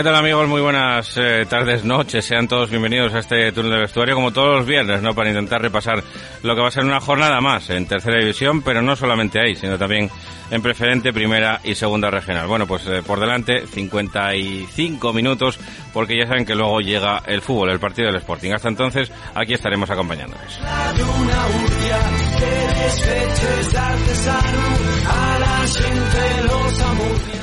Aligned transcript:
¿Qué 0.00 0.04
tal 0.04 0.16
amigos? 0.16 0.48
Muy 0.48 0.62
buenas 0.62 1.14
eh, 1.18 1.44
tardes, 1.46 1.84
noches. 1.84 2.24
Sean 2.24 2.48
todos 2.48 2.70
bienvenidos 2.70 3.12
a 3.12 3.18
este 3.18 3.52
túnel 3.52 3.72
de 3.72 3.80
vestuario 3.80 4.14
como 4.14 4.32
todos 4.32 4.56
los 4.56 4.66
viernes, 4.66 5.02
¿no? 5.02 5.14
Para 5.14 5.28
intentar 5.28 5.60
repasar 5.60 6.02
lo 6.42 6.54
que 6.54 6.62
va 6.62 6.68
a 6.68 6.70
ser 6.70 6.86
una 6.86 7.00
jornada 7.00 7.38
más 7.42 7.68
en 7.68 7.84
tercera 7.84 8.18
división, 8.18 8.62
pero 8.62 8.80
no 8.80 8.96
solamente 8.96 9.38
ahí, 9.38 9.54
sino 9.54 9.76
también 9.76 10.10
en 10.50 10.62
preferente, 10.62 11.12
primera 11.12 11.60
y 11.64 11.74
segunda 11.74 12.10
regional. 12.10 12.46
Bueno, 12.46 12.66
pues 12.66 12.86
eh, 12.86 13.02
por 13.06 13.20
delante 13.20 13.66
55 13.66 15.12
minutos 15.12 15.60
porque 15.92 16.16
ya 16.16 16.26
saben 16.26 16.46
que 16.46 16.54
luego 16.54 16.80
llega 16.80 17.22
el 17.26 17.42
fútbol, 17.42 17.68
el 17.68 17.78
partido 17.78 18.06
del 18.06 18.16
Sporting. 18.16 18.52
Hasta 18.52 18.68
entonces, 18.68 19.12
aquí 19.34 19.52
estaremos 19.52 19.90
acompañándoles. 19.90 20.60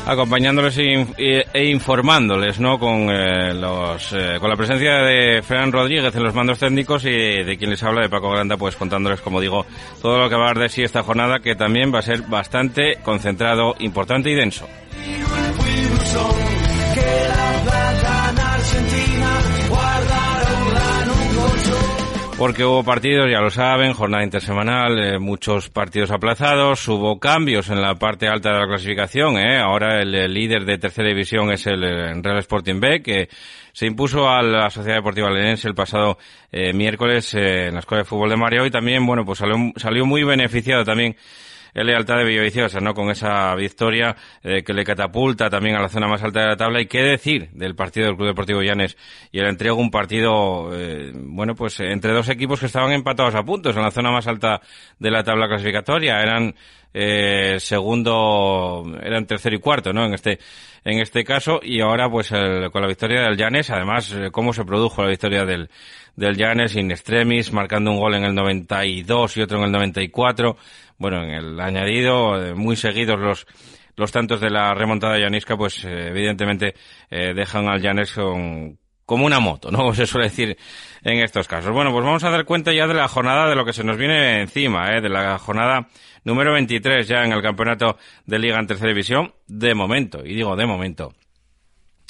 Acompañándoles 0.05 0.77
e, 0.77 1.65
informándoles, 1.65 2.59
¿no? 2.59 2.79
Con 2.79 3.09
eh, 3.09 3.53
los, 3.53 4.13
eh, 4.13 4.37
con 4.39 4.49
la 4.49 4.55
presencia 4.55 5.01
de 5.01 5.41
Fran 5.41 5.71
Rodríguez 5.71 6.15
en 6.15 6.23
los 6.23 6.33
mandos 6.33 6.59
técnicos 6.59 7.03
y 7.05 7.43
de 7.43 7.57
quien 7.57 7.71
les 7.71 7.83
habla 7.83 8.03
de 8.03 8.09
Paco 8.09 8.31
Granda, 8.31 8.55
pues 8.55 8.77
contándoles, 8.77 9.19
como 9.19 9.41
digo, 9.41 9.65
todo 10.01 10.17
lo 10.17 10.29
que 10.29 10.35
va 10.35 10.45
a 10.45 10.47
dar 10.47 10.59
de 10.59 10.69
sí 10.69 10.81
esta 10.81 11.03
jornada, 11.03 11.39
que 11.39 11.55
también 11.55 11.93
va 11.93 11.99
a 11.99 12.03
ser 12.03 12.21
bastante 12.21 12.99
concentrado, 13.03 13.75
importante 13.79 14.29
y 14.29 14.35
denso. 14.35 14.67
Porque 22.37 22.63
hubo 22.63 22.83
partidos, 22.83 23.29
ya 23.31 23.41
lo 23.41 23.49
saben, 23.49 23.93
jornada 23.93 24.23
intersemanal, 24.23 24.99
eh, 24.99 25.19
muchos 25.19 25.69
partidos 25.69 26.11
aplazados, 26.11 26.87
hubo 26.87 27.19
cambios 27.19 27.69
en 27.69 27.81
la 27.81 27.95
parte 27.95 28.27
alta 28.27 28.53
de 28.53 28.59
la 28.59 28.67
clasificación, 28.67 29.37
eh. 29.39 29.57
ahora 29.57 30.01
el, 30.01 30.11
líder 30.31 30.63
de 30.65 30.77
tercera 30.77 31.07
división 31.07 31.51
es 31.51 31.65
el, 31.65 31.81
Real 31.81 32.37
Sporting 32.37 32.79
B, 32.79 33.01
que 33.01 33.29
se 33.73 33.87
impuso 33.87 34.29
a 34.29 34.43
la 34.43 34.69
Sociedad 34.69 34.97
Deportiva 34.97 35.31
Lenense 35.31 35.67
el 35.67 35.73
pasado 35.73 36.19
eh, 36.51 36.73
miércoles 36.73 37.33
en 37.33 37.73
la 37.73 37.79
Escuela 37.79 38.03
de 38.03 38.09
Fútbol 38.09 38.29
de 38.29 38.37
Mario 38.37 38.65
y 38.67 38.71
también, 38.71 39.03
bueno, 39.03 39.25
pues 39.25 39.39
salió, 39.39 39.55
salió 39.75 40.05
muy 40.05 40.23
beneficiado 40.23 40.83
también 40.83 41.15
el 41.73 41.87
lealtad 41.87 42.17
de 42.17 42.25
Villaviciosa, 42.25 42.79
¿no? 42.79 42.93
Con 42.93 43.09
esa 43.09 43.53
victoria 43.55 44.15
eh, 44.43 44.63
que 44.63 44.73
le 44.73 44.83
catapulta 44.83 45.49
también 45.49 45.75
a 45.75 45.81
la 45.81 45.89
zona 45.89 46.07
más 46.07 46.23
alta 46.23 46.41
de 46.41 46.47
la 46.47 46.57
tabla. 46.57 46.81
Y 46.81 46.87
qué 46.87 47.01
decir 47.01 47.49
del 47.51 47.75
partido 47.75 48.07
del 48.07 48.15
Club 48.15 48.27
Deportivo 48.27 48.61
Llanes 48.61 48.97
y 49.31 49.39
el 49.39 49.47
entrego 49.47 49.77
un 49.77 49.91
partido, 49.91 50.69
eh, 50.73 51.11
bueno, 51.13 51.55
pues 51.55 51.79
entre 51.79 52.13
dos 52.13 52.29
equipos 52.29 52.59
que 52.59 52.65
estaban 52.67 52.91
empatados 52.91 53.35
a 53.35 53.43
puntos 53.43 53.75
en 53.75 53.83
la 53.83 53.91
zona 53.91 54.11
más 54.11 54.27
alta 54.27 54.61
de 54.99 55.11
la 55.11 55.23
tabla 55.23 55.47
clasificatoria. 55.47 56.21
Eran 56.21 56.55
eh, 56.93 57.57
segundo, 57.59 58.83
eran 59.01 59.25
tercero 59.25 59.55
y 59.55 59.59
cuarto, 59.59 59.93
¿no? 59.93 60.05
En 60.05 60.13
este, 60.13 60.39
en 60.83 60.99
este 60.99 61.23
caso, 61.23 61.59
y 61.61 61.81
ahora 61.81 62.09
pues 62.09 62.29
con 62.29 62.81
la 62.81 62.87
victoria 62.87 63.21
del 63.21 63.37
Llanes, 63.37 63.69
además, 63.69 64.11
eh, 64.13 64.29
cómo 64.31 64.53
se 64.53 64.65
produjo 64.65 65.03
la 65.03 65.09
victoria 65.09 65.45
del, 65.45 65.69
del 66.15 66.35
Llanes 66.35 66.75
in 66.75 66.91
extremis, 66.91 67.51
marcando 67.51 67.91
un 67.91 67.99
gol 67.99 68.15
en 68.15 68.23
el 68.23 68.33
92 68.33 69.37
y 69.37 69.41
otro 69.41 69.59
en 69.59 69.65
el 69.65 69.71
94, 69.71 70.57
bueno, 70.97 71.23
en 71.23 71.31
el 71.31 71.59
añadido, 71.59 72.43
eh, 72.43 72.53
muy 72.53 72.75
seguidos 72.75 73.19
los, 73.19 73.47
los 73.95 74.11
tantos 74.11 74.41
de 74.41 74.49
la 74.49 74.73
remontada 74.73 75.19
llanisca, 75.19 75.57
pues 75.57 75.83
evidentemente 75.83 76.75
dejan 77.09 77.67
al 77.67 77.81
Llanes 77.81 78.13
con, 78.13 78.77
como 79.07 79.25
una 79.25 79.39
moto, 79.39 79.71
¿no? 79.71 79.91
Se 79.95 80.05
suele 80.05 80.27
decir 80.27 80.55
en 81.03 81.19
estos 81.19 81.47
casos. 81.47 81.71
Bueno, 81.71 81.91
pues 81.91 82.05
vamos 82.05 82.23
a 82.23 82.29
dar 82.29 82.45
cuenta 82.45 82.71
ya 82.73 82.85
de 82.85 82.93
la 82.93 83.07
jornada 83.07 83.49
de 83.49 83.55
lo 83.55 83.65
que 83.65 83.73
se 83.73 83.83
nos 83.83 83.97
viene 83.97 84.41
encima, 84.41 84.95
¿eh? 84.95 85.01
de 85.01 85.09
la 85.09 85.39
jornada 85.39 85.87
número 86.23 86.53
23 86.53 87.07
ya 87.07 87.23
en 87.23 87.31
el 87.31 87.41
campeonato 87.41 87.97
de 88.25 88.37
Liga 88.37 88.59
en 88.59 88.67
Tercera 88.67 88.89
División, 88.89 89.33
de 89.47 89.73
momento, 89.73 90.23
y 90.23 90.35
digo 90.35 90.55
de 90.55 90.67
momento. 90.67 91.13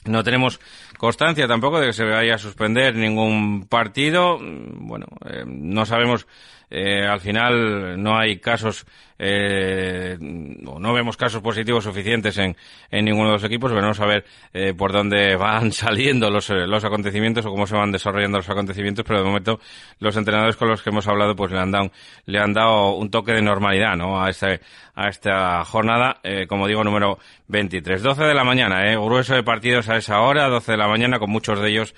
No 0.06 0.24
tenemos 0.24 0.60
constancia 0.98 1.48
tampoco 1.48 1.80
de 1.80 1.88
que 1.88 1.94
se 1.94 2.06
vaya 2.06 2.36
a 2.36 2.40
suspender 2.40 2.96
ningún 2.96 3.68
partido. 3.68 4.40
Bueno, 4.42 5.06
eh, 5.30 5.44
no 5.46 5.86
sabemos 5.86 6.28
eh, 6.70 7.06
al 7.06 7.22
final 7.22 8.02
no 8.02 8.18
hay 8.18 8.40
casos, 8.40 8.86
eh, 9.18 10.18
no 10.20 10.94
vemos 10.94 11.16
casos 11.16 11.42
positivos 11.42 11.84
suficientes 11.84 12.38
en, 12.38 12.56
en 12.92 13.06
ninguno 13.06 13.28
de 13.30 13.34
los 13.34 13.44
equipos. 13.44 13.72
Veremos 13.72 14.00
a 14.00 14.06
ver 14.06 14.26
eh, 14.54 14.74
por 14.74 14.92
dónde 14.92 15.36
van 15.38 15.72
saliendo 15.72 16.30
los, 16.30 16.50
eh, 16.50 16.68
los 16.68 16.84
acontecimientos 16.84 17.46
o 17.46 17.52
cómo 17.52 17.68
se 17.68 17.76
van 17.76 17.92
desarrollando 17.92 18.38
los 18.38 18.50
acontecimientos, 18.50 19.06
pero 19.08 19.20
de 19.20 19.26
momento 19.26 19.60
los 20.00 20.16
entrenadores 20.18 20.58
con 20.58 20.68
los 20.68 20.82
que 20.82 20.90
hemos 20.90 21.08
hablado 21.08 21.36
pues 21.36 21.52
le 21.52 21.60
han 21.60 21.72
dado, 21.72 21.92
le 22.26 22.40
han 22.40 22.54
dado 22.54 22.96
un 22.96 23.10
toque 23.10 23.32
de 23.32 23.42
normalidad 23.42 23.96
¿no? 23.96 24.22
a, 24.22 24.30
este, 24.30 24.60
a 24.96 25.08
esta 25.08 25.64
jornada, 25.64 26.20
eh, 26.24 26.48
como 26.48 26.68
digo, 26.68 26.84
número 26.84 27.20
23. 27.48 28.04
12 28.04 28.24
de 28.24 28.34
la 28.34 28.44
mañana, 28.44 28.92
eh, 28.92 28.98
grueso 28.98 29.36
de 29.36 29.44
partidos 29.44 29.88
a 29.90 29.98
esa 29.98 30.20
hora, 30.22 30.50
12 30.50 30.74
de 30.74 30.78
la 30.78 30.88
mañana, 30.88 31.20
con 31.20 31.30
muchos 31.30 31.62
de 31.62 31.70
ellos 31.70 31.96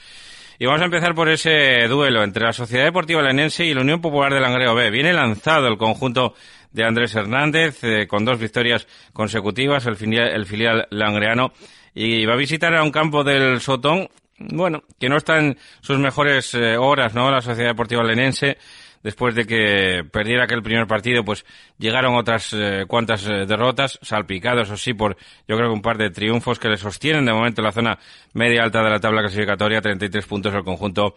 y 0.61 0.65
vamos 0.65 0.81
a 0.81 0.85
empezar 0.85 1.15
por 1.15 1.29
ese 1.29 1.87
duelo 1.87 2.21
entre 2.21 2.43
la 2.43 2.51
Sociedad 2.51 2.83
Deportiva 2.83 3.21
Lenense 3.21 3.63
y 3.63 3.73
la 3.73 3.79
Unión 3.79 4.01
Popular 4.01 4.33
de 4.33 4.41
Langreo 4.41 4.75
B. 4.75 4.91
Viene 4.91 5.13
lanzado 5.13 5.67
el 5.67 5.77
conjunto 5.77 6.33
de 6.73 6.83
Andrés 6.83 7.15
Hernández 7.15 7.81
eh, 7.83 8.07
con 8.07 8.25
dos 8.25 8.37
victorias 8.37 8.85
consecutivas, 9.13 9.85
el 9.85 9.95
filial, 9.95 10.85
langreano, 10.91 11.53
y 11.95 12.25
va 12.25 12.33
a 12.33 12.37
visitar 12.37 12.75
a 12.75 12.83
un 12.83 12.91
campo 12.91 13.23
del 13.23 13.61
Sotón, 13.61 14.09
bueno, 14.37 14.83
que 14.99 15.07
no 15.07 15.15
está 15.15 15.39
en 15.39 15.57
sus 15.79 15.97
mejores 15.97 16.53
eh, 16.53 16.75
horas, 16.75 17.15
¿no? 17.15 17.31
La 17.31 17.39
Sociedad 17.39 17.69
Deportiva 17.69 18.03
Lenense 18.03 18.57
después 19.03 19.35
de 19.35 19.45
que 19.45 20.03
perdiera 20.11 20.43
aquel 20.43 20.61
primer 20.61 20.87
partido, 20.87 21.23
pues 21.23 21.45
llegaron 21.77 22.15
otras 22.15 22.53
eh, 22.53 22.85
cuantas 22.87 23.25
eh, 23.25 23.45
derrotas, 23.45 23.99
salpicados 24.01 24.69
o 24.69 24.77
sí 24.77 24.93
por, 24.93 25.15
yo 25.47 25.55
creo 25.55 25.69
que 25.69 25.73
un 25.73 25.81
par 25.81 25.97
de 25.97 26.09
triunfos 26.09 26.59
que 26.59 26.69
le 26.69 26.77
sostienen 26.77 27.25
de 27.25 27.33
momento 27.33 27.61
en 27.61 27.65
la 27.65 27.71
zona 27.71 27.99
media 28.33 28.63
alta 28.63 28.83
de 28.83 28.89
la 28.89 28.99
tabla 28.99 29.21
clasificatoria, 29.21 29.81
33 29.81 30.25
puntos 30.25 30.53
el 30.53 30.63
conjunto 30.63 31.15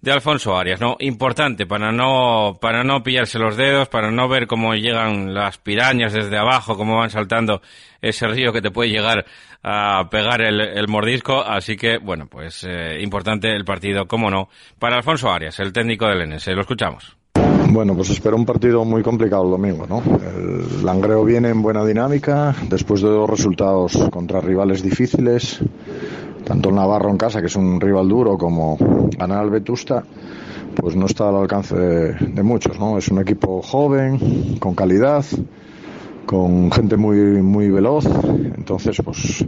de 0.00 0.12
Alfonso 0.12 0.56
Arias, 0.56 0.80
¿no? 0.80 0.96
Importante 1.00 1.66
para 1.66 1.90
no, 1.90 2.58
para 2.60 2.84
no 2.84 3.02
pillarse 3.02 3.38
los 3.38 3.56
dedos, 3.56 3.88
para 3.88 4.10
no 4.10 4.28
ver 4.28 4.46
cómo 4.46 4.74
llegan 4.74 5.34
las 5.34 5.58
pirañas 5.58 6.12
desde 6.12 6.38
abajo, 6.38 6.76
cómo 6.76 6.98
van 6.98 7.10
saltando 7.10 7.60
ese 8.00 8.28
río 8.28 8.52
que 8.52 8.62
te 8.62 8.70
puede 8.70 8.90
llegar 8.90 9.26
a 9.62 10.08
pegar 10.10 10.40
el, 10.40 10.88
mordisco. 10.88 11.42
Así 11.42 11.76
que, 11.76 11.98
bueno, 11.98 12.26
pues 12.26 12.64
eh, 12.64 12.98
importante 13.00 13.52
el 13.54 13.64
partido, 13.64 14.06
cómo 14.06 14.30
no, 14.30 14.48
para 14.78 14.96
Alfonso 14.96 15.30
Arias, 15.30 15.58
el 15.58 15.72
técnico 15.72 16.06
del 16.06 16.28
NS. 16.28 16.46
Lo 16.48 16.60
escuchamos. 16.60 17.16
Bueno, 17.70 17.94
pues 17.94 18.08
espero 18.08 18.34
un 18.36 18.46
partido 18.46 18.84
muy 18.84 19.02
complicado 19.02 19.44
el 19.44 19.50
domingo, 19.50 19.86
¿no? 19.86 20.02
El 20.26 20.84
Langreo 20.86 21.22
viene 21.22 21.50
en 21.50 21.60
buena 21.60 21.84
dinámica, 21.84 22.54
después 22.68 23.02
de 23.02 23.08
dos 23.08 23.28
resultados 23.28 23.92
contra 24.10 24.40
rivales 24.40 24.82
difíciles, 24.82 25.60
tanto 26.48 26.70
el 26.70 26.76
Navarro 26.76 27.10
en 27.10 27.18
casa, 27.18 27.40
que 27.40 27.48
es 27.48 27.56
un 27.56 27.78
rival 27.78 28.08
duro, 28.08 28.38
como 28.38 28.78
ganar 29.18 29.40
al 29.40 29.50
Vetusta, 29.50 30.02
pues 30.74 30.96
no 30.96 31.04
está 31.04 31.28
al 31.28 31.36
alcance 31.36 31.76
de, 31.76 32.42
muchos, 32.42 32.78
¿no? 32.80 32.96
Es 32.96 33.08
un 33.08 33.20
equipo 33.20 33.60
joven, 33.60 34.56
con 34.58 34.74
calidad, 34.74 35.26
con 36.24 36.72
gente 36.72 36.96
muy, 36.96 37.42
muy 37.42 37.68
veloz, 37.68 38.06
entonces, 38.56 38.96
pues, 39.04 39.44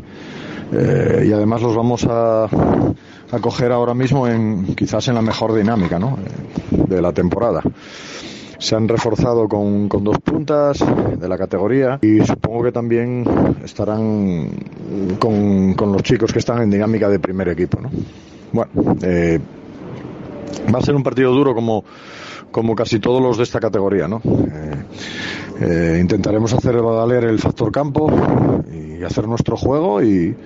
eh, 0.73 1.25
y 1.27 1.33
además 1.33 1.63
los 1.63 1.75
vamos 1.75 2.05
a, 2.05 2.45
a 2.45 3.39
coger 3.41 3.73
ahora 3.73 3.95
mismo 3.95 4.29
en, 4.29 4.75
quizás 4.75 5.09
en 5.09 5.15
la 5.15 5.23
mejor 5.23 5.55
dinámica, 5.55 5.99
¿no? 5.99 6.19
De 6.71 7.01
la 7.01 7.15
temporada 7.15 7.63
se 8.61 8.77
han 8.77 8.87
reforzado 8.87 9.49
con, 9.49 9.89
con, 9.89 10.05
dos 10.05 10.19
puntas 10.19 10.79
de 11.19 11.29
la 11.29 11.39
categoría 11.39 11.99
y 12.03 12.21
supongo 12.21 12.65
que 12.65 12.73
también 12.73 13.25
estarán 13.65 14.51
con, 15.19 15.73
con, 15.75 15.93
los 15.93 16.03
chicos 16.03 16.31
que 16.33 16.39
están 16.39 16.63
en 16.63 16.71
dinámica 16.71 17.09
de 17.09 17.19
primer 17.19 17.49
equipo. 17.49 17.81
¿no? 17.81 17.91
Bueno, 18.53 18.71
eh, 19.03 19.41
va 20.73 20.79
a 20.79 20.83
ser 20.83 20.95
un 20.95 21.03
partido 21.03 21.33
duro 21.33 21.55
como, 21.55 21.85
como 22.51 22.75
casi 22.77 23.01
todos 23.01 23.23
los 23.23 23.39
de 23.39 23.45
esta 23.45 23.61
categoría. 23.61 24.07
¿no? 24.07 24.21
Eh, 24.25 24.85
eh, 25.63 25.99
intentaremos 26.01 26.53
hacer 26.53 26.77
valer 26.83 27.25
el 27.25 27.39
factor 27.39 27.73
campo 27.73 28.11
y 28.71 29.03
hacer 29.03 29.27
nuestro 29.27 29.57
juego 29.57 30.03
y 30.03 30.37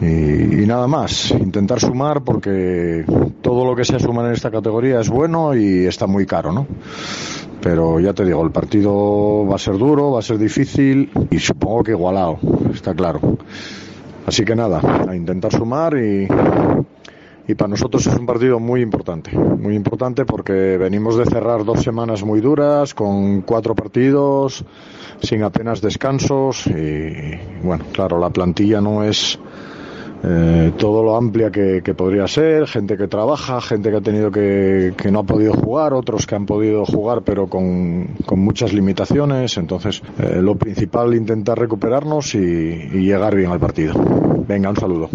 y, 0.00 0.66
nada 0.66 0.86
más, 0.86 1.30
intentar 1.30 1.78
sumar 1.78 2.22
porque 2.22 3.04
todo 3.42 3.66
lo 3.66 3.76
que 3.76 3.84
se 3.84 3.98
suma 3.98 4.26
en 4.26 4.32
esta 4.32 4.50
categoría 4.50 5.00
es 5.00 5.10
bueno 5.10 5.54
y 5.54 5.84
está 5.84 6.06
muy 6.06 6.24
caro, 6.24 6.52
¿no? 6.52 6.66
Pero 7.60 8.00
ya 8.00 8.14
te 8.14 8.24
digo, 8.24 8.42
el 8.42 8.50
partido 8.50 9.46
va 9.46 9.56
a 9.56 9.58
ser 9.58 9.76
duro, 9.76 10.12
va 10.12 10.20
a 10.20 10.22
ser 10.22 10.38
difícil 10.38 11.10
y 11.30 11.38
supongo 11.38 11.84
que 11.84 11.90
igualado, 11.90 12.38
está 12.72 12.94
claro. 12.94 13.20
Así 14.26 14.44
que 14.44 14.56
nada, 14.56 14.80
a 15.06 15.14
intentar 15.14 15.52
sumar 15.52 15.94
y, 15.98 16.26
y 17.46 17.54
para 17.54 17.68
nosotros 17.68 18.06
es 18.06 18.16
un 18.16 18.24
partido 18.24 18.58
muy 18.58 18.80
importante, 18.80 19.36
muy 19.36 19.74
importante 19.74 20.24
porque 20.24 20.78
venimos 20.78 21.18
de 21.18 21.26
cerrar 21.26 21.64
dos 21.64 21.82
semanas 21.82 22.22
muy 22.22 22.40
duras 22.40 22.94
con 22.94 23.42
cuatro 23.42 23.74
partidos 23.74 24.64
sin 25.20 25.42
apenas 25.42 25.82
descansos 25.82 26.66
y 26.68 27.38
bueno, 27.62 27.84
claro, 27.92 28.18
la 28.18 28.30
plantilla 28.30 28.80
no 28.80 29.04
es 29.04 29.38
eh, 30.22 30.72
todo 30.76 31.02
lo 31.02 31.16
amplia 31.16 31.50
que, 31.50 31.82
podría 31.94 32.28
ser, 32.28 32.66
gente 32.66 32.96
que 32.96 33.08
trabaja, 33.08 33.60
gente 33.60 33.90
que 33.90 33.96
ha 33.96 34.00
tenido 34.00 34.30
que, 34.30 34.92
que 34.96 35.10
no 35.10 35.20
ha 35.20 35.24
podido 35.24 35.54
jugar, 35.54 35.94
otros 35.94 36.26
que 36.26 36.34
han 36.34 36.46
podido 36.46 36.84
jugar 36.84 37.22
pero 37.22 37.46
con, 37.46 38.06
con 38.26 38.38
muchas 38.40 38.72
limitaciones. 38.72 39.56
Entonces, 39.56 40.02
eh, 40.18 40.40
lo 40.42 40.56
principal 40.56 41.14
intentar 41.14 41.58
recuperarnos 41.58 42.34
y, 42.34 42.38
y 42.38 43.04
llegar 43.04 43.34
bien 43.34 43.50
al 43.50 43.60
partido. 43.60 43.94
Venga, 44.46 44.70
un 44.70 44.76
saludo. 44.76 45.10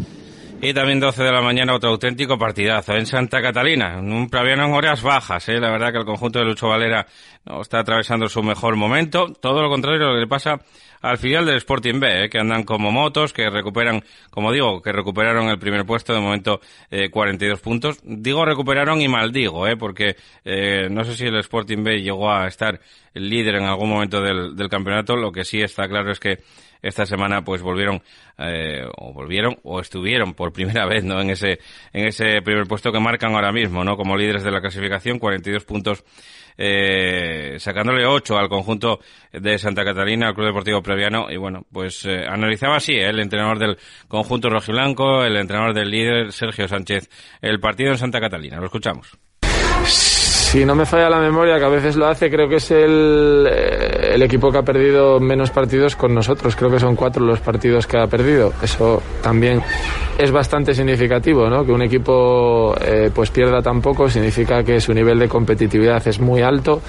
Y 0.62 0.74
también 0.74 1.00
12 1.00 1.22
de 1.22 1.32
la 1.32 1.42
mañana 1.42 1.76
otro 1.76 1.92
auténtico 1.92 2.40
partidazo 2.40 2.94
en 2.94 3.06
Santa 3.06 3.42
Catalina, 3.42 4.00
un 4.00 4.30
Praviano 4.30 4.66
en 4.66 4.74
horas 4.74 5.04
bajas, 5.04 5.48
¿eh? 5.50 5.60
la 5.60 5.70
verdad 5.70 5.92
que 5.92 6.00
el 6.00 6.06
conjunto 6.06 6.40
de 6.40 6.46
Lucho 6.46 6.70
Valera 6.70 7.06
no 7.46 7.62
está 7.62 7.80
atravesando 7.80 8.28
su 8.28 8.42
mejor 8.42 8.76
momento, 8.76 9.28
todo 9.40 9.62
lo 9.62 9.70
contrario 9.70 10.08
lo 10.08 10.14
que 10.16 10.22
le 10.22 10.28
pasa 10.28 10.60
al 11.06 11.18
final 11.20 11.46
del 11.46 11.58
Sporting 11.58 12.00
B, 12.00 12.26
¿eh? 12.26 12.30
que 12.30 12.40
andan 12.40 12.64
como 12.64 12.92
motos, 12.92 13.32
que 13.32 13.50
recuperan, 13.50 14.04
como 14.32 14.52
digo, 14.52 14.82
que 14.82 14.92
recuperaron 14.92 15.50
el 15.50 15.60
primer 15.60 15.86
puesto, 15.86 16.14
de 16.14 16.20
momento 16.20 16.62
eh, 16.90 17.10
42 17.10 17.60
puntos. 17.60 18.00
Digo 18.04 18.44
recuperaron 18.44 19.02
y 19.02 19.08
maldigo, 19.08 19.68
¿eh? 19.68 19.78
porque 19.78 20.16
eh, 20.44 20.88
no 20.90 21.04
sé 21.04 21.16
si 21.16 21.26
el 21.26 21.36
Sporting 21.38 21.84
B 21.84 22.02
llegó 22.02 22.32
a 22.32 22.48
estar 22.48 22.80
líder 23.14 23.56
en 23.56 23.66
algún 23.66 23.90
momento 23.90 24.20
del, 24.20 24.56
del 24.56 24.68
campeonato, 24.68 25.16
lo 25.16 25.32
que 25.32 25.46
sí 25.46 25.62
está 25.62 25.88
claro 25.88 26.12
es 26.12 26.20
que 26.20 26.40
esta 26.86 27.06
semana 27.06 27.44
pues 27.44 27.62
volvieron 27.62 28.02
eh, 28.38 28.86
o 28.98 29.14
volvieron 29.14 29.58
o 29.64 29.80
estuvieron 29.80 30.34
por 30.34 30.54
primera 30.54 30.86
vez 30.86 31.04
no 31.04 31.20
en 31.20 31.32
ese 31.32 31.60
en 31.94 32.08
ese 32.08 32.42
primer 32.42 32.68
puesto 32.68 32.92
que 32.92 33.00
marcan 33.00 33.34
ahora 33.34 33.52
mismo 33.52 33.84
no 33.84 33.98
como 33.98 34.16
líderes 34.16 34.44
de 34.44 34.52
la 34.52 34.62
clasificación 34.62 35.20
42 35.20 35.66
puntos 35.66 36.04
eh, 36.58 37.56
sacándole 37.60 38.06
8 38.06 38.38
al 38.38 38.50
conjunto 38.50 39.00
de 39.34 39.58
Santa 39.58 39.84
Catalina, 39.84 40.30
al 40.30 40.36
Club 40.36 40.48
Deportivo 40.48 40.82
Previano, 40.82 41.30
y 41.30 41.38
bueno, 41.38 41.66
pues 41.72 42.06
eh, 42.06 42.26
analizaba 42.28 42.78
así 42.78 42.94
el 42.94 43.20
entrenador 43.20 43.60
del 43.60 43.78
conjunto 44.08 44.50
rojiblanco, 44.50 45.24
el 45.26 45.36
entrenador 45.36 45.74
del 45.74 45.92
líder, 45.92 46.32
Sergio 46.32 46.68
Sánchez, 46.68 47.10
el 47.42 47.60
partido 47.60 47.92
en 47.92 47.98
Santa 47.98 48.22
Catalina. 48.22 48.58
Lo 48.58 48.66
escuchamos. 48.66 49.18
Si 50.56 50.64
no 50.64 50.74
me 50.74 50.86
falla 50.86 51.10
la 51.10 51.20
memoria, 51.20 51.60
que 51.60 51.66
a 51.66 51.68
veces 51.68 51.98
lo 51.98 52.08
hace, 52.08 52.32
creo 52.32 52.48
que 52.48 52.56
es 52.56 52.72
el, 52.72 53.46
eh, 53.46 54.12
el, 54.14 54.22
equipo 54.22 54.54
que 54.54 54.60
ha 54.60 54.62
perdido 54.62 55.20
menos 55.20 55.52
partidos 55.52 55.98
con 55.98 56.16
nosotros. 56.16 56.56
Creo 56.56 56.72
que 56.72 56.80
son 56.80 56.96
cuatro 56.96 57.26
los 57.26 57.42
partidos 57.42 57.86
que 57.86 57.98
ha 57.98 58.08
perdido. 58.08 58.54
Eso 58.64 59.04
también 59.22 59.62
es 60.18 60.32
bastante 60.32 60.74
significativo, 60.74 61.50
¿no? 61.50 61.66
Que 61.66 61.74
un 61.74 61.82
equipo 61.82 62.74
eh, 62.80 63.12
pues 63.14 63.32
pierda 63.32 63.62
tan 63.62 63.82
poco 63.82 64.08
significa 64.08 64.64
que 64.64 64.80
su 64.80 64.94
nivel 64.94 65.20
de 65.20 65.28
competitividad 65.28 66.08
es 66.08 66.22
muy 66.22 66.42
alto. 66.42 66.82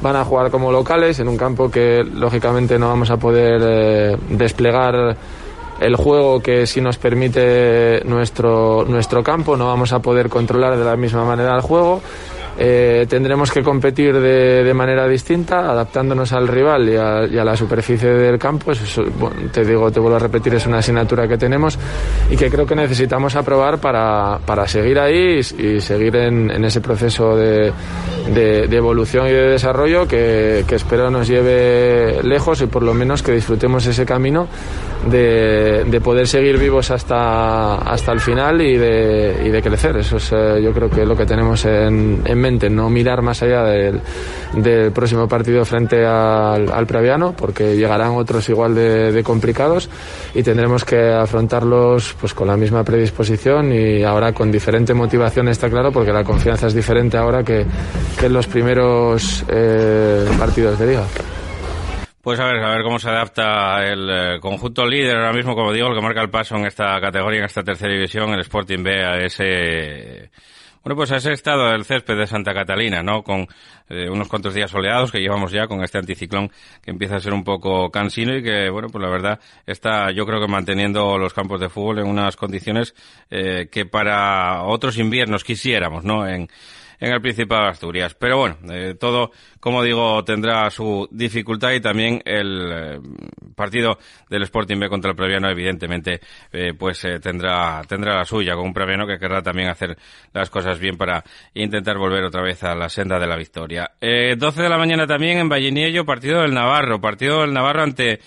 Van 0.00 0.16
a 0.16 0.24
jugar 0.24 0.50
como 0.50 0.72
locales 0.72 1.20
en 1.20 1.28
un 1.28 1.36
campo 1.36 1.70
que 1.70 2.02
lógicamente 2.02 2.78
no 2.78 2.88
vamos 2.88 3.10
a 3.10 3.18
poder 3.18 3.60
eh, 3.62 4.16
desplegar 4.30 5.14
el 5.78 5.94
juego 5.94 6.40
que 6.40 6.66
sí 6.66 6.80
nos 6.80 6.96
permite 6.96 8.02
nuestro, 8.04 8.86
nuestro 8.86 9.22
campo, 9.22 9.58
no 9.58 9.66
vamos 9.66 9.92
a 9.92 9.98
poder 9.98 10.30
controlar 10.30 10.78
de 10.78 10.84
la 10.86 10.96
misma 10.96 11.24
manera 11.26 11.54
el 11.54 11.60
juego 11.60 12.00
eh, 12.62 13.06
tendremos 13.08 13.50
que 13.50 13.62
competir 13.62 14.12
de, 14.12 14.62
de, 14.62 14.74
manera 14.74 15.08
distinta, 15.08 15.60
adaptándonos 15.60 16.30
al 16.34 16.46
rival 16.46 16.90
y 16.90 16.94
a, 16.94 17.42
la 17.42 17.56
superficie 17.56 18.10
del 18.10 18.38
campo. 18.38 18.72
Eso, 18.72 19.02
bueno, 19.18 19.50
te 19.50 19.64
digo, 19.64 19.90
te 19.90 19.98
vuelvo 19.98 20.16
a 20.16 20.18
repetir, 20.18 20.54
es 20.54 20.66
una 20.66 20.76
asignatura 20.76 21.26
que 21.26 21.38
tenemos 21.38 21.78
y 22.30 22.36
que 22.36 22.50
creo 22.50 22.66
que 22.66 22.74
necesitamos 22.74 23.34
aprobar 23.34 23.78
para, 23.78 24.38
para 24.44 24.68
seguir 24.68 24.98
ahí 24.98 25.40
y, 25.40 25.62
y 25.62 25.80
seguir 25.80 26.14
en, 26.16 26.50
en, 26.50 26.62
ese 26.62 26.82
proceso 26.82 27.34
de, 27.34 27.72
de, 28.28 28.76
evolución 28.76 29.26
y 29.26 29.30
de 29.30 29.48
desarrollo 29.48 30.06
que, 30.06 30.64
que, 30.66 30.74
espero 30.74 31.10
nos 31.10 31.28
lleve 31.28 32.22
lejos 32.22 32.60
y 32.62 32.66
por 32.66 32.82
lo 32.82 32.94
menos 32.94 33.22
que 33.22 33.32
disfrutemos 33.32 33.86
ese 33.86 34.06
camino 34.06 34.48
de, 35.08 35.84
de 35.86 36.00
poder 36.00 36.26
seguir 36.26 36.58
vivos 36.58 36.90
hasta, 36.90 37.76
hasta 37.76 38.12
el 38.12 38.20
final 38.20 38.60
y 38.60 38.76
de, 38.76 39.42
y 39.44 39.48
de 39.48 39.62
crecer. 39.62 39.96
Eso 39.96 40.16
es, 40.16 40.30
eh, 40.32 40.60
yo 40.62 40.72
creo 40.72 40.90
que 40.90 41.04
lo 41.04 41.16
que 41.16 41.26
tenemos 41.26 41.64
en, 41.64 42.22
en 42.24 42.38
mente, 42.38 42.68
no 42.68 42.90
mirar 42.90 43.22
más 43.22 43.42
allá 43.42 43.64
del, 43.64 44.00
del 44.54 44.92
próximo 44.92 45.26
partido 45.26 45.64
frente 45.64 46.04
al, 46.04 46.70
al, 46.70 46.86
Praviano, 46.86 47.34
porque 47.36 47.76
llegarán 47.76 48.12
otros 48.12 48.48
igual 48.48 48.74
de, 48.74 49.12
de, 49.12 49.22
complicados 49.22 49.88
y 50.34 50.42
tendremos 50.42 50.84
que 50.84 51.12
afrontarlos 51.12 52.16
pues 52.20 52.34
con 52.34 52.48
la 52.48 52.56
misma 52.56 52.82
predisposición 52.84 53.72
y 53.72 54.02
ahora 54.02 54.32
con 54.32 54.50
diferente 54.50 54.92
motivación, 54.92 55.48
está 55.48 55.70
claro, 55.70 55.92
porque 55.92 56.12
la 56.12 56.24
confianza 56.24 56.66
es 56.66 56.74
diferente 56.74 57.16
ahora 57.16 57.42
que, 57.42 57.64
que 58.18 58.26
en 58.26 58.32
los 58.32 58.46
primeros 58.46 59.44
eh, 59.48 60.28
partidos 60.38 60.78
de 60.78 60.86
liga. 60.86 61.06
Pues 62.22 62.38
a 62.38 62.44
ver, 62.44 62.62
a 62.62 62.70
ver 62.70 62.82
cómo 62.82 62.98
se 62.98 63.08
adapta 63.08 63.82
el 63.84 64.10
eh, 64.10 64.40
conjunto 64.40 64.86
líder 64.86 65.16
ahora 65.16 65.32
mismo, 65.32 65.54
como 65.54 65.72
digo, 65.72 65.88
el 65.88 65.94
que 65.94 66.02
marca 66.02 66.20
el 66.20 66.30
paso 66.30 66.56
en 66.56 66.66
esta 66.66 67.00
categoría, 67.00 67.40
en 67.40 67.46
esta 67.46 67.62
tercera 67.62 67.92
división, 67.92 68.30
el 68.30 68.40
Sporting 68.40 68.82
B, 68.82 69.04
a 69.04 69.16
ese 69.18 70.30
bueno, 70.82 70.96
pues 70.96 71.10
ese 71.10 71.32
estado 71.32 71.70
del 71.70 71.84
césped 71.84 72.16
de 72.16 72.26
Santa 72.26 72.54
Catalina, 72.54 73.02
¿no? 73.02 73.22
Con 73.22 73.46
eh, 73.90 74.08
unos 74.08 74.28
cuantos 74.28 74.54
días 74.54 74.70
soleados 74.70 75.12
que 75.12 75.18
llevamos 75.18 75.52
ya 75.52 75.66
con 75.66 75.84
este 75.84 75.98
anticiclón 75.98 76.50
que 76.82 76.90
empieza 76.90 77.16
a 77.16 77.20
ser 77.20 77.34
un 77.34 77.44
poco 77.44 77.90
cansino 77.90 78.34
y 78.34 78.42
que, 78.42 78.70
bueno, 78.70 78.88
pues 78.88 79.02
la 79.02 79.10
verdad 79.10 79.40
está, 79.66 80.10
yo 80.10 80.24
creo 80.24 80.40
que 80.40 80.48
manteniendo 80.48 81.18
los 81.18 81.34
campos 81.34 81.60
de 81.60 81.68
fútbol 81.68 81.98
en 81.98 82.06
unas 82.06 82.36
condiciones 82.36 82.94
eh, 83.30 83.68
que 83.70 83.84
para 83.84 84.62
otros 84.62 84.96
inviernos 84.96 85.44
quisiéramos, 85.44 86.02
¿no? 86.04 86.26
En, 86.26 86.48
en 87.00 87.12
el 87.12 87.20
Principado 87.20 87.64
de 87.64 87.70
Asturias. 87.70 88.14
Pero 88.14 88.38
bueno, 88.38 88.56
eh, 88.70 88.94
todo, 88.94 89.32
como 89.60 89.82
digo, 89.82 90.24
tendrá 90.24 90.70
su 90.70 91.06
dificultad 91.10 91.72
y 91.72 91.80
también 91.80 92.22
el 92.24 92.72
eh, 92.72 92.98
partido 93.54 93.98
del 94.28 94.42
Sporting 94.44 94.78
B 94.80 94.88
contra 94.88 95.10
el 95.10 95.16
Previano, 95.16 95.50
evidentemente, 95.50 96.20
eh, 96.50 96.72
pues 96.76 97.04
eh, 97.04 97.20
tendrá, 97.20 97.82
tendrá 97.86 98.16
la 98.16 98.24
suya 98.24 98.54
con 98.54 98.66
un 98.66 98.72
Previano 98.74 99.06
que 99.06 99.18
querrá 99.18 99.42
también 99.42 99.68
hacer 99.68 99.96
las 100.32 100.48
cosas 100.48 100.78
bien 100.78 100.96
para 100.96 101.22
intentar 101.54 101.98
volver 101.98 102.24
otra 102.24 102.42
vez 102.42 102.64
a 102.64 102.74
la 102.74 102.88
senda 102.88 103.18
de 103.18 103.26
la 103.26 103.36
victoria. 103.36 103.90
12 104.00 104.62
de 104.62 104.68
la 104.68 104.78
mañana 104.78 105.06
también 105.06 105.38
en 105.38 105.48
Valliniello, 105.48 106.06
partido 106.06 106.40
del 106.40 106.54
Navarro, 106.54 107.00
partido 107.00 107.42
del 107.42 107.52
Navarro 107.52 107.82
ante 107.82 108.20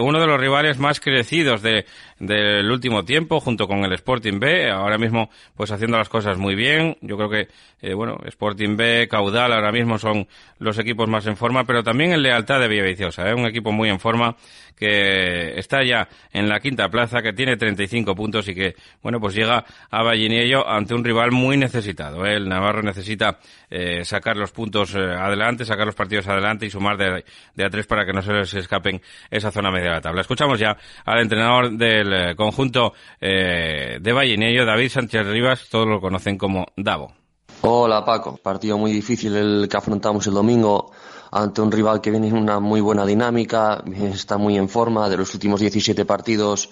uno 0.00 0.18
de 0.18 0.26
los 0.26 0.40
rivales 0.40 0.78
más 0.78 1.00
crecidos 1.00 1.62
de 1.62 1.84
del 2.20 2.70
último 2.70 3.02
tiempo 3.04 3.40
junto 3.40 3.66
con 3.66 3.82
el 3.82 3.92
Sporting 3.94 4.38
B, 4.38 4.70
ahora 4.70 4.98
mismo 4.98 5.30
pues 5.56 5.72
haciendo 5.72 5.96
las 5.96 6.08
cosas 6.08 6.36
muy 6.36 6.54
bien. 6.54 6.96
Yo 7.00 7.16
creo 7.16 7.30
que, 7.30 7.48
eh, 7.80 7.94
bueno, 7.94 8.18
Sporting 8.26 8.76
B, 8.76 9.08
Caudal 9.10 9.52
ahora 9.52 9.72
mismo 9.72 9.98
son 9.98 10.28
los 10.58 10.69
equipos 10.78 11.08
más 11.08 11.26
en 11.26 11.36
forma, 11.36 11.64
pero 11.64 11.82
también 11.82 12.12
en 12.12 12.22
lealtad 12.22 12.60
de 12.60 12.68
Villaviciosa, 12.68 13.28
¿eh? 13.28 13.34
un 13.34 13.46
equipo 13.46 13.72
muy 13.72 13.88
en 13.88 14.00
forma 14.00 14.36
que 14.80 15.58
está 15.58 15.84
ya 15.84 16.08
en 16.32 16.48
la 16.48 16.58
quinta 16.58 16.88
plaza, 16.88 17.20
que 17.20 17.34
tiene 17.34 17.58
35 17.58 18.14
puntos 18.14 18.48
y 18.48 18.54
que, 18.54 18.74
bueno, 19.02 19.20
pues 19.20 19.34
llega 19.34 19.62
a 19.90 20.02
Vallinello 20.02 20.66
ante 20.66 20.94
un 20.94 21.04
rival 21.04 21.32
muy 21.32 21.58
necesitado. 21.58 22.24
¿eh? 22.24 22.36
El 22.36 22.48
Navarro 22.48 22.82
necesita 22.82 23.38
eh, 23.68 24.04
sacar 24.06 24.38
los 24.38 24.52
puntos 24.52 24.94
eh, 24.94 25.00
adelante, 25.00 25.66
sacar 25.66 25.84
los 25.84 25.94
partidos 25.94 26.26
adelante 26.28 26.64
y 26.64 26.70
sumar 26.70 26.96
de, 26.96 27.24
de, 27.54 27.64
a 27.64 27.68
tres 27.68 27.86
para 27.86 28.06
que 28.06 28.14
no 28.14 28.22
se 28.22 28.32
les 28.32 28.54
escapen 28.54 29.02
esa 29.30 29.50
zona 29.50 29.70
media 29.70 29.90
de 29.90 29.94
la 29.96 30.00
tabla. 30.00 30.22
Escuchamos 30.22 30.58
ya 30.58 30.74
al 31.04 31.20
entrenador 31.20 31.72
del 31.76 32.34
conjunto 32.34 32.94
de 33.20 34.12
Vallinello, 34.12 34.64
David 34.64 34.88
Sánchez 34.88 35.26
Rivas, 35.26 35.68
todos 35.68 35.86
lo 35.86 36.00
conocen 36.00 36.38
como 36.38 36.66
Davo. 36.76 37.19
Hola 37.62 38.06
Paco, 38.06 38.38
partido 38.38 38.78
muy 38.78 38.90
difícil 38.90 39.36
el 39.36 39.68
que 39.68 39.76
afrontamos 39.76 40.26
el 40.26 40.32
domingo 40.32 40.92
ante 41.30 41.60
un 41.60 41.70
rival 41.70 42.00
que 42.00 42.10
viene 42.10 42.28
en 42.28 42.36
una 42.38 42.58
muy 42.58 42.80
buena 42.80 43.04
dinámica, 43.04 43.84
está 44.14 44.38
muy 44.38 44.56
en 44.56 44.66
forma, 44.66 45.10
de 45.10 45.18
los 45.18 45.34
últimos 45.34 45.60
17 45.60 46.06
partidos 46.06 46.70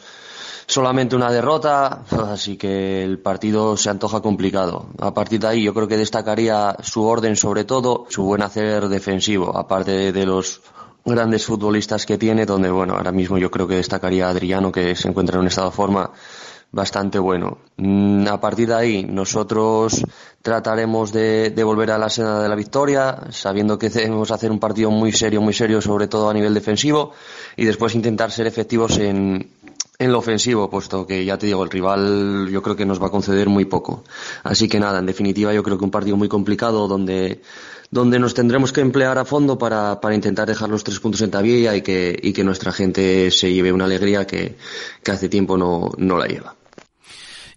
solamente 0.66 1.14
una 1.14 1.30
derrota, 1.30 2.04
así 2.30 2.56
que 2.56 3.04
el 3.04 3.18
partido 3.18 3.76
se 3.76 3.90
antoja 3.90 4.22
complicado. 4.22 4.86
A 4.98 5.12
partir 5.12 5.40
de 5.40 5.48
ahí 5.48 5.62
yo 5.62 5.74
creo 5.74 5.88
que 5.88 5.98
destacaría 5.98 6.76
su 6.82 7.04
orden 7.04 7.36
sobre 7.36 7.64
todo, 7.64 8.06
su 8.08 8.24
buen 8.24 8.40
hacer 8.40 8.88
defensivo, 8.88 9.56
aparte 9.58 10.12
de 10.12 10.26
los 10.26 10.62
grandes 11.04 11.44
futbolistas 11.44 12.06
que 12.06 12.16
tiene, 12.16 12.46
donde 12.46 12.70
bueno, 12.70 12.94
ahora 12.94 13.12
mismo 13.12 13.36
yo 13.36 13.50
creo 13.50 13.68
que 13.68 13.76
destacaría 13.76 14.26
a 14.26 14.30
Adriano 14.30 14.72
que 14.72 14.96
se 14.96 15.08
encuentra 15.08 15.36
en 15.36 15.42
un 15.42 15.48
estado 15.48 15.68
de 15.68 15.76
forma 15.76 16.10
bastante 16.70 17.18
bueno. 17.18 17.58
Mm, 17.76 18.26
a 18.28 18.40
partir 18.40 18.68
de 18.68 18.74
ahí, 18.74 19.04
nosotros 19.04 20.02
trataremos 20.42 21.12
de, 21.12 21.50
de, 21.50 21.64
volver 21.64 21.90
a 21.90 21.98
la 21.98 22.10
senda 22.10 22.42
de 22.42 22.48
la 22.48 22.54
victoria, 22.54 23.18
sabiendo 23.30 23.78
que 23.78 23.88
debemos 23.90 24.30
hacer 24.30 24.50
un 24.50 24.58
partido 24.58 24.90
muy 24.90 25.12
serio, 25.12 25.40
muy 25.40 25.54
serio, 25.54 25.80
sobre 25.80 26.08
todo 26.08 26.28
a 26.28 26.34
nivel 26.34 26.54
defensivo, 26.54 27.12
y 27.56 27.64
después 27.64 27.94
intentar 27.94 28.30
ser 28.30 28.46
efectivos 28.46 28.98
en, 28.98 29.50
en 29.98 30.12
lo 30.12 30.18
ofensivo, 30.18 30.70
puesto 30.70 31.06
que 31.06 31.24
ya 31.24 31.38
te 31.38 31.46
digo, 31.46 31.64
el 31.64 31.70
rival 31.70 32.48
yo 32.50 32.62
creo 32.62 32.76
que 32.76 32.86
nos 32.86 33.02
va 33.02 33.08
a 33.08 33.10
conceder 33.10 33.48
muy 33.48 33.64
poco. 33.64 34.04
Así 34.44 34.68
que 34.68 34.78
nada, 34.78 35.00
en 35.00 35.06
definitiva 35.06 35.52
yo 35.52 35.62
creo 35.62 35.76
que 35.76 35.84
un 35.84 35.90
partido 35.90 36.16
muy 36.16 36.28
complicado 36.28 36.86
donde, 36.86 37.42
donde 37.90 38.18
nos 38.20 38.34
tendremos 38.34 38.72
que 38.72 38.80
emplear 38.80 39.18
a 39.18 39.24
fondo 39.24 39.58
para, 39.58 40.00
para 40.00 40.14
intentar 40.14 40.46
dejar 40.46 40.68
los 40.68 40.84
tres 40.84 41.00
puntos 41.00 41.20
en 41.22 41.32
tablilla 41.32 41.74
y 41.74 41.82
que, 41.82 42.16
y 42.22 42.32
que 42.32 42.44
nuestra 42.44 42.70
gente 42.70 43.30
se 43.32 43.52
lleve 43.52 43.72
una 43.72 43.86
alegría 43.86 44.24
que, 44.24 44.56
que 45.02 45.10
hace 45.10 45.28
tiempo 45.28 45.58
no, 45.58 45.90
no 45.96 46.16
la 46.16 46.26
lleva. 46.26 46.54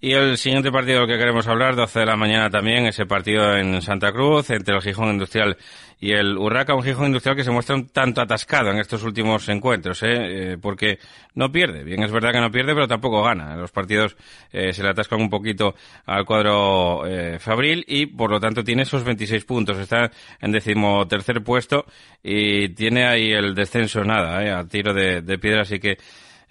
Y 0.03 0.13
el 0.13 0.35
siguiente 0.39 0.71
partido 0.71 1.01
del 1.01 1.07
que 1.07 1.19
queremos 1.19 1.47
hablar, 1.47 1.75
12 1.75 1.99
de 1.99 2.05
la 2.07 2.15
mañana 2.15 2.49
también, 2.49 2.87
ese 2.87 3.05
partido 3.05 3.55
en 3.55 3.83
Santa 3.83 4.11
Cruz, 4.11 4.49
entre 4.49 4.73
el 4.73 4.81
Gijón 4.81 5.09
Industrial 5.09 5.55
y 5.99 6.11
el 6.13 6.39
Urraca, 6.39 6.73
un 6.73 6.81
Gijón 6.81 7.05
Industrial 7.05 7.35
que 7.35 7.43
se 7.43 7.51
muestra 7.51 7.75
un 7.75 7.87
tanto 7.89 8.19
atascado 8.19 8.71
en 8.71 8.79
estos 8.79 9.03
últimos 9.03 9.47
encuentros, 9.47 10.01
¿eh? 10.01 10.53
eh 10.53 10.57
porque 10.59 10.97
no 11.35 11.51
pierde. 11.51 11.83
Bien, 11.83 12.01
es 12.01 12.11
verdad 12.11 12.31
que 12.31 12.39
no 12.39 12.49
pierde, 12.49 12.73
pero 12.73 12.87
tampoco 12.87 13.21
gana. 13.21 13.55
Los 13.55 13.69
partidos 13.69 14.17
eh, 14.51 14.73
se 14.73 14.81
le 14.81 14.89
atascan 14.89 15.21
un 15.21 15.29
poquito 15.29 15.75
al 16.07 16.25
cuadro 16.25 17.05
eh, 17.05 17.37
Fabril 17.37 17.85
y, 17.87 18.07
por 18.07 18.31
lo 18.31 18.39
tanto, 18.39 18.63
tiene 18.63 18.81
esos 18.81 19.03
26 19.03 19.45
puntos. 19.45 19.77
Está 19.77 20.09
en 20.41 20.51
decimotercer 20.51 21.43
puesto 21.43 21.85
y 22.23 22.69
tiene 22.69 23.05
ahí 23.05 23.31
el 23.33 23.53
descenso 23.53 24.03
nada, 24.03 24.43
¿eh? 24.43 24.49
a 24.49 24.67
tiro 24.67 24.95
de, 24.95 25.21
de 25.21 25.37
piedra, 25.37 25.61
así 25.61 25.79
que 25.79 25.99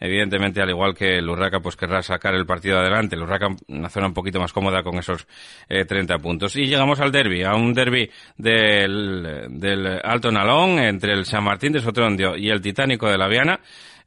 evidentemente, 0.00 0.60
al 0.60 0.70
igual 0.70 0.94
que 0.94 1.18
el 1.18 1.28
Urraca, 1.28 1.60
pues 1.60 1.76
querrá 1.76 2.02
sacar 2.02 2.34
el 2.34 2.46
partido 2.46 2.78
adelante. 2.78 3.14
El 3.14 3.22
Urraca, 3.22 3.48
una 3.68 3.88
zona 3.88 4.06
un 4.08 4.14
poquito 4.14 4.40
más 4.40 4.52
cómoda 4.52 4.82
con 4.82 4.98
esos 4.98 5.26
eh, 5.68 5.84
30 5.84 6.18
puntos. 6.18 6.56
Y 6.56 6.66
llegamos 6.66 6.98
al 7.00 7.12
derby, 7.12 7.44
a 7.44 7.54
un 7.54 7.74
derby 7.74 8.10
del, 8.36 9.46
del 9.50 10.00
Alto 10.02 10.30
Nalón 10.32 10.78
entre 10.78 11.12
el 11.12 11.26
San 11.26 11.44
Martín 11.44 11.72
de 11.72 11.80
Sotrondio 11.80 12.36
y 12.36 12.48
el 12.50 12.60
Titánico 12.60 13.08
de 13.08 13.18
la 13.18 13.28
Viana 13.28 13.60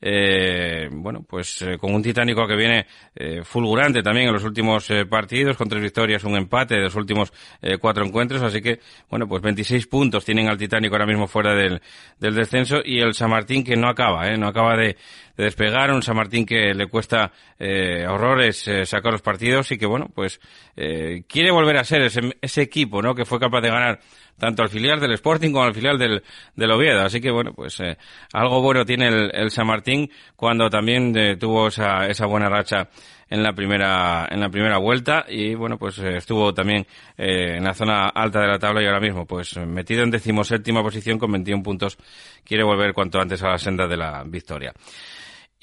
eh, 0.05 0.89
bueno, 0.91 1.23
pues 1.25 1.61
eh, 1.61 1.77
con 1.77 1.95
un 1.95 2.03
Titánico 2.03 2.45
que 2.45 2.57
viene 2.57 2.87
eh, 3.15 3.41
fulgurante 3.41 4.03
también 4.03 4.27
en 4.27 4.33
los 4.33 4.43
últimos 4.43 4.89
eh, 4.89 5.05
partidos, 5.05 5.55
con 5.55 5.69
tres 5.69 5.81
victorias, 5.81 6.25
un 6.25 6.35
empate 6.35 6.75
de 6.75 6.81
los 6.81 6.95
últimos 6.95 7.31
eh, 7.61 7.77
cuatro 7.77 8.05
encuentros, 8.05 8.41
así 8.41 8.61
que, 8.61 8.81
bueno, 9.09 9.29
pues 9.29 9.41
26 9.41 9.87
puntos 9.87 10.25
tienen 10.25 10.49
al 10.49 10.57
Titánico 10.57 10.95
ahora 10.95 11.05
mismo 11.05 11.25
fuera 11.25 11.55
del, 11.55 11.81
del 12.19 12.35
descenso 12.35 12.81
y 12.83 12.99
el 12.99 13.13
San 13.13 13.29
Martín 13.29 13.63
que 13.63 13.77
no 13.77 13.87
acaba, 13.87 14.27
¿eh? 14.27 14.37
no 14.37 14.47
acaba 14.47 14.75
de, 14.75 14.97
de 15.37 15.43
despegar, 15.45 15.89
un 15.93 16.01
San 16.01 16.17
Martín 16.17 16.45
que 16.45 16.73
le 16.73 16.87
cuesta 16.87 17.31
horrores 17.59 18.69
sacar 18.83 19.13
los 19.13 19.21
partidos 19.21 19.71
y 19.71 19.77
que, 19.77 19.85
bueno, 19.85 20.11
pues 20.13 20.41
quiere 20.75 21.49
volver 21.49 21.77
a 21.77 21.85
ser 21.85 22.01
ese, 22.01 22.35
ese 22.41 22.61
equipo, 22.61 23.01
¿no? 23.01 23.15
Que 23.15 23.23
fue 23.23 23.39
capaz 23.39 23.61
de 23.61 23.69
ganar 23.69 23.99
tanto 24.37 24.63
al 24.63 24.69
filial 24.69 24.99
del 24.99 25.13
Sporting 25.13 25.51
como 25.51 25.63
al 25.63 25.73
filial 25.73 25.97
del, 25.97 26.23
del 26.55 26.71
Oviedo. 26.71 27.01
Así 27.01 27.21
que, 27.21 27.31
bueno, 27.31 27.53
pues 27.53 27.79
eh, 27.79 27.97
algo 28.33 28.61
bueno 28.61 28.85
tiene 28.85 29.07
el, 29.07 29.31
el, 29.33 29.51
San 29.51 29.67
Martín 29.67 30.09
cuando 30.35 30.69
también 30.69 31.15
eh, 31.17 31.37
tuvo 31.37 31.67
esa, 31.67 32.07
esa 32.07 32.25
buena 32.25 32.49
racha 32.49 32.89
en 33.33 33.41
la 33.41 33.53
primera 33.53 34.27
en 34.29 34.39
la 34.39 34.49
primera 34.49 34.77
vuelta 34.77 35.25
y 35.27 35.55
bueno 35.55 35.79
pues 35.79 35.97
eh, 35.97 36.17
estuvo 36.17 36.53
también 36.53 36.85
eh, 37.17 37.55
en 37.57 37.63
la 37.63 37.73
zona 37.73 38.09
alta 38.09 38.39
de 38.39 38.47
la 38.47 38.59
tabla 38.59 38.83
y 38.83 38.85
ahora 38.85 38.99
mismo 38.99 39.25
pues 39.25 39.57
metido 39.57 40.03
en 40.03 40.11
decimoséptima 40.11 40.83
posición 40.83 41.17
con 41.17 41.31
21 41.31 41.63
puntos 41.63 41.97
quiere 42.43 42.63
volver 42.63 42.93
cuanto 42.93 43.19
antes 43.19 43.41
a 43.41 43.49
la 43.49 43.57
senda 43.57 43.87
de 43.87 43.97
la 43.97 44.23
victoria. 44.23 44.71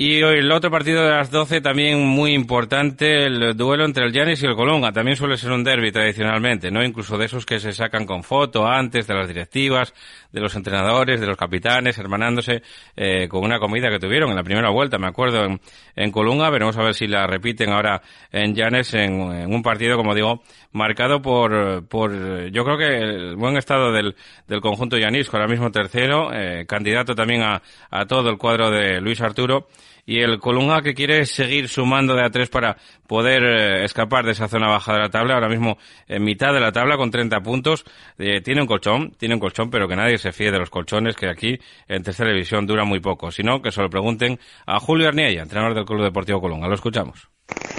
Y 0.03 0.23
hoy 0.23 0.39
el 0.39 0.51
otro 0.51 0.71
partido 0.71 1.03
de 1.05 1.11
las 1.11 1.31
12 1.31 1.61
también 1.61 2.03
muy 2.07 2.33
importante, 2.33 3.27
el 3.27 3.55
duelo 3.55 3.85
entre 3.85 4.07
el 4.07 4.15
Llanes 4.15 4.43
y 4.43 4.47
el 4.47 4.57
Colunga. 4.57 4.93
También 4.93 5.15
suele 5.15 5.37
ser 5.37 5.53
un 5.53 5.63
derby 5.63 5.93
tradicionalmente, 5.93 6.71
¿no? 6.71 6.83
Incluso 6.83 7.19
de 7.19 7.27
esos 7.27 7.45
que 7.45 7.61
se 7.61 7.75
sacan 7.75 8.07
con 8.07 8.23
foto 8.23 8.67
antes, 8.67 9.07
de 9.07 9.13
las 9.13 9.29
directivas, 9.29 9.93
de 10.33 10.41
los 10.41 10.57
entrenadores, 10.57 11.21
de 11.21 11.27
los 11.27 11.37
capitanes, 11.37 11.99
hermanándose 11.99 12.63
eh, 12.97 13.29
con 13.29 13.45
una 13.45 13.59
comida 13.59 13.91
que 13.91 13.99
tuvieron 13.99 14.31
en 14.31 14.37
la 14.37 14.43
primera 14.43 14.71
vuelta, 14.71 14.97
me 14.97 15.07
acuerdo, 15.07 15.45
en, 15.45 15.61
en 15.95 16.11
Colunga. 16.11 16.49
Veremos 16.49 16.79
a 16.79 16.83
ver 16.83 16.95
si 16.95 17.07
la 17.07 17.27
repiten 17.27 17.69
ahora 17.69 18.01
en 18.33 18.55
Llanes 18.55 18.95
en, 18.95 19.13
un 19.21 19.63
partido, 19.63 19.99
como 19.99 20.15
digo, 20.15 20.43
marcado 20.73 21.21
por, 21.21 21.87
por 21.89 22.11
yo 22.51 22.65
creo 22.65 22.79
que 22.79 23.01
el 23.01 23.37
buen 23.37 23.59
estado 23.59 23.93
del, 23.93 24.17
del 24.49 24.63
conjunto 24.63 24.97
llanisco, 24.97 25.37
ahora 25.37 25.51
mismo 25.51 25.71
tercero, 25.71 26.33
eh, 26.33 26.65
candidato 26.67 27.15
también 27.15 27.43
a, 27.43 27.61
a 27.91 28.07
todo 28.07 28.31
el 28.31 28.39
cuadro 28.39 28.71
de 28.71 28.99
Luis 29.03 29.21
Arturo 29.21 29.67
y 30.07 30.21
el 30.21 30.39
Colunga 30.39 30.83
que 30.83 30.95
quiere 30.95 31.27
seguir 31.27 31.69
sumando 31.69 32.15
de 32.15 32.25
a 32.25 32.31
tres 32.31 32.49
para 32.49 32.77
poder 33.07 33.43
eh, 33.43 33.85
escapar 33.85 34.25
de 34.25 34.33
esa 34.33 34.49
zona 34.49 34.69
baja 34.69 34.93
de 34.93 35.01
la 35.01 35.11
tabla, 35.11 35.35
ahora 35.35 35.49
mismo 35.49 35.79
en 36.09 36.23
mitad 36.25 36.53
de 36.53 36.61
la 36.61 36.73
tabla 36.73 36.97
con 36.97 37.11
30 37.11 37.41
puntos, 37.41 37.85
eh, 38.19 38.41
tiene 38.41 38.63
un 38.63 38.67
colchón, 38.67 39.13
tiene 39.19 39.35
un 39.35 39.41
colchón, 39.41 39.71
pero 39.71 39.89
que 39.89 39.97
nadie 39.97 40.19
se 40.19 40.33
fíe 40.33 40.51
de 40.51 40.59
los 40.59 40.71
colchones 40.71 41.17
que 41.17 41.29
aquí 41.29 41.59
en 41.89 42.03
tercera 42.03 42.31
división 42.31 42.67
dura 42.67 42.85
muy 42.85 43.01
poco, 43.01 43.31
sino 43.31 43.63
que 43.63 43.73
se 43.73 43.83
lo 43.83 43.91
pregunten 43.91 44.39
a 44.67 44.79
Julio 44.81 45.09
Arniella, 45.09 45.43
entrenador 45.43 45.75
del 45.75 45.85
Club 45.85 46.03
Deportivo 46.03 46.41
Colunga. 46.41 46.69
Lo 46.69 46.75
escuchamos. 46.75 47.29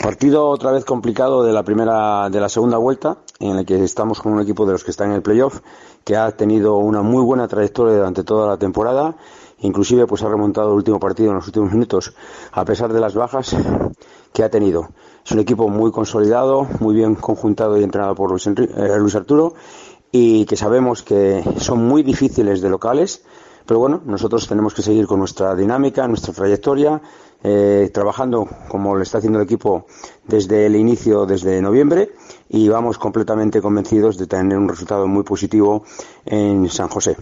Partido 0.01 0.47
otra 0.47 0.71
vez 0.71 0.83
complicado 0.83 1.43
de 1.43 1.53
la 1.53 1.63
primera, 1.63 2.29
de 2.29 2.39
la 2.39 2.49
segunda 2.49 2.77
vuelta, 2.77 3.19
en 3.39 3.59
el 3.59 3.65
que 3.65 3.83
estamos 3.83 4.19
con 4.19 4.33
un 4.33 4.41
equipo 4.41 4.65
de 4.65 4.73
los 4.73 4.83
que 4.83 4.91
están 4.91 5.09
en 5.09 5.15
el 5.15 5.21
playoff, 5.21 5.61
que 6.03 6.17
ha 6.17 6.31
tenido 6.31 6.77
una 6.77 7.01
muy 7.01 7.23
buena 7.23 7.47
trayectoria 7.47 7.95
durante 7.95 8.23
toda 8.23 8.47
la 8.47 8.57
temporada 8.57 9.15
inclusive 9.61 10.05
pues 10.07 10.23
ha 10.23 10.29
remontado 10.29 10.69
el 10.69 10.75
último 10.75 10.99
partido 10.99 11.29
en 11.29 11.35
los 11.35 11.47
últimos 11.47 11.71
minutos 11.71 12.13
a 12.51 12.65
pesar 12.65 12.91
de 12.93 12.99
las 12.99 13.15
bajas 13.15 13.55
que 14.33 14.43
ha 14.43 14.49
tenido. 14.49 14.89
Es 15.25 15.31
un 15.31 15.39
equipo 15.39 15.69
muy 15.69 15.91
consolidado, 15.91 16.67
muy 16.79 16.95
bien 16.95 17.15
conjuntado 17.15 17.77
y 17.77 17.83
entrenado 17.83 18.15
por 18.15 18.29
Luis, 18.29 18.47
eh, 18.47 18.97
Luis 18.97 19.15
Arturo 19.15 19.53
y 20.11 20.45
que 20.45 20.57
sabemos 20.57 21.03
que 21.03 21.43
son 21.57 21.85
muy 21.87 22.03
difíciles 22.03 22.61
de 22.61 22.69
locales, 22.69 23.23
pero 23.65 23.79
bueno, 23.79 24.01
nosotros 24.05 24.47
tenemos 24.47 24.73
que 24.73 24.81
seguir 24.81 25.07
con 25.07 25.19
nuestra 25.19 25.55
dinámica, 25.55 26.07
nuestra 26.07 26.33
trayectoria, 26.33 27.01
eh, 27.43 27.89
trabajando 27.93 28.47
como 28.67 28.95
lo 28.95 29.01
está 29.01 29.19
haciendo 29.19 29.39
el 29.39 29.45
equipo 29.45 29.85
desde 30.27 30.65
el 30.65 30.75
inicio, 30.75 31.25
desde 31.25 31.61
noviembre, 31.61 32.11
y 32.49 32.67
vamos 32.67 32.97
completamente 32.97 33.61
convencidos 33.61 34.17
de 34.17 34.27
tener 34.27 34.57
un 34.57 34.67
resultado 34.67 35.07
muy 35.07 35.23
positivo 35.23 35.83
en 36.25 36.69
San 36.69 36.89
José. 36.89 37.15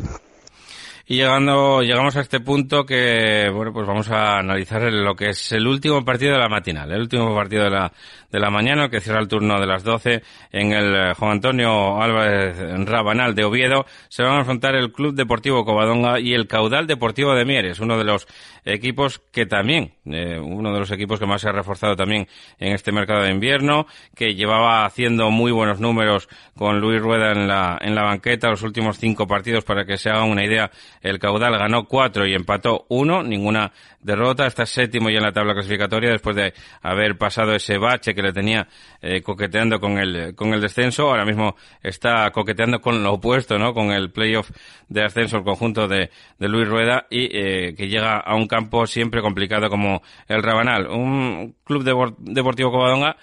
Y 1.12 1.16
llegando, 1.16 1.82
llegamos 1.82 2.16
a 2.18 2.22
este 2.22 2.40
punto 2.40 2.86
que, 2.86 3.50
bueno, 3.52 3.74
pues 3.74 3.88
vamos 3.88 4.12
a 4.12 4.38
analizar 4.38 4.84
lo 4.94 5.16
que 5.16 5.30
es 5.30 5.52
el 5.54 5.66
último 5.66 6.06
partido 6.06 6.34
de 6.34 6.38
la 6.38 6.50
matinal, 6.50 6.92
el 6.92 7.02
último 7.02 7.34
partido 7.34 7.64
de 7.64 7.72
la, 7.72 7.92
de 8.32 8.40
la 8.40 8.52
mañana, 8.52 8.90
que 8.90 9.02
cierra 9.02 9.20
el 9.20 9.28
turno 9.28 9.60
de 9.60 9.66
las 9.66 9.84
12 9.84 10.22
en 10.52 10.72
el 10.72 11.16
Juan 11.16 11.32
Antonio 11.32 12.00
Álvarez 12.00 12.58
Rabanal 12.88 13.34
de 13.34 13.44
Oviedo. 13.44 13.88
Se 14.08 14.22
van 14.22 14.34
a 14.34 14.40
enfrentar 14.42 14.76
el 14.76 14.92
Club 14.92 15.16
Deportivo 15.16 15.66
Covadonga 15.66 16.20
y 16.20 16.36
el 16.36 16.46
Caudal 16.46 16.86
Deportivo 16.86 17.34
de 17.34 17.44
Mieres, 17.44 17.80
uno 17.80 17.98
de 17.98 18.04
los 18.04 18.28
equipos 18.66 19.20
que 19.32 19.48
también, 19.48 19.94
eh, 20.06 20.40
uno 20.40 20.72
de 20.72 20.80
los 20.80 20.92
equipos 20.92 21.20
que 21.20 21.26
más 21.26 21.42
se 21.42 21.50
ha 21.50 21.52
reforzado 21.52 21.96
también 21.96 22.28
en 22.60 22.74
este 22.74 22.92
mercado 22.92 23.24
de 23.24 23.32
invierno, 23.32 23.88
que 24.16 24.36
llevaba 24.36 24.86
haciendo 24.86 25.32
muy 25.32 25.52
buenos 25.52 25.80
números 25.80 26.30
con 26.56 26.80
Luis 26.80 27.02
Rueda 27.02 27.32
en 27.32 27.48
la, 27.48 27.80
en 27.82 27.96
la 27.96 28.04
banqueta 28.04 28.50
los 28.50 28.62
últimos 28.62 29.00
cinco 29.00 29.26
partidos 29.26 29.64
para 29.64 29.86
que 29.86 29.98
se 29.98 30.12
hagan 30.12 30.30
una 30.30 30.46
idea 30.46 30.70
el 31.02 31.20
caudal 31.20 31.58
ganó 31.58 31.86
cuatro 31.86 32.26
y 32.26 32.34
empató 32.34 32.86
uno, 32.90 33.24
ninguna 33.24 33.72
derrota, 34.02 34.48
está 34.48 34.66
séptimo 34.66 35.10
ya 35.10 35.18
en 35.18 35.24
la 35.24 35.32
tabla 35.32 35.54
clasificatoria 35.54 36.12
después 36.12 36.36
de 36.36 36.54
haber 36.82 37.18
pasado 37.18 37.54
ese 37.54 37.78
bache 37.78 38.14
que 38.14 38.22
le 38.22 38.34
tenía 38.34 38.68
eh, 39.02 39.22
coqueteando 39.22 39.80
con 39.80 39.98
el, 39.98 40.36
con 40.36 40.54
el 40.54 40.62
descenso, 40.62 41.10
ahora 41.10 41.26
mismo 41.26 41.56
está 41.82 42.30
coqueteando 42.32 42.80
con 42.82 43.04
lo 43.04 43.14
opuesto, 43.14 43.58
¿no? 43.58 43.74
Con 43.74 43.92
el 43.92 44.12
playoff 44.12 44.50
de 44.88 45.04
ascenso, 45.04 45.38
el 45.38 45.44
conjunto 45.44 45.88
de, 45.88 46.10
de 46.38 46.48
Luis 46.48 46.68
Rueda 46.68 47.08
y 47.10 47.26
eh, 47.36 47.76
que 47.76 47.88
llega 47.88 48.18
a 48.18 48.36
un 48.36 48.48
campo 48.48 48.88
siempre 48.88 49.22
complicado 49.22 49.70
como 49.70 50.02
el 50.28 50.44
Rabanal, 50.44 50.88
un 50.88 51.56
club 51.64 52.16
deportivo 52.20 52.72
Covadonga 52.72 53.18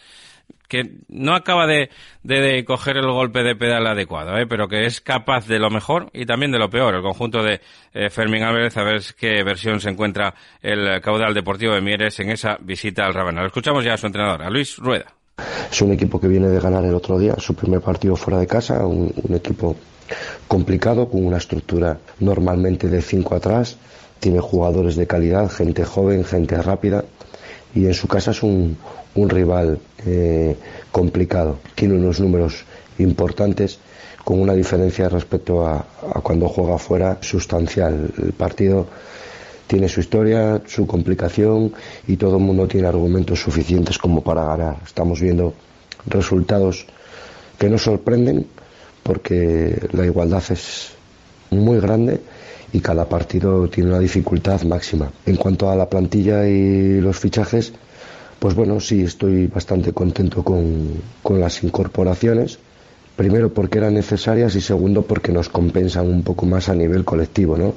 que 0.69 0.99
no 1.09 1.35
acaba 1.35 1.67
de, 1.67 1.91
de, 2.23 2.65
coger 2.65 2.97
el 2.97 3.07
golpe 3.07 3.43
de 3.43 3.55
pedal 3.55 3.87
adecuado, 3.87 4.37
¿eh? 4.37 4.47
pero 4.49 4.69
que 4.69 4.87
es 4.87 5.01
capaz 5.01 5.47
de 5.47 5.59
lo 5.59 5.71
mejor 5.71 6.11
y 6.13 6.27
también 6.27 6.51
de 6.51 6.59
lo 6.59 6.71
peor. 6.71 6.95
El 6.95 7.03
conjunto 7.03 7.43
de 7.43 7.61
eh, 7.95 8.11
Fermín 8.11 8.43
Álvarez, 8.43 8.77
a 8.77 8.83
ver 8.83 9.03
qué 9.17 9.45
versión 9.45 9.81
se 9.81 9.91
encuentra 9.91 10.35
el 10.61 11.01
caudal 11.01 11.35
deportivo 11.35 11.75
de 11.75 11.81
Mieres 11.81 12.19
en 12.21 12.31
esa 12.31 12.59
visita 12.61 13.07
al 13.07 13.15
Rabanal. 13.15 13.47
Escuchamos 13.47 13.85
ya 13.85 13.95
a 13.95 13.97
su 13.97 14.07
entrenador, 14.07 14.43
a 14.43 14.51
Luis 14.51 14.77
Rueda. 14.79 15.17
Es 15.71 15.83
un 15.83 15.93
equipo 15.93 16.19
que 16.19 16.29
viene 16.29 16.49
de 16.49 16.61
ganar 16.61 16.85
el 16.85 16.95
otro 16.95 17.19
día, 17.19 17.35
su 17.39 17.55
primer 17.55 17.83
partido 17.83 18.17
fuera 18.17 18.39
de 18.39 18.47
casa, 18.47 18.87
un, 18.87 19.13
equipo 19.35 19.77
complicado, 20.49 21.11
con 21.11 21.27
una 21.27 21.37
estructura 21.37 21.99
normalmente 22.21 22.89
de 22.89 23.03
cinco 23.03 23.35
atrás, 23.35 23.77
tiene 24.19 24.41
jugadores 24.41 24.97
de 24.97 25.07
calidad, 25.07 25.51
gente 25.51 25.85
joven, 25.85 26.25
gente 26.25 26.61
rápida, 26.63 27.05
y 27.77 27.87
en 27.87 27.95
su 27.95 28.09
casa 28.09 28.31
es 28.31 28.43
un, 28.43 28.77
rival 29.15 29.79
eh, 30.07 30.57
complicado. 30.91 31.59
Tiene 31.75 31.95
unos 31.95 32.19
números 32.21 32.65
importantes 32.99 33.79
con 34.25 34.41
una 34.41 34.55
diferencia 34.55 35.09
respecto 35.11 35.67
a, 35.67 35.85
cuando 36.23 36.49
juega 36.49 36.79
fuera 36.79 37.19
sustancial. 37.21 38.11
El 38.17 38.33
partido 38.33 38.87
tiene 39.67 39.89
su 39.89 40.01
historia, 40.01 40.63
su 40.67 40.87
complicación 40.87 41.73
y 42.09 42.17
todo 42.17 42.39
el 42.39 42.43
mundo 42.43 42.67
tiene 42.67 42.89
argumentos 42.89 43.41
suficientes 43.41 43.99
como 43.99 44.23
para 44.23 44.45
ganar. 44.45 44.77
Estamos 44.85 45.21
viendo 45.21 45.53
resultados 46.07 46.87
que 47.59 47.69
nos 47.69 47.83
sorprenden 47.83 48.47
porque 49.03 49.87
la 49.93 50.07
igualdad 50.07 50.43
es 50.49 50.93
muy 51.51 51.79
grande 51.79 52.21
y 52.73 52.81
cada 52.81 53.09
partido 53.09 53.69
tiene 53.69 53.91
una 53.91 53.99
dificultad 53.99 54.63
máxima. 54.63 55.11
En 55.25 55.37
cuanto 55.37 55.71
a 55.71 55.77
la 55.77 55.89
plantilla 55.89 56.47
y 56.47 57.01
los 57.01 57.19
fichajes, 57.19 57.73
pues 58.39 58.55
bueno, 58.55 58.81
sí, 58.81 59.03
estoy 59.03 59.47
bastante 59.47 59.93
contento 59.93 60.43
con, 60.43 61.01
con 61.23 61.41
las 61.41 61.63
incorporaciones. 61.63 62.59
Primero 63.17 63.53
porque 63.53 63.79
eran 63.79 63.95
necesarias 63.95 64.55
y 64.57 64.61
segundo 64.61 65.03
porque 65.03 65.33
nos 65.33 65.49
compensan 65.49 66.07
un 66.07 66.23
poco 66.23 66.45
más 66.45 66.69
a 66.69 66.75
nivel 66.75 67.05
colectivo, 67.05 67.57
¿no? 67.57 67.75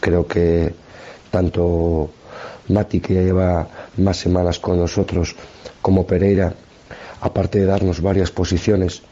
Creo 0.00 0.26
que 0.26 0.72
tanto 1.30 2.10
Mati, 2.68 3.00
que 3.00 3.14
ya 3.14 3.22
lleva 3.22 3.68
más 3.96 4.16
semanas 4.16 4.58
con 4.58 4.78
nosotros, 4.78 5.34
como 5.82 6.06
Pereira, 6.06 6.54
aparte 7.20 7.58
de 7.58 7.66
darnos 7.66 8.00
varias 8.00 8.30
posiciones, 8.30 9.02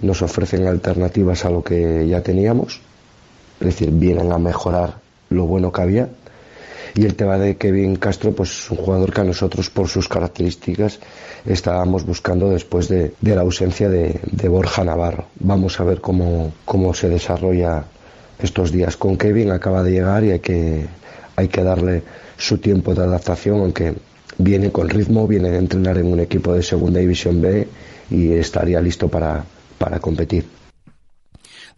nos 0.00 0.22
ofrecen 0.22 0.66
alternativas 0.66 1.44
a 1.44 1.50
lo 1.50 1.62
que 1.62 2.06
ya 2.08 2.22
teníamos, 2.22 2.80
es 3.60 3.66
decir, 3.66 3.90
vienen 3.90 4.32
a 4.32 4.38
mejorar 4.38 4.98
lo 5.30 5.46
bueno 5.46 5.72
que 5.72 5.82
había 5.82 6.08
y 6.96 7.04
el 7.04 7.16
tema 7.16 7.38
de 7.38 7.56
Kevin 7.56 7.96
Castro, 7.96 8.32
pues 8.32 8.50
es 8.50 8.70
un 8.70 8.76
jugador 8.76 9.12
que 9.12 9.20
a 9.20 9.24
nosotros, 9.24 9.68
por 9.68 9.88
sus 9.88 10.08
características, 10.08 11.00
estábamos 11.44 12.06
buscando 12.06 12.50
después 12.50 12.88
de, 12.88 13.12
la 13.20 13.40
ausencia 13.40 13.88
de, 13.88 14.20
Borja 14.48 14.84
Navarro. 14.84 15.26
Vamos 15.40 15.80
a 15.80 15.84
ver 15.84 16.00
cómo, 16.00 16.52
cómo 16.64 16.94
se 16.94 17.08
desarrolla 17.08 17.84
estos 18.38 18.70
días 18.70 18.96
con 18.96 19.16
Kevin. 19.16 19.50
Acaba 19.50 19.82
de 19.82 19.90
llegar 19.90 20.22
y 20.22 20.30
hay 20.30 20.38
que, 20.38 20.86
hay 21.34 21.48
que 21.48 21.64
darle 21.64 22.02
su 22.36 22.58
tiempo 22.58 22.94
de 22.94 23.02
adaptación, 23.02 23.60
aunque 23.60 23.94
viene 24.38 24.70
con 24.70 24.88
ritmo, 24.88 25.26
viene 25.26 25.50
de 25.50 25.58
entrenar 25.58 25.98
en 25.98 26.06
un 26.06 26.20
equipo 26.20 26.54
de 26.54 26.62
Segunda 26.62 27.00
División 27.00 27.42
B 27.42 27.66
y 28.10 28.32
estaría 28.34 28.80
listo 28.80 29.08
para, 29.08 29.44
para 29.78 29.98
competir. 29.98 30.63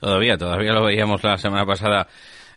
Todavía, 0.01 0.37
todavía 0.37 0.73
lo 0.73 0.85
veíamos 0.85 1.23
la 1.25 1.39
semana 1.39 1.65
pasada 1.67 2.07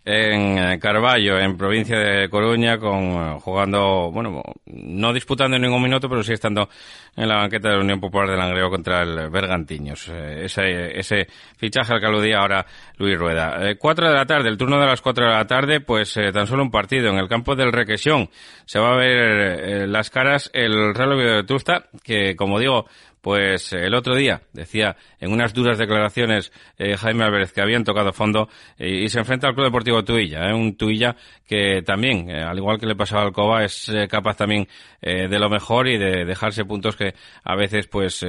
en 0.05 0.57
eh, 0.57 0.79
Carballo, 0.79 1.37
en 1.37 1.57
provincia 1.57 1.97
de 1.99 2.29
Coruña, 2.29 2.77
con 2.77 3.03
eh, 3.03 3.37
jugando, 3.41 4.09
bueno, 4.11 4.41
no 4.65 5.13
disputando 5.13 5.59
ningún 5.59 5.83
minuto, 5.83 6.09
pero 6.09 6.23
sí 6.23 6.33
estando 6.33 6.69
en 7.15 7.27
la 7.27 7.35
banqueta 7.35 7.69
de 7.69 7.75
la 7.75 7.81
Unión 7.81 7.99
Popular 7.99 8.29
de 8.29 8.37
Langreo 8.37 8.69
contra 8.69 9.03
el 9.03 9.29
Bergantiños. 9.29 10.09
Eh, 10.09 10.45
ese, 10.45 10.97
ese 10.97 11.27
fichaje 11.57 11.93
al 11.93 11.99
que 11.99 12.05
aludía 12.07 12.39
ahora 12.39 12.65
Luis 12.97 13.17
Rueda. 13.17 13.75
cuatro 13.77 14.07
de 14.07 14.15
la 14.15 14.25
tarde, 14.25 14.49
el 14.49 14.57
turno 14.57 14.79
de 14.79 14.87
las 14.87 15.01
cuatro 15.01 15.25
de 15.25 15.31
la 15.31 15.45
tarde, 15.45 15.81
pues 15.81 16.17
tan 16.33 16.47
solo 16.47 16.63
un 16.63 16.71
partido 16.71 17.09
en 17.09 17.17
el 17.17 17.27
campo 17.27 17.55
del 17.55 17.71
Requesión. 17.71 18.29
Se 18.65 18.79
va 18.79 18.93
a 18.93 18.97
ver 18.97 19.87
las 19.87 20.09
caras 20.09 20.49
el 20.53 20.95
Real 20.95 21.17
de 21.17 21.43
Tusta, 21.43 21.85
que 22.03 22.35
como 22.35 22.59
digo, 22.59 22.87
pues 23.21 23.73
el 23.73 23.93
otro 23.93 24.15
día 24.15 24.41
decía 24.53 24.95
en 25.19 25.31
unas 25.31 25.53
duras 25.53 25.77
declaraciones 25.77 26.51
eh, 26.77 26.95
Jaime 26.95 27.25
Álvarez 27.25 27.51
que 27.51 27.61
habían 27.61 27.83
tocado 27.83 28.13
fondo 28.13 28.49
y 28.77 29.09
se 29.09 29.19
enfrenta 29.19 29.47
al 29.47 29.55
Club 29.55 29.65
Deportivo 29.65 30.03
Tuilla, 30.03 30.49
eh, 30.49 30.53
un 30.53 30.77
Tuilla 30.77 31.15
que 31.45 31.81
también, 31.81 32.29
eh, 32.29 32.41
al 32.41 32.57
igual 32.57 32.79
que 32.79 32.85
le 32.85 32.95
pasaba 32.95 33.23
al 33.23 33.33
Coba, 33.33 33.65
es 33.65 33.91
capaz 34.09 34.37
también 34.37 34.67
de 35.01 35.39
lo 35.39 35.49
mejor 35.49 35.87
y 35.87 35.97
de 35.97 36.25
dejarse 36.25 36.65
puntos 36.65 36.95
que 36.95 37.13
a 37.43 37.55
veces 37.55 37.87
pues 37.87 38.25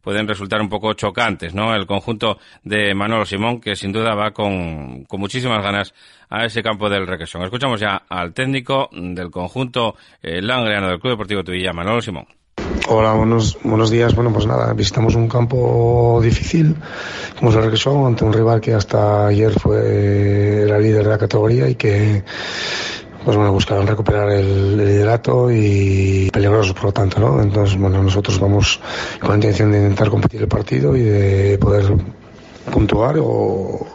pueden 0.00 0.28
resultar 0.28 0.60
un 0.60 0.68
poco 0.68 0.94
chocantes, 0.94 1.52
¿no? 1.52 1.74
El 1.74 1.84
conjunto 1.84 2.38
de 2.62 2.94
Manolo 2.94 3.24
Simón 3.24 3.60
que 3.60 3.74
sin 3.74 3.92
duda 3.92 4.14
va 4.14 4.30
con, 4.30 5.04
con 5.04 5.20
muchísimas 5.20 5.62
ganas 5.62 5.92
a 6.30 6.44
ese 6.44 6.62
campo 6.62 6.88
del 6.88 7.06
Requesón. 7.06 7.42
Escuchamos 7.42 7.80
ya 7.80 8.02
al 8.08 8.32
técnico 8.32 8.88
del 8.92 9.30
conjunto 9.30 9.96
langreano 10.22 10.88
del 10.88 11.00
Club 11.00 11.14
Deportivo 11.14 11.44
Tuilla, 11.44 11.72
Manolo 11.72 12.00
Simón. 12.00 12.41
Hola, 12.88 13.12
buenos, 13.12 13.56
buenos 13.62 13.90
días. 13.90 14.14
Bueno, 14.14 14.32
pues 14.32 14.44
nada, 14.44 14.72
visitamos 14.72 15.14
un 15.14 15.28
campo 15.28 16.20
difícil, 16.20 16.74
como 17.38 17.50
es 17.50 17.56
el 17.56 18.06
ante 18.06 18.24
un 18.24 18.32
rival 18.32 18.60
que 18.60 18.74
hasta 18.74 19.28
ayer 19.28 19.52
fue 19.52 20.66
la 20.66 20.78
líder 20.78 21.04
de 21.04 21.10
la 21.10 21.18
categoría 21.18 21.68
y 21.68 21.76
que 21.76 22.24
pues 23.24 23.36
bueno, 23.36 23.52
buscaron 23.52 23.86
recuperar 23.86 24.30
el, 24.30 24.76
liderato 24.76 25.48
y 25.52 26.28
peligrosos 26.32 26.72
por 26.74 26.86
lo 26.86 26.92
tanto, 26.92 27.20
¿no? 27.20 27.40
Entonces, 27.40 27.78
bueno, 27.78 28.02
nosotros 28.02 28.40
vamos 28.40 28.80
con 29.20 29.30
la 29.30 29.36
intención 29.36 29.70
de 29.70 29.78
intentar 29.78 30.10
competir 30.10 30.42
el 30.42 30.48
partido 30.48 30.96
y 30.96 31.02
de 31.02 31.58
poder 31.58 31.84
puntuar 32.72 33.16
o, 33.20 33.86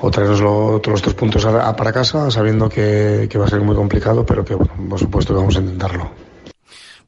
o 0.00 0.10
traernos 0.10 0.40
los 0.40 1.02
tres 1.02 1.14
puntos 1.14 1.44
para 1.44 1.92
casa, 1.92 2.28
sabiendo 2.32 2.68
que, 2.68 3.28
que 3.30 3.38
va 3.38 3.46
a 3.46 3.48
ser 3.48 3.60
muy 3.60 3.76
complicado, 3.76 4.26
pero 4.26 4.44
que, 4.44 4.56
bueno, 4.56 4.72
por 4.88 4.98
supuesto, 4.98 5.32
vamos 5.32 5.56
a 5.56 5.60
intentarlo. 5.60 6.25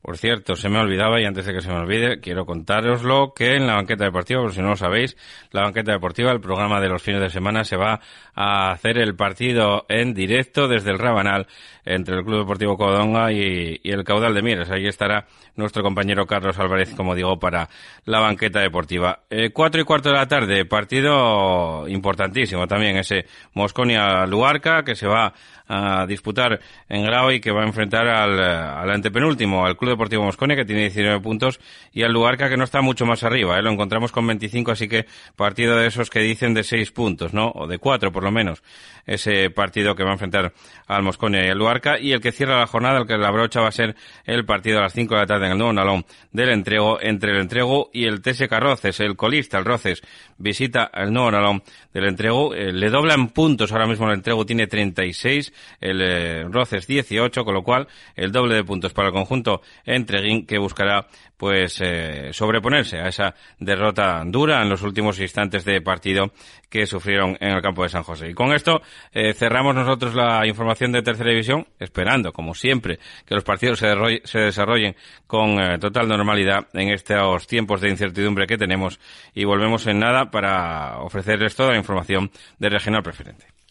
Por 0.03 0.17
cierto, 0.17 0.55
se 0.55 0.69
me 0.69 0.79
olvidaba 0.79 1.21
y 1.21 1.25
antes 1.25 1.45
de 1.45 1.53
que 1.53 1.61
se 1.61 1.69
me 1.69 1.79
olvide, 1.79 2.21
quiero 2.21 2.47
contaroslo 2.47 3.33
que 3.35 3.57
en 3.57 3.67
la 3.67 3.75
banqueta 3.75 4.05
deportiva, 4.05 4.41
por 4.41 4.53
si 4.53 4.63
no 4.63 4.69
lo 4.69 4.77
sabéis, 4.77 5.17
la 5.51 5.63
banqueta 5.63 5.93
deportiva, 5.93 6.31
el 6.31 6.41
programa 6.41 6.81
de 6.81 6.89
los 6.89 7.03
fines 7.03 7.21
de 7.21 7.31
semana, 7.31 7.65
se 7.65 7.77
va 7.77 8.01
a 8.35 8.71
hacer 8.71 8.99
el 8.99 9.17
partido 9.17 9.87
en 9.89 10.15
directo 10.15 10.69
desde 10.69 10.93
el 10.93 10.99
Rabanal 10.99 11.49
entre 11.89 12.17
el 12.17 12.25
Club 12.25 12.41
Deportivo 12.41 12.77
Codonga 12.77 13.33
y, 13.33 13.81
el 13.83 14.05
Caudal 14.05 14.35
de 14.35 14.43
Mieres. 14.43 14.71
Ahí 14.71 14.87
estará 14.87 15.27
nuestro 15.57 15.83
compañero 15.83 16.27
Carlos 16.27 16.59
Álvarez, 16.59 16.95
como 16.95 17.15
digo, 17.15 17.39
para 17.39 17.69
la 18.05 18.21
banqueta 18.21 18.61
deportiva. 18.61 19.21
Eh, 19.31 19.51
cuatro 19.51 19.81
y 19.81 19.85
cuarto 19.85 20.11
de 20.11 20.17
la 20.17 20.29
tarde, 20.29 20.67
partido 20.67 21.89
importantísimo 21.89 22.67
también, 22.67 22.99
ese 22.99 23.25
Mosconia-Luarca, 23.55 24.83
que 24.85 24.95
se 24.95 25.07
va 25.07 25.33
a 25.67 26.07
disputar 26.07 26.61
en 26.89 27.05
grado 27.05 27.31
y 27.31 27.41
que 27.41 27.53
va 27.53 27.63
a 27.63 27.67
enfrentar 27.67 28.07
al, 28.07 28.41
al, 28.41 28.91
antepenúltimo, 28.91 29.67
al 29.67 29.77
Club 29.77 29.93
Deportivo 29.93 30.25
Mosconia, 30.25 30.57
que 30.57 30.65
tiene 30.65 30.83
19 30.83 31.21
puntos, 31.21 31.61
y 31.93 32.03
al 32.03 32.13
Luarca, 32.13 32.49
que 32.49 32.57
no 32.57 32.65
está 32.65 32.81
mucho 32.81 33.07
más 33.07 33.23
arriba. 33.23 33.59
¿eh? 33.59 33.63
Lo 33.63 33.71
encontramos 33.71 34.13
con 34.13 34.27
25, 34.27 34.73
así 34.73 34.89
que 34.89 35.07
partido 35.37 35.77
de 35.77 35.87
esos 35.87 36.11
que 36.11 36.21
dicen 36.21 36.55
de 36.55 36.65
6 36.65 36.91
puntos, 36.93 37.35
¿no? 37.35 37.51
O 37.55 37.67
de 37.67 37.79
4 37.79 38.13
por 38.13 38.25
lo 38.25 38.31
menos. 38.31 38.63
Ese 39.07 39.51
partido 39.51 39.95
que 39.95 40.05
va 40.05 40.11
a 40.11 40.15
enfrentar 40.15 40.53
al 40.87 41.03
Mosconia 41.03 41.47
y 41.47 41.49
al 41.49 41.59
Luarca. 41.59 41.78
Y 42.01 42.13
el 42.13 42.21
que 42.21 42.33
cierra 42.33 42.59
la 42.59 42.67
jornada, 42.67 43.01
el 43.01 43.07
que 43.07 43.17
la 43.17 43.31
brocha 43.31 43.61
va 43.61 43.69
a 43.69 43.73
ser 43.73 43.97
el 44.25 44.45
partido 44.45 44.79
a 44.79 44.83
las 44.83 44.93
5 44.93 45.15
de 45.15 45.21
la 45.21 45.27
tarde 45.27 45.47
en 45.47 45.53
el 45.53 45.59
nuevo 45.59 45.73
Nalón 45.73 46.05
del 46.33 46.51
entrego 46.51 46.99
entre 47.01 47.33
el 47.33 47.39
entrego 47.39 47.91
y 47.93 48.05
el 48.07 48.21
TSK 48.21 48.53
Roces, 48.59 49.01
el 49.01 49.17
colista, 49.17 49.59
el 49.59 49.65
Roces, 49.65 50.03
visita 50.39 50.91
el 50.95 51.13
nuevo 51.13 51.31
Nalón 51.31 51.63
del 51.93 52.07
entrego. 52.07 52.55
Eh, 52.55 52.73
le 52.73 52.91
doblan 52.91 53.29
puntos 53.29 53.73
ahora 53.73 53.87
mismo 53.87 54.07
el 54.07 54.15
entrego, 54.15 54.45
tiene 54.47 54.67
36 54.67 55.53
el 55.81 56.01
eh, 56.01 56.45
Roces 56.45 56.87
18, 56.87 57.45
con 57.45 57.55
lo 57.55 57.63
cual 57.63 57.89
el 58.17 58.33
doble 58.33 58.55
de 58.55 58.65
puntos 58.65 58.93
para 58.93 59.09
el 59.09 59.15
conjunto 59.15 59.63
Entreguín 59.85 60.47
que 60.47 60.59
buscará 60.59 61.07
pues 61.39 61.81
eh, 61.81 62.31
sobreponerse 62.33 62.99
a 62.99 63.09
esa 63.09 63.35
derrota 63.59 64.23
dura 64.27 64.61
en 64.61 64.69
los 64.69 64.83
últimos 64.83 65.19
instantes 65.21 65.65
de 65.65 65.81
partido 65.81 66.33
que 66.69 66.85
sufrieron 66.85 67.39
en 67.41 67.53
el 67.53 67.63
campo 67.63 67.85
de 67.85 67.89
San 67.89 68.03
José. 68.03 68.29
Y 68.29 68.35
con 68.35 68.53
esto 68.53 68.83
eh, 69.13 69.33
cerramos 69.33 69.75
nosotros 69.75 70.15
la 70.15 70.47
información 70.47 70.93
de 70.93 71.03
tercera 71.03 71.31
división, 71.31 71.67
esperando, 71.79 72.33
como 72.33 72.55
siempre, 72.55 72.99
que 73.25 73.35
los 73.35 73.45
partidos 73.45 73.79
se, 73.79 74.39
desarrollen 74.39 74.97
con 75.27 75.61
eh, 75.61 75.79
total 75.79 76.09
normalidad 76.09 76.67
en 76.75 76.91
estos 76.91 77.47
tiempos 77.47 77.81
de 77.81 77.91
incertidumbre 77.91 78.47
que 78.47 78.59
tenemos 78.59 78.99
y 79.33 79.45
volvemos 79.45 79.87
en 79.87 80.01
nada 80.01 80.31
para 80.31 80.99
ofrecerles 80.99 81.55
toda 81.55 81.71
la 81.71 81.79
información 81.79 82.31
de 82.59 82.69
regional 82.69 83.03
preferente. 83.03 83.58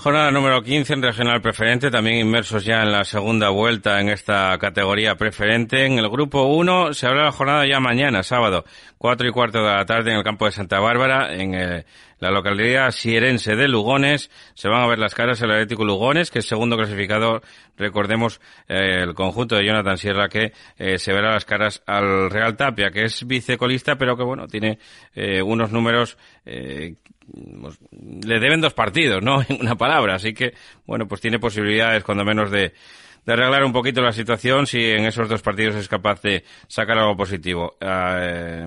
Jornada 0.00 0.30
número 0.30 0.62
15 0.62 0.94
en 0.94 1.02
regional 1.02 1.42
preferente, 1.42 1.90
también 1.90 2.16
inmersos 2.16 2.64
ya 2.64 2.82
en 2.82 2.90
la 2.90 3.04
segunda 3.04 3.50
vuelta 3.50 4.00
en 4.00 4.08
esta 4.08 4.56
categoría 4.56 5.14
preferente. 5.16 5.84
En 5.84 5.98
el 5.98 6.08
grupo 6.08 6.44
1 6.44 6.94
se 6.94 7.06
abre 7.06 7.22
la 7.22 7.32
jornada 7.32 7.66
ya 7.66 7.80
mañana, 7.80 8.22
sábado, 8.22 8.64
4 8.96 9.28
y 9.28 9.30
cuarto 9.30 9.58
de 9.58 9.66
la 9.66 9.84
tarde 9.84 10.12
en 10.12 10.16
el 10.16 10.24
campo 10.24 10.46
de 10.46 10.52
Santa 10.52 10.80
Bárbara, 10.80 11.34
en 11.34 11.54
eh, 11.54 11.84
la 12.18 12.30
localidad 12.30 12.92
sierense 12.92 13.56
de 13.56 13.68
Lugones. 13.68 14.30
Se 14.54 14.68
van 14.68 14.80
a 14.80 14.86
ver 14.86 14.98
las 14.98 15.14
caras 15.14 15.42
el 15.42 15.50
Atlético 15.50 15.84
Lugones, 15.84 16.30
que 16.30 16.38
es 16.38 16.46
segundo 16.46 16.78
clasificado, 16.78 17.42
recordemos, 17.76 18.40
eh, 18.68 19.02
el 19.02 19.12
conjunto 19.12 19.56
de 19.56 19.66
Jonathan 19.66 19.98
Sierra, 19.98 20.30
que 20.30 20.54
eh, 20.78 20.96
se 20.96 21.12
verá 21.12 21.34
las 21.34 21.44
caras 21.44 21.82
al 21.84 22.30
Real 22.30 22.56
Tapia, 22.56 22.90
que 22.90 23.04
es 23.04 23.26
vicecolista, 23.26 23.96
pero 23.96 24.16
que 24.16 24.24
bueno, 24.24 24.46
tiene 24.46 24.78
unos 25.44 25.70
números 25.70 26.16
le 27.32 28.40
deben 28.40 28.60
dos 28.60 28.74
partidos, 28.74 29.22
¿no? 29.22 29.42
En 29.48 29.60
una 29.60 29.76
palabra. 29.76 30.14
Así 30.14 30.32
que, 30.32 30.54
bueno, 30.86 31.06
pues 31.06 31.20
tiene 31.20 31.38
posibilidades, 31.38 32.04
cuando 32.04 32.24
menos, 32.24 32.50
de, 32.50 32.72
de 33.26 33.32
arreglar 33.32 33.64
un 33.64 33.72
poquito 33.72 34.00
la 34.00 34.12
situación 34.12 34.66
si 34.66 34.82
en 34.82 35.04
esos 35.04 35.28
dos 35.28 35.42
partidos 35.42 35.76
es 35.76 35.88
capaz 35.88 36.22
de 36.22 36.44
sacar 36.66 36.98
algo 36.98 37.16
positivo. 37.16 37.76
Eh, 37.80 38.66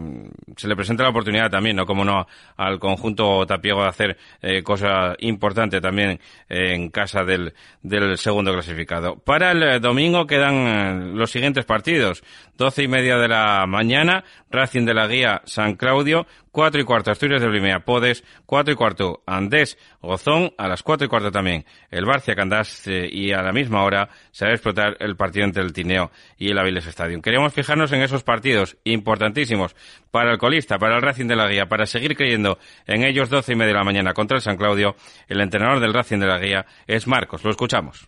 se 0.55 0.67
le 0.67 0.75
presenta 0.75 1.03
la 1.03 1.09
oportunidad 1.09 1.49
también, 1.49 1.75
¿no? 1.75 1.85
Como 1.85 2.05
no, 2.05 2.27
al 2.57 2.79
conjunto 2.79 3.45
tapiego 3.45 3.81
de 3.81 3.89
hacer 3.89 4.17
eh, 4.41 4.61
cosa 4.63 5.15
importante 5.19 5.81
también 5.81 6.19
en 6.49 6.89
casa 6.89 7.23
del, 7.23 7.53
del 7.81 8.17
segundo 8.17 8.53
clasificado. 8.53 9.15
Para 9.17 9.51
el 9.51 9.63
eh, 9.63 9.79
domingo 9.79 10.27
quedan 10.27 11.17
los 11.17 11.31
siguientes 11.31 11.65
partidos. 11.65 12.23
Doce 12.55 12.83
y 12.83 12.87
media 12.87 13.17
de 13.17 13.27
la 13.27 13.65
mañana, 13.67 14.23
Racing 14.51 14.85
de 14.85 14.93
la 14.93 15.07
Guía 15.07 15.41
San 15.45 15.75
Claudio, 15.75 16.27
cuatro 16.53 16.79
y 16.79 16.85
cuarto 16.85 17.11
Asturias 17.11 17.41
de 17.41 17.49
Blimea 17.49 17.79
Podes, 17.79 18.23
cuatro 18.45 18.71
y 18.73 18.77
cuarto 18.77 19.23
Andés 19.25 19.77
Gozón, 20.01 20.53
a 20.57 20.69
las 20.69 20.83
cuatro 20.83 21.05
y 21.05 21.09
cuarto 21.09 21.31
también 21.31 21.65
el 21.91 22.05
Barcia 22.05 22.35
Candás 22.35 22.87
y 22.87 23.33
a 23.33 23.41
la 23.41 23.51
misma 23.51 23.83
hora 23.83 24.07
se 24.31 24.45
va 24.45 24.51
a 24.51 24.53
explotar 24.53 24.95
el 24.99 25.17
partido 25.17 25.45
entre 25.45 25.63
el 25.63 25.73
Tineo 25.73 26.11
y 26.37 26.51
el 26.51 26.57
Aviles 26.57 26.85
Stadium. 26.87 27.21
Queremos 27.21 27.53
fijarnos 27.53 27.91
en 27.91 28.01
esos 28.01 28.23
partidos 28.23 28.77
importantísimos 28.83 29.75
para 30.11 30.31
el 30.31 30.37
colista, 30.37 30.77
para 30.77 30.95
el 30.95 31.01
Racing 31.01 31.27
de 31.27 31.35
la 31.35 31.47
Guía, 31.47 31.65
para 31.65 31.85
seguir 31.87 32.15
creyendo 32.15 32.59
en 32.85 33.03
ellos 33.03 33.29
doce 33.29 33.53
y 33.53 33.55
media 33.55 33.73
de 33.73 33.79
la 33.79 33.83
mañana 33.83 34.13
contra 34.13 34.37
el 34.37 34.41
San 34.41 34.55
Claudio. 34.55 34.95
El 35.27 35.41
entrenador 35.41 35.79
del 35.79 35.93
Racing 35.93 36.19
de 36.19 36.27
la 36.27 36.37
Guía 36.37 36.65
es 36.85 37.07
Marcos. 37.07 37.43
Lo 37.43 37.49
escuchamos. 37.49 38.07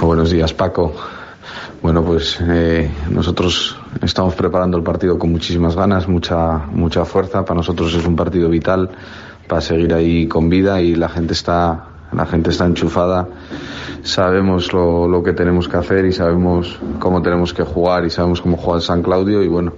Buenos 0.00 0.32
días, 0.32 0.52
Paco. 0.52 0.94
Bueno, 1.80 2.02
pues 2.04 2.38
eh, 2.42 2.90
nosotros 3.08 3.78
estamos 4.02 4.34
preparando 4.34 4.76
el 4.76 4.82
partido 4.82 5.16
con 5.16 5.30
muchísimas 5.30 5.76
ganas, 5.76 6.08
mucha, 6.08 6.58
mucha 6.72 7.04
fuerza. 7.04 7.44
Para 7.44 7.58
nosotros 7.58 7.94
es 7.94 8.04
un 8.04 8.16
partido 8.16 8.48
vital 8.48 8.90
para 9.46 9.60
seguir 9.60 9.94
ahí 9.94 10.26
con 10.26 10.48
vida 10.48 10.80
y 10.80 10.96
la 10.96 11.08
gente 11.08 11.34
está, 11.34 11.84
la 12.12 12.26
gente 12.26 12.50
está 12.50 12.66
enchufada. 12.66 13.28
Sabemos 14.02 14.72
lo, 14.72 15.06
lo 15.06 15.22
que 15.22 15.32
tenemos 15.34 15.68
que 15.68 15.76
hacer 15.76 16.04
y 16.04 16.12
sabemos 16.12 16.80
cómo 16.98 17.22
tenemos 17.22 17.54
que 17.54 17.62
jugar 17.62 18.04
y 18.04 18.10
sabemos 18.10 18.40
cómo 18.40 18.56
juega 18.56 18.78
el 18.78 18.82
San 18.82 19.02
Claudio 19.02 19.44
y 19.44 19.48
bueno, 19.48 19.72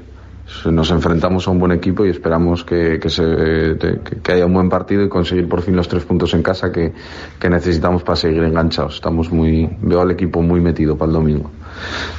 nos 0.70 0.90
enfrentamos 0.90 1.46
a 1.46 1.50
un 1.50 1.58
buen 1.58 1.72
equipo 1.72 2.04
y 2.04 2.08
esperamos 2.08 2.64
que, 2.64 2.98
se, 3.08 3.76
que, 4.22 4.32
haya 4.32 4.46
un 4.46 4.54
buen 4.54 4.68
partido 4.68 5.02
y 5.02 5.08
conseguir 5.08 5.48
por 5.48 5.62
fin 5.62 5.76
los 5.76 5.88
tres 5.88 6.04
puntos 6.04 6.34
en 6.34 6.42
casa 6.42 6.72
que, 6.72 6.92
que, 7.38 7.48
necesitamos 7.48 8.02
para 8.02 8.16
seguir 8.16 8.42
enganchados. 8.42 8.96
Estamos 8.96 9.30
muy, 9.30 9.68
veo 9.82 10.00
al 10.00 10.10
equipo 10.10 10.42
muy 10.42 10.60
metido 10.60 10.96
para 10.96 11.08
el 11.08 11.14
domingo. 11.14 11.50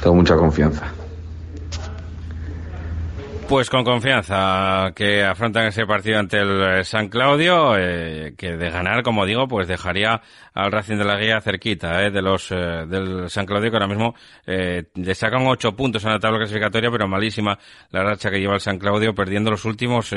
Tengo 0.02 0.15
mucha 0.15 0.36
confianza. 0.36 1.01
Pues 3.52 3.70
con 3.70 3.84
confianza 3.84 4.94
que 4.96 5.26
afrontan 5.26 5.68
ese 5.68 5.86
partido 5.86 6.20
ante 6.20 6.38
el 6.38 6.80
eh, 6.80 6.84
San 6.86 7.10
Claudio, 7.10 7.78
eh, 7.78 8.34
que 8.38 8.56
de 8.56 8.70
ganar, 8.70 9.04
como 9.04 9.26
digo, 9.26 9.46
pues 9.46 9.68
dejaría 9.68 10.22
al 10.54 10.72
Racing 10.72 10.98
de 10.98 11.06
la 11.06 11.18
Guía 11.18 11.40
cerquita 11.42 12.04
eh, 12.04 12.12
de 12.12 12.22
los 12.22 12.52
eh, 12.52 12.86
del 12.88 13.30
San 13.30 13.46
Claudio, 13.46 13.70
que 13.72 13.78
ahora 13.78 13.88
mismo 13.88 14.16
eh, 14.46 14.84
le 14.96 15.16
sacan 15.16 15.48
ocho 15.48 15.76
puntos 15.76 16.04
en 16.04 16.12
la 16.12 16.20
tabla 16.20 16.40
clasificatoria, 16.40 16.92
pero 16.92 17.08
malísima 17.08 17.58
la 17.92 18.04
racha 18.04 18.30
que 18.30 18.40
lleva 18.40 18.56
el 18.56 18.60
San 18.60 18.78
Claudio, 18.78 19.14
perdiendo 19.14 19.52
los 19.52 19.66
últimos 19.66 20.14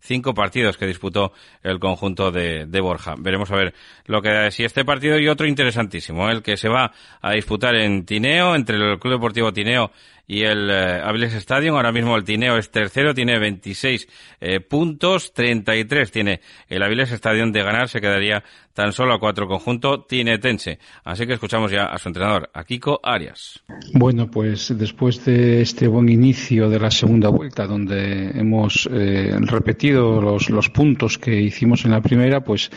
cinco 0.00 0.34
partidos 0.34 0.76
que 0.76 0.86
disputó 0.86 1.32
el 1.62 1.78
conjunto 1.78 2.30
de, 2.30 2.66
de, 2.66 2.80
Borja. 2.80 3.14
Veremos 3.18 3.50
a 3.50 3.56
ver 3.56 3.74
lo 4.06 4.22
que 4.22 4.50
sí 4.50 4.64
este 4.64 4.84
partido 4.84 5.18
y 5.18 5.28
otro 5.28 5.46
interesantísimo, 5.46 6.30
el 6.30 6.42
que 6.42 6.56
se 6.56 6.68
va 6.68 6.92
a 7.20 7.32
disputar 7.32 7.74
en 7.74 8.04
Tineo, 8.04 8.54
entre 8.54 8.76
el 8.76 8.98
Club 8.98 9.14
Deportivo 9.14 9.52
Tineo 9.52 9.90
y 10.26 10.42
el 10.42 10.70
Aviles 10.70 11.34
Stadium. 11.34 11.76
Ahora 11.76 11.92
mismo 11.92 12.16
el 12.16 12.24
Tineo 12.24 12.56
es 12.56 12.70
tercero, 12.74 13.14
tiene 13.14 13.38
26 13.38 14.08
eh, 14.40 14.60
puntos, 14.60 15.32
33 15.32 16.10
tiene 16.10 16.40
el 16.68 16.82
Aviles 16.82 17.12
Stadium 17.12 17.52
de 17.52 17.62
ganar, 17.62 17.88
se 17.88 18.00
quedaría 18.00 18.42
tan 18.74 18.92
solo 18.92 19.14
a 19.14 19.20
cuatro 19.20 19.46
conjunto 19.46 20.02
tinetense. 20.02 20.80
Así 21.04 21.26
que 21.26 21.34
escuchamos 21.34 21.70
ya 21.70 21.84
a 21.84 21.96
su 21.98 22.08
entrenador, 22.08 22.50
a 22.52 22.64
Kiko 22.64 23.00
Arias. 23.02 23.62
Bueno, 23.94 24.28
pues 24.28 24.76
después 24.76 25.24
de 25.24 25.62
este 25.62 25.86
buen 25.86 26.08
inicio 26.08 26.68
de 26.68 26.80
la 26.80 26.90
segunda 26.90 27.28
vuelta, 27.28 27.66
donde 27.66 28.30
hemos 28.34 28.88
eh, 28.92 29.36
repetido 29.40 30.20
los 30.20 30.68
puntos 30.70 31.16
que 31.16 31.40
hicimos 31.40 31.84
en 31.84 31.92
la 31.92 32.02
primera, 32.02 32.40
pues 32.42 32.70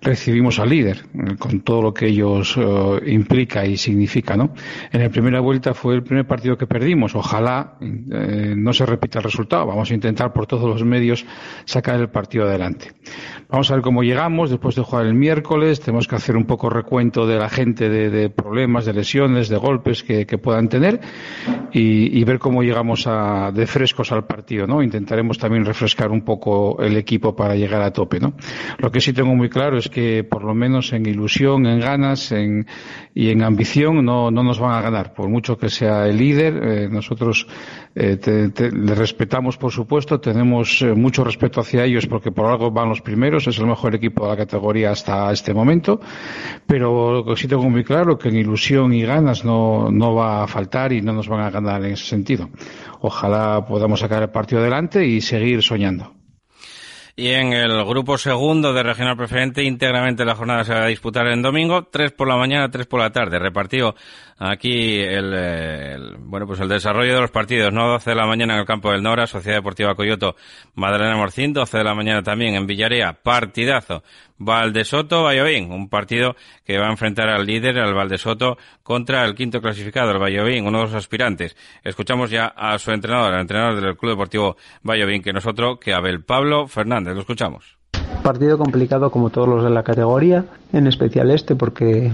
recibimos 0.00 0.58
al 0.58 0.70
líder, 0.70 1.04
eh, 1.14 1.36
con 1.38 1.60
todo 1.60 1.82
lo 1.82 1.94
que 1.94 2.06
ellos 2.06 2.56
eh, 2.56 3.00
implica 3.06 3.66
y 3.66 3.76
significa, 3.76 4.36
¿no? 4.36 4.54
En 4.92 5.02
la 5.02 5.08
primera 5.08 5.40
vuelta 5.40 5.74
fue 5.74 5.94
el 5.94 6.02
primer 6.02 6.26
partido 6.26 6.56
que 6.56 6.66
perdimos. 6.66 7.14
Ojalá 7.14 7.76
eh, 7.80 8.54
no 8.56 8.72
se 8.72 8.86
repita 8.86 9.18
el 9.18 9.24
resultado. 9.24 9.66
Vamos 9.66 9.90
a 9.90 9.94
intentar 9.94 10.32
por 10.32 10.46
todos 10.46 10.68
los 10.68 10.84
medios 10.84 11.26
sacar 11.64 12.00
el 12.00 12.08
partido 12.08 12.44
adelante. 12.44 12.92
Vamos 13.48 13.70
a 13.70 13.74
ver 13.74 13.82
cómo 13.82 14.02
llegamos 14.02 14.50
después 14.50 14.74
de 14.74 14.82
jugar 14.82 15.06
el 15.06 15.14
miércoles. 15.14 15.80
Tenemos 15.80 16.06
que 16.06 16.16
hacer 16.16 16.36
un 16.36 16.44
poco 16.44 16.68
recuento 16.70 17.26
de 17.26 17.38
la 17.38 17.48
gente 17.48 17.88
de, 17.88 18.30
problemas, 18.30 18.84
de 18.84 18.92
lesiones, 18.92 19.48
de 19.48 19.56
golpes 19.56 20.02
que, 20.02 20.26
puedan 20.38 20.68
tener 20.68 21.00
y, 21.72 22.22
ver 22.24 22.38
cómo 22.38 22.62
llegamos 22.62 23.06
a, 23.06 23.50
de 23.52 23.66
frescos 23.66 24.12
al 24.12 24.26
partido, 24.26 24.66
¿no? 24.66 24.82
Intentaremos 24.82 25.38
también 25.38 25.64
refrescar 25.64 26.10
un 26.10 26.20
poco 26.20 26.80
el 26.82 26.96
equipo 26.96 27.34
para 27.34 27.54
llegar 27.54 27.80
a 27.82 27.90
tope, 27.90 28.20
¿no? 28.20 28.34
Lo 28.78 28.92
que 28.92 29.00
sí 29.00 29.12
tengo 29.12 29.34
muy 29.34 29.48
claro 29.48 29.78
es 29.78 29.87
que 29.90 30.24
por 30.24 30.44
lo 30.44 30.54
menos 30.54 30.92
en 30.92 31.06
ilusión, 31.06 31.66
en 31.66 31.80
ganas 31.80 32.32
y 32.32 33.30
en 33.30 33.42
ambición 33.42 34.04
no, 34.04 34.30
no 34.30 34.42
nos 34.42 34.58
van 34.58 34.74
a 34.74 34.80
ganar. 34.80 35.14
Por 35.14 35.28
mucho 35.28 35.56
que 35.56 35.68
sea 35.68 36.06
el 36.06 36.16
líder, 36.16 36.60
eh, 36.62 36.88
nosotros 36.90 37.46
eh, 37.94 38.18
le 38.72 38.94
respetamos, 38.94 39.56
por 39.56 39.72
supuesto, 39.72 40.20
tenemos 40.20 40.82
eh, 40.82 40.94
mucho 40.94 41.24
respeto 41.24 41.60
hacia 41.60 41.84
ellos 41.84 42.06
porque 42.06 42.30
por 42.30 42.46
algo 42.46 42.70
van 42.70 42.88
los 42.88 43.00
primeros, 43.00 43.46
es 43.46 43.58
el 43.58 43.66
mejor 43.66 43.94
equipo 43.94 44.24
de 44.24 44.30
la 44.30 44.36
categoría 44.36 44.90
hasta 44.90 45.32
este 45.32 45.52
momento, 45.54 46.00
pero 46.66 47.12
lo 47.12 47.24
que 47.24 47.36
sí 47.36 47.48
tengo 47.48 47.68
muy 47.68 47.84
claro 47.84 48.18
que 48.18 48.28
en 48.28 48.36
ilusión 48.36 48.92
y 48.92 49.02
ganas 49.02 49.44
no, 49.44 49.90
no 49.90 50.14
va 50.14 50.44
a 50.44 50.46
faltar 50.46 50.92
y 50.92 51.00
no 51.00 51.12
nos 51.12 51.28
van 51.28 51.40
a 51.40 51.50
ganar 51.50 51.84
en 51.84 51.92
ese 51.92 52.04
sentido. 52.04 52.48
Ojalá 53.00 53.64
podamos 53.66 54.00
sacar 54.00 54.22
el 54.22 54.30
partido 54.30 54.60
adelante 54.60 55.06
y 55.06 55.20
seguir 55.20 55.62
soñando. 55.62 56.17
Y 57.18 57.30
en 57.32 57.52
el 57.52 57.84
grupo 57.84 58.16
segundo 58.16 58.72
de 58.72 58.84
regional 58.84 59.16
preferente, 59.16 59.64
íntegramente 59.64 60.24
la 60.24 60.36
jornada 60.36 60.62
se 60.62 60.72
va 60.72 60.84
a 60.84 60.86
disputar 60.86 61.26
en 61.26 61.42
domingo, 61.42 61.82
tres 61.82 62.12
por 62.12 62.28
la 62.28 62.36
mañana, 62.36 62.70
tres 62.70 62.86
por 62.86 63.00
la 63.00 63.10
tarde. 63.10 63.40
Repartido 63.40 63.96
aquí 64.38 65.00
el, 65.00 66.16
bueno, 66.20 66.46
pues 66.46 66.60
el 66.60 66.68
desarrollo 66.68 67.14
de 67.14 67.20
los 67.20 67.30
partidos, 67.30 67.72
¿no? 67.72 67.88
12 67.88 68.10
de 68.10 68.16
la 68.16 68.26
mañana 68.26 68.54
en 68.54 68.60
el 68.60 68.66
campo 68.66 68.90
del 68.90 69.02
Nora, 69.02 69.26
Sociedad 69.26 69.58
Deportiva 69.58 69.94
Coyoto, 69.94 70.36
Madalena 70.74 71.16
Morcín, 71.16 71.52
12 71.52 71.78
de 71.78 71.84
la 71.84 71.94
mañana 71.94 72.22
también 72.22 72.54
en 72.54 72.66
Villarea, 72.66 73.12
partidazo. 73.22 74.02
Valdesoto 74.40 75.24
Vallovín, 75.24 75.72
un 75.72 75.88
partido 75.88 76.36
que 76.64 76.78
va 76.78 76.86
a 76.86 76.90
enfrentar 76.90 77.28
al 77.28 77.44
líder, 77.44 77.78
al 77.78 77.92
Valdesoto, 77.92 78.56
contra 78.84 79.24
el 79.24 79.34
quinto 79.34 79.60
clasificado, 79.60 80.12
el 80.12 80.18
Vallovín, 80.18 80.64
uno 80.64 80.78
de 80.78 80.84
los 80.84 80.94
aspirantes. 80.94 81.56
Escuchamos 81.82 82.30
ya 82.30 82.46
a 82.46 82.78
su 82.78 82.92
entrenador, 82.92 83.34
al 83.34 83.40
entrenador 83.40 83.80
del 83.80 83.96
Club 83.96 84.12
Deportivo 84.12 84.56
Vallovín, 84.84 85.22
que 85.22 85.32
nosotros, 85.32 85.78
que 85.80 85.92
Abel 85.92 86.22
Pablo 86.22 86.68
Fernández. 86.68 87.14
Lo 87.14 87.20
escuchamos. 87.20 87.76
Partido 88.22 88.58
complicado 88.58 89.10
como 89.10 89.30
todos 89.30 89.48
los 89.48 89.64
de 89.64 89.70
la 89.70 89.82
categoría, 89.82 90.44
en 90.72 90.86
especial 90.86 91.30
este 91.30 91.56
porque 91.56 92.12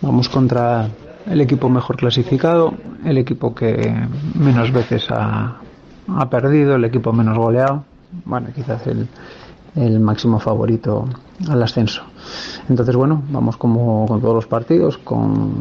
vamos 0.00 0.28
contra 0.28 0.90
el 1.26 1.40
equipo 1.40 1.68
mejor 1.68 1.96
clasificado, 1.96 2.74
el 3.04 3.18
equipo 3.18 3.54
que 3.54 3.94
menos 4.34 4.72
veces 4.72 5.06
ha, 5.10 5.56
ha 6.08 6.30
perdido, 6.30 6.76
el 6.76 6.84
equipo 6.84 7.12
menos 7.12 7.36
goleado, 7.36 7.84
bueno, 8.24 8.48
quizás 8.54 8.86
el, 8.86 9.08
el 9.74 10.00
máximo 10.00 10.38
favorito 10.38 11.06
al 11.48 11.62
ascenso. 11.62 12.02
Entonces, 12.68 12.94
bueno, 12.94 13.22
vamos 13.30 13.56
como 13.56 14.06
con 14.06 14.20
todos 14.20 14.34
los 14.34 14.46
partidos, 14.46 14.98
con, 14.98 15.52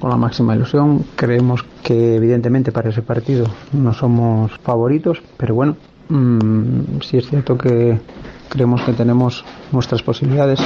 con 0.00 0.10
la 0.10 0.16
máxima 0.16 0.56
ilusión. 0.56 1.04
Creemos 1.14 1.64
que 1.82 2.16
evidentemente 2.16 2.72
para 2.72 2.90
ese 2.90 3.02
partido 3.02 3.46
no 3.72 3.92
somos 3.92 4.52
favoritos, 4.62 5.22
pero 5.36 5.54
bueno, 5.54 5.76
mmm, 6.08 7.00
sí 7.02 7.18
es 7.18 7.28
cierto 7.28 7.56
que 7.56 8.00
creemos 8.48 8.82
que 8.82 8.92
tenemos 8.92 9.44
nuestras 9.70 10.02
posibilidades 10.02 10.60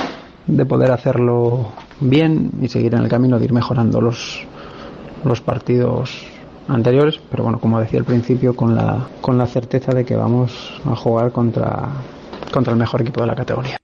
de 0.47 0.67
poder 0.67 0.91
hacerlo 0.91 1.73
bien 2.01 2.51
y 2.61 2.69
seguir 2.69 2.95
en 2.95 3.03
el 3.03 3.09
camino 3.09 3.39
de 3.39 3.47
ir 3.47 3.53
mejorando 3.53 4.01
los, 4.01 4.45
los 5.25 5.41
partidos 5.41 6.27
anteriores, 6.69 7.21
pero 7.31 7.45
bueno, 7.45 7.59
como 7.59 7.81
decía 7.81 7.99
al 7.99 8.05
principio, 8.05 8.55
con 8.55 8.75
la, 8.75 9.09
con 9.21 9.39
la 9.39 9.47
certeza 9.47 9.93
de 9.93 10.05
que 10.05 10.17
vamos 10.17 10.81
a 10.85 10.97
jugar 10.97 11.33
contra, 11.33 11.89
contra 12.53 12.73
el 12.73 12.79
mejor 12.79 13.03
equipo 13.03 13.21
de 13.21 13.27
la 13.27 13.35
categoría. 13.35 13.79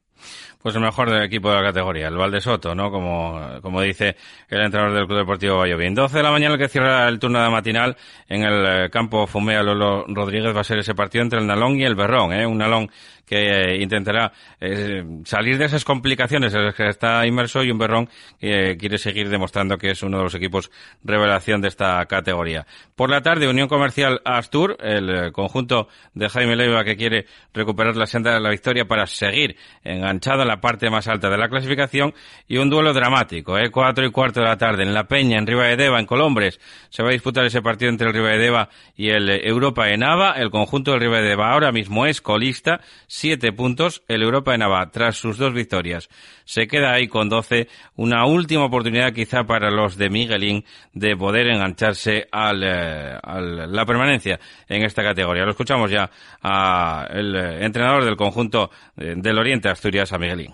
Pues 0.63 0.77
el 0.77 0.83
mejor 0.83 1.13
equipo 1.25 1.51
de 1.51 1.57
la 1.57 1.63
categoría, 1.65 2.07
el 2.07 2.17
Valdesoto, 2.17 2.73
¿no? 2.73 2.89
Como, 2.93 3.41
como 3.63 3.81
dice 3.81 4.15
el 4.49 4.61
entrenador 4.61 4.97
del 4.97 5.07
Club 5.09 5.19
Deportivo 5.19 5.59
Vallovín. 5.59 5.93
12 5.93 6.17
de 6.17 6.23
la 6.23 6.31
mañana 6.31 6.57
que 6.57 6.69
cierra 6.69 7.09
el 7.09 7.19
turno 7.19 7.43
de 7.43 7.51
matinal 7.51 7.97
en 8.29 8.45
el 8.45 8.85
eh, 8.85 8.91
campo 8.91 9.27
Fumea 9.27 9.65
Lolo 9.65 10.05
Rodríguez 10.07 10.55
va 10.55 10.61
a 10.61 10.65
ser 10.65 10.79
ese 10.79 10.95
partido 10.95 11.25
entre 11.25 11.41
el 11.41 11.49
Nalón 11.49 11.81
y 11.81 11.85
el 11.85 11.97
Berrón, 11.97 12.33
¿eh? 12.33 12.47
Un 12.47 12.59
Nalón 12.59 12.89
que 13.33 13.77
intentará 13.81 14.33
eh, 14.61 15.03
salir 15.25 15.57
de 15.57 15.65
esas 15.65 15.85
complicaciones 15.85 16.53
en 16.55 16.67
las 16.67 16.75
que 16.75 16.89
está 16.89 17.27
inmerso 17.27 17.65
y 17.65 17.71
un 17.71 17.79
Berrón 17.79 18.09
que 18.39 18.77
quiere 18.79 18.99
seguir 18.99 19.31
demostrando 19.31 19.79
que 19.79 19.91
es 19.91 20.03
uno 20.03 20.19
de 20.19 20.25
los 20.25 20.35
equipos 20.35 20.71
revelación 21.03 21.63
de 21.63 21.69
esta 21.69 22.05
categoría. 22.07 22.67
Por 22.95 23.09
la 23.09 23.23
tarde, 23.23 23.49
Unión 23.49 23.69
Comercial 23.69 24.21
Astur, 24.25 24.77
el 24.81 25.09
eh, 25.09 25.33
conjunto 25.33 25.89
de 26.13 26.29
Jaime 26.29 26.57
Leiva 26.57 26.85
que 26.85 26.97
quiere 26.97 27.27
recuperar 27.55 27.97
la 27.97 28.07
senda 28.07 28.35
de 28.35 28.41
la 28.41 28.51
victoria 28.51 28.85
para 28.85 29.07
seguir 29.07 29.57
enganchado 29.83 30.43
en 30.43 30.49
la 30.49 30.61
parte 30.61 30.91
más 30.91 31.09
alta 31.09 31.31
de 31.31 31.39
la 31.39 31.49
clasificación 31.49 32.13
y 32.47 32.59
un 32.59 32.69
duelo 32.69 32.93
dramático, 32.93 33.59
¿eh? 33.59 33.71
cuatro 33.71 34.05
y 34.05 34.11
cuarto 34.11 34.41
de 34.41 34.47
la 34.47 34.59
tarde 34.59 34.83
en 34.83 34.93
La 34.93 35.05
Peña, 35.05 35.39
en 35.39 35.47
Riva 35.47 35.65
de 35.65 35.77
Deva, 35.77 35.99
en 35.99 36.07
Colombres. 36.07 36.61
Se 36.91 37.03
va 37.03 37.09
a 37.09 37.13
disputar 37.13 37.47
ese 37.47 37.63
partido 37.63 37.91
entre 37.91 38.09
el 38.09 38.15
Riva 38.15 38.29
de 38.29 38.39
Deva 38.39 38.69
y 38.95 39.09
el 39.09 39.31
Europa 39.31 39.89
Enava. 39.89 40.33
El 40.33 40.51
conjunto 40.51 40.91
del 40.91 41.01
Riva 41.01 41.19
de 41.19 41.29
Deva 41.29 41.51
ahora 41.51 41.73
mismo 41.73 42.05
es 42.07 42.21
colista, 42.21 42.81
siete 43.23 43.53
puntos. 43.53 44.03
El 44.09 44.25
Europa 44.25 44.59
Nava, 44.59 44.91
tras 44.91 45.17
sus 45.17 45.39
dos 45.39 45.55
victorias, 45.55 46.09
se 46.45 46.67
queda 46.67 46.93
ahí 46.93 47.07
con 47.07 47.29
doce. 47.29 47.69
Una 47.95 48.27
última 48.27 48.65
oportunidad 48.65 49.13
quizá 49.13 49.45
para 49.45 49.71
los 49.71 49.97
de 49.97 50.11
Miguelín 50.11 50.65
de 50.93 51.17
poder 51.17 51.47
engancharse 51.47 52.27
al, 52.33 52.65
eh, 52.65 53.21
la 53.23 53.87
permanencia 53.87 54.41
en 54.69 54.83
esta 54.83 55.05
categoría. 55.05 55.45
Lo 55.45 55.53
escuchamos 55.53 55.89
ya 55.89 56.11
al 56.41 57.37
eh, 57.37 57.65
entrenador 57.65 58.05
del 58.05 58.17
conjunto 58.17 58.73
eh, 58.97 59.15
del 59.17 59.39
Oriente 59.39 59.69
Asturias, 59.69 60.13
a 60.13 60.19
Miguelín. 60.19 60.53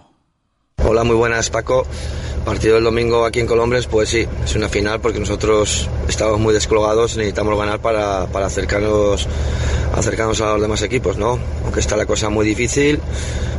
Hola, 0.85 1.03
muy 1.03 1.17
buenas 1.17 1.51
Paco. 1.51 1.85
Partido 2.45 2.77
del 2.77 2.85
domingo 2.85 3.25
aquí 3.27 3.41
en 3.41 3.47
Colombres, 3.47 3.87
pues 3.87 4.09
sí, 4.09 4.27
es 4.45 4.55
una 4.55 4.69
final 4.69 5.01
porque 5.01 5.19
nosotros 5.19 5.89
estamos 6.09 6.39
muy 6.39 6.55
descolgados 6.55 7.17
necesitamos 7.17 7.59
ganar 7.59 7.81
para, 7.81 8.27
para 8.27 8.47
acercarnos, 8.47 9.27
acercarnos 9.95 10.41
a 10.41 10.53
los 10.53 10.63
demás 10.63 10.81
equipos, 10.83 11.19
¿no? 11.19 11.39
Aunque 11.65 11.81
está 11.81 11.97
la 11.97 12.07
cosa 12.07 12.31
muy 12.31 12.47
difícil, 12.47 13.01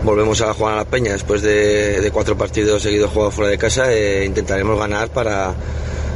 volvemos 0.03 0.41
a 0.41 0.53
jugar 0.53 0.75
a 0.75 0.77
la 0.77 0.85
Peña 0.85 1.11
después 1.11 1.41
de, 1.41 2.09
cuatro 2.13 2.37
partidos 2.37 2.81
seguidos 2.81 3.11
jugados 3.11 3.35
fuera 3.35 3.51
de 3.51 3.57
casa 3.57 3.93
e 3.93 4.25
intentaremos 4.25 4.79
ganar 4.79 5.09
para, 5.09 5.53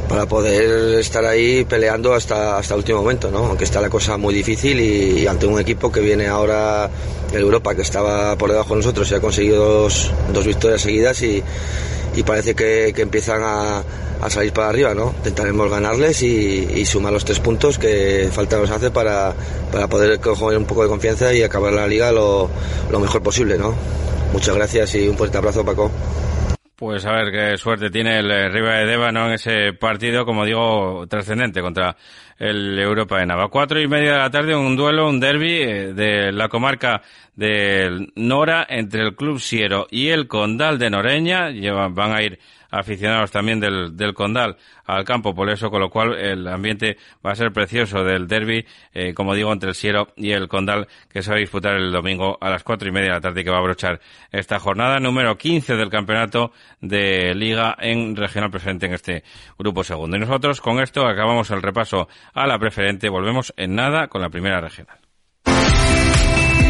para 0.08 0.26
poder 0.26 0.98
estar 0.98 1.24
ahí 1.24 1.64
peleando 1.64 2.14
hasta, 2.14 2.58
hasta 2.58 2.74
el 2.74 2.78
último 2.78 3.00
momento, 3.00 3.30
¿no? 3.30 3.46
Aunque 3.46 3.64
está 3.64 3.80
la 3.80 3.88
cosa 3.88 4.16
muy 4.16 4.34
difícil 4.34 4.80
y, 4.80 5.26
ante 5.26 5.46
un 5.46 5.58
equipo 5.58 5.90
que 5.90 6.00
viene 6.00 6.26
ahora 6.26 6.90
de 7.32 7.38
Europa, 7.38 7.74
que 7.74 7.82
estaba 7.82 8.36
por 8.36 8.50
debajo 8.50 8.70
de 8.70 8.80
nosotros 8.80 9.10
y 9.10 9.14
ha 9.14 9.20
conseguido 9.20 9.82
dos, 9.82 10.12
dos 10.32 10.46
victorias 10.46 10.82
seguidas 10.82 11.22
y, 11.22 11.42
y 12.14 12.22
parece 12.22 12.54
que, 12.54 12.92
que 12.94 13.02
empiezan 13.02 13.42
a, 13.42 13.82
a, 14.20 14.30
salir 14.30 14.52
para 14.52 14.68
arriba, 14.68 14.94
¿no? 14.94 15.14
Intentaremos 15.18 15.70
ganarles 15.70 16.22
y, 16.22 16.68
y, 16.74 16.84
sumar 16.84 17.12
los 17.12 17.24
tres 17.24 17.40
puntos 17.40 17.78
que 17.78 18.28
falta 18.30 18.58
nos 18.58 18.70
hace 18.70 18.90
para, 18.90 19.34
para 19.72 19.88
poder 19.88 20.20
coger 20.20 20.58
un 20.58 20.64
poco 20.64 20.82
de 20.82 20.88
confianza 20.88 21.32
y 21.32 21.42
acabar 21.42 21.72
la 21.72 21.86
liga 21.86 22.12
lo, 22.12 22.50
lo 22.90 23.00
mejor 23.00 23.22
posible, 23.22 23.58
¿no? 23.58 23.74
Muchas 24.32 24.54
gracias 24.54 24.94
y 24.96 25.08
un 25.08 25.16
fuerte 25.16 25.38
abrazo, 25.38 25.64
Paco. 25.64 25.90
Pues 26.84 27.06
a 27.06 27.12
ver 27.12 27.32
qué 27.32 27.56
suerte 27.56 27.88
tiene 27.88 28.18
el 28.18 28.30
eh, 28.30 28.50
Riva 28.50 28.74
de 28.74 28.84
Deva 28.84 29.10
¿no? 29.10 29.26
en 29.28 29.32
ese 29.32 29.72
partido, 29.72 30.26
como 30.26 30.44
digo, 30.44 31.06
trascendente 31.08 31.62
contra 31.62 31.96
el 32.38 32.78
Europa 32.78 33.18
de 33.18 33.24
Nava. 33.24 33.48
Cuatro 33.48 33.80
y 33.80 33.88
media 33.88 34.12
de 34.12 34.18
la 34.18 34.30
tarde, 34.30 34.54
un 34.54 34.76
duelo, 34.76 35.08
un 35.08 35.18
derby 35.18 35.62
eh, 35.62 35.94
de 35.94 36.30
la 36.30 36.50
comarca 36.50 37.00
del 37.34 38.12
Nora 38.16 38.66
entre 38.68 39.00
el 39.00 39.16
Club 39.16 39.40
Siero 39.40 39.86
y 39.90 40.08
el 40.08 40.28
Condal 40.28 40.78
de 40.78 40.90
Noreña. 40.90 41.48
Llevan, 41.48 41.94
van 41.94 42.12
a 42.12 42.22
ir 42.22 42.38
aficionados 42.78 43.30
también 43.30 43.60
del, 43.60 43.96
del 43.96 44.14
Condal 44.14 44.56
al 44.84 45.04
campo 45.04 45.34
por 45.34 45.48
eso, 45.48 45.70
con 45.70 45.80
lo 45.80 45.90
cual 45.90 46.14
el 46.14 46.46
ambiente 46.48 46.98
va 47.24 47.32
a 47.32 47.34
ser 47.34 47.52
precioso 47.52 48.04
del 48.04 48.26
derby, 48.26 48.66
eh, 48.92 49.14
como 49.14 49.34
digo, 49.34 49.52
entre 49.52 49.70
el 49.70 49.74
Siero 49.74 50.08
y 50.16 50.32
el 50.32 50.48
Condal, 50.48 50.88
que 51.08 51.22
se 51.22 51.30
va 51.30 51.36
a 51.36 51.40
disputar 51.40 51.76
el 51.76 51.92
domingo 51.92 52.36
a 52.40 52.50
las 52.50 52.62
cuatro 52.62 52.88
y 52.88 52.92
media 52.92 53.08
de 53.08 53.14
la 53.14 53.20
tarde 53.20 53.44
que 53.44 53.50
va 53.50 53.56
a 53.56 53.60
abrochar 53.60 54.00
esta 54.30 54.58
jornada 54.58 54.98
número 54.98 55.36
15 55.36 55.76
del 55.76 55.90
campeonato 55.90 56.52
de 56.80 57.34
Liga 57.34 57.76
en 57.78 58.16
regional 58.16 58.50
presente 58.50 58.86
en 58.86 58.94
este 58.94 59.24
grupo 59.58 59.84
segundo. 59.84 60.16
Y 60.16 60.20
nosotros 60.20 60.60
con 60.60 60.80
esto 60.80 61.06
acabamos 61.06 61.50
el 61.50 61.62
repaso 61.62 62.08
a 62.32 62.46
la 62.46 62.58
preferente. 62.58 63.08
Volvemos 63.08 63.54
en 63.56 63.74
nada 63.74 64.08
con 64.08 64.20
la 64.20 64.30
primera 64.30 64.60
regional. 64.60 65.03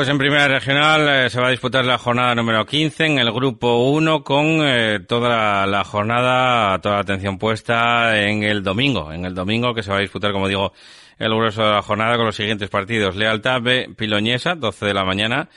Pues 0.00 0.08
en 0.08 0.16
primera 0.16 0.48
regional 0.48 1.06
eh, 1.10 1.28
se 1.28 1.38
va 1.38 1.48
a 1.48 1.50
disputar 1.50 1.84
la 1.84 1.98
jornada 1.98 2.34
número 2.34 2.64
15 2.64 3.04
en 3.04 3.18
el 3.18 3.30
grupo 3.30 3.90
1 3.90 4.24
con 4.24 4.46
eh, 4.66 5.00
toda 5.06 5.28
la, 5.28 5.66
la, 5.66 5.84
jornada, 5.84 6.78
toda 6.78 6.94
la 6.94 7.00
atención 7.02 7.36
puesta 7.36 8.18
en 8.18 8.42
el 8.42 8.62
domingo. 8.62 9.12
En 9.12 9.26
el 9.26 9.34
domingo 9.34 9.74
que 9.74 9.82
se 9.82 9.90
va 9.90 9.98
a 9.98 10.00
disputar, 10.00 10.32
como 10.32 10.48
digo, 10.48 10.72
el 11.18 11.34
grueso 11.34 11.62
de 11.62 11.72
la 11.72 11.82
jornada 11.82 12.16
con 12.16 12.24
los 12.24 12.34
siguientes 12.34 12.70
partidos. 12.70 13.14
Lealtad 13.14 13.60
B 13.60 13.90
Piloñesa, 13.94 14.54
12 14.54 14.86
de 14.86 14.94
la 14.94 15.04
mañana 15.04 15.50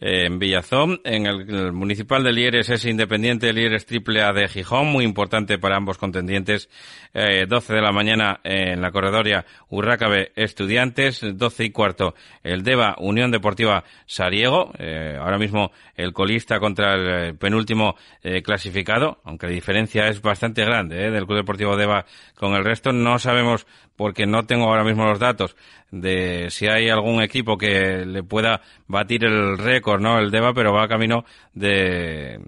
en 0.00 0.38
Villazón. 0.38 1.00
En 1.04 1.26
el, 1.26 1.72
municipal 1.72 2.24
de 2.24 2.32
Lieres 2.32 2.70
es 2.70 2.84
Independiente 2.84 3.52
Lieres 3.52 3.86
Triple 3.86 4.22
A 4.22 4.32
de 4.32 4.48
Gijón, 4.48 4.86
muy 4.86 5.04
importante 5.04 5.58
para 5.58 5.76
ambos 5.76 5.98
contendientes. 5.98 6.68
Eh, 7.12 7.46
12 7.48 7.74
de 7.74 7.82
la 7.82 7.92
mañana 7.92 8.40
en 8.44 8.80
la 8.80 8.90
corredoria 8.90 9.44
Urrácabe 9.68 10.32
Estudiantes, 10.36 11.20
12 11.22 11.64
y 11.64 11.70
cuarto 11.70 12.14
el 12.42 12.62
Deva 12.62 12.96
Unión 12.98 13.30
Deportiva 13.30 13.84
Sariego, 14.06 14.72
eh, 14.78 15.18
ahora 15.20 15.38
mismo 15.38 15.72
el 15.96 16.12
colista 16.12 16.58
contra 16.58 16.94
el 16.94 17.36
penúltimo 17.36 17.96
eh, 18.22 18.42
clasificado, 18.42 19.18
aunque 19.24 19.46
la 19.46 19.52
diferencia 19.52 20.08
es 20.08 20.22
bastante 20.22 20.64
grande 20.64 21.06
eh, 21.06 21.10
del 21.10 21.26
Club 21.26 21.38
Deportivo 21.38 21.76
Deva 21.76 22.06
con 22.34 22.54
el 22.54 22.64
resto. 22.64 22.92
No 22.92 23.18
sabemos 23.18 23.66
porque 24.00 24.24
no 24.24 24.46
tengo 24.46 24.64
ahora 24.64 24.82
mismo 24.82 25.04
los 25.04 25.18
datos 25.18 25.54
de 25.90 26.46
si 26.48 26.66
hay 26.66 26.88
algún 26.88 27.20
equipo 27.20 27.58
que 27.58 28.06
le 28.06 28.22
pueda 28.22 28.62
batir 28.86 29.26
el 29.26 29.58
récord, 29.58 30.00
¿no? 30.00 30.18
El 30.18 30.30
DEVA, 30.30 30.54
pero 30.54 30.72
va 30.72 30.88
camino 30.88 31.26
de, 31.52 32.40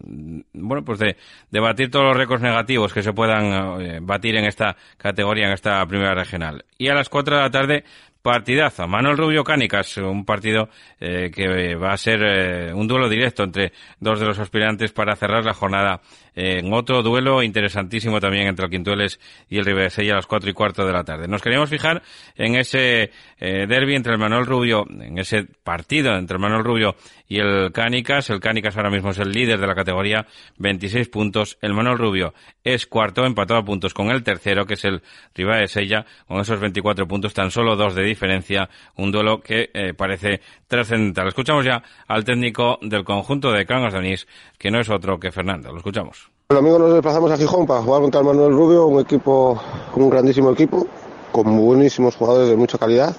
bueno, 0.55 0.83
pues 0.83 0.99
de, 0.99 1.19
de 1.51 1.61
batir 1.61 1.91
todos 1.91 2.07
los 2.07 2.17
récords 2.17 2.41
negativos 2.41 2.95
que 2.95 3.03
se 3.03 3.13
puedan 3.13 3.83
eh, 3.83 3.99
batir 4.01 4.37
en 4.37 4.47
esta 4.47 4.79
categoría, 4.97 5.45
en 5.49 5.53
esta 5.53 5.85
primera 5.85 6.15
regional. 6.15 6.65
Y 6.79 6.89
a 6.89 6.95
las 6.95 7.11
cuatro 7.11 7.37
de 7.37 7.43
la 7.43 7.51
tarde, 7.51 7.85
partidazo. 8.23 8.87
Manuel 8.87 9.19
Rubio 9.19 9.45
Cánicas, 9.45 9.97
un 9.99 10.25
partido 10.25 10.69
eh, 11.01 11.31
que 11.35 11.75
va 11.75 11.93
a 11.93 11.97
ser 11.97 12.23
eh, 12.23 12.73
un 12.73 12.87
duelo 12.87 13.09
directo 13.09 13.43
entre 13.43 13.73
dos 13.99 14.21
de 14.21 14.27
los 14.27 14.39
aspirantes 14.39 14.93
para 14.93 15.17
cerrar 15.17 15.45
la 15.45 15.55
jornada 15.55 16.01
en 16.35 16.73
otro 16.73 17.03
duelo 17.03 17.43
interesantísimo 17.43 18.21
también 18.21 18.47
entre 18.47 18.65
el 18.65 18.71
Quintueles 18.71 19.21
y 19.51 19.59
el 19.59 19.65
Ribesella 19.65 20.13
a 20.13 20.17
las 20.17 20.27
cuatro 20.27 20.49
y 20.49 20.55
cuarto 20.55 20.87
de 20.87 20.93
la 20.93 21.05
tarde. 21.05 21.29
Nos 21.29 21.43
queríamos 21.43 21.69
fijar 21.69 22.03
en 22.37 22.55
ese 22.55 23.11
eh, 23.39 23.67
derby 23.67 23.95
entre 23.95 24.13
el 24.13 24.19
Manuel 24.19 24.47
Rubio, 24.47 24.87
en 24.89 25.19
ese 25.19 25.45
partido 25.63 26.17
entre 26.17 26.37
el 26.37 26.41
Manuel 26.41 26.65
Rubio 26.65 26.97
y 27.33 27.39
el 27.39 27.73
Cánicas. 27.73 28.29
El 28.29 28.41
Cánicas 28.41 28.77
ahora 28.77 28.91
mismo 28.91 29.11
es 29.11 29.19
el 29.19 29.33
líder 29.33 29.59
de 29.59 29.67
la 29.67 29.75
categoría, 29.75 30.27
26 30.59 31.09
puntos. 31.09 31.57
El 31.63 31.73
Manuel 31.73 31.97
Rubio 31.97 32.35
es 32.63 32.87
cuarto, 32.87 33.25
empatado 33.25 33.61
a 33.61 33.65
puntos 33.65 33.95
con 33.95 34.11
el 34.11 34.23
tercero, 34.23 34.67
que 34.67 34.75
es 34.75 34.85
el 34.85 35.03
Ribesella, 35.35 36.05
con 36.29 36.41
esos 36.41 36.61
24 36.61 37.09
puntos, 37.09 37.33
tan 37.33 37.51
solo 37.51 37.75
dos 37.75 37.95
de 37.95 38.03
diferencia. 38.03 38.69
Un 38.99 39.11
duelo 39.13 39.41
que 39.41 39.71
eh, 39.73 39.95
parece 39.95 40.43
trascendental. 40.69 41.29
Escuchamos 41.29 41.65
ya 41.65 41.83
al 42.07 42.23
técnico 42.23 42.79
del 42.83 43.03
conjunto 43.03 43.51
de 43.51 43.65
Cangas 43.65 43.95
de 43.95 44.19
que 44.59 44.71
no 44.71 44.81
es 44.81 44.91
otro 44.91 45.19
que 45.19 45.33
Fernando. 45.33 45.73
Lo 45.73 45.79
escuchamos. 45.79 46.31
El 46.51 46.57
domingo 46.57 46.81
nos 46.81 46.93
desplazamos 46.93 47.31
a 47.31 47.39
Gijón 47.39 47.67
para 47.67 47.81
jugar 47.81 48.03
contra 48.03 48.21
el 48.21 48.27
Manuel 48.27 48.53
Rubio, 48.53 48.85
un 48.85 49.01
equipo, 49.01 49.59
un 49.95 50.11
grandísimo 50.11 50.51
equipo, 50.53 50.87
con 51.33 51.57
buenísimos 51.57 52.15
jugadores 52.15 52.51
de 52.51 52.57
mucha 52.57 52.77
calidad. 52.77 53.17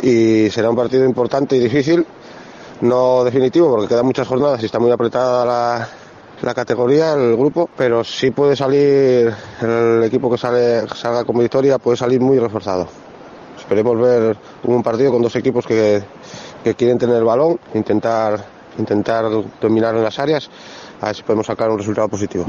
Y 0.00 0.48
será 0.50 0.70
un 0.70 0.76
partido 0.76 1.04
importante 1.04 1.56
y 1.56 1.58
difícil, 1.58 2.06
no 2.80 3.24
definitivo 3.24 3.70
porque 3.70 3.88
quedan 3.88 4.06
muchas 4.06 4.26
jornadas 4.26 4.62
y 4.62 4.66
está 4.66 4.78
muy 4.78 4.90
apretada 4.90 5.44
la, 5.44 5.88
la 6.42 6.54
categoría, 6.54 7.12
el 7.12 7.36
grupo, 7.36 7.68
pero 7.76 8.04
sí 8.04 8.30
puede 8.30 8.54
salir, 8.56 9.34
el 9.60 10.02
equipo 10.04 10.30
que 10.30 10.38
sale, 10.38 10.86
salga 10.94 11.24
con 11.24 11.38
victoria 11.38 11.78
puede 11.78 11.96
salir 11.96 12.20
muy 12.20 12.38
reforzado. 12.38 12.86
Esperemos 13.58 14.00
ver 14.00 14.36
un 14.64 14.82
partido 14.82 15.12
con 15.12 15.22
dos 15.22 15.34
equipos 15.36 15.66
que, 15.66 16.02
que 16.62 16.74
quieren 16.74 16.98
tener 16.98 17.16
el 17.16 17.24
balón, 17.24 17.58
intentar, 17.74 18.44
intentar 18.78 19.26
dominar 19.60 19.94
en 19.96 20.02
las 20.02 20.18
áreas 20.18 20.48
a 21.00 21.06
ver 21.06 21.16
si 21.16 21.22
podemos 21.22 21.46
sacar 21.46 21.70
un 21.70 21.78
resultado 21.78 22.08
positivo. 22.08 22.46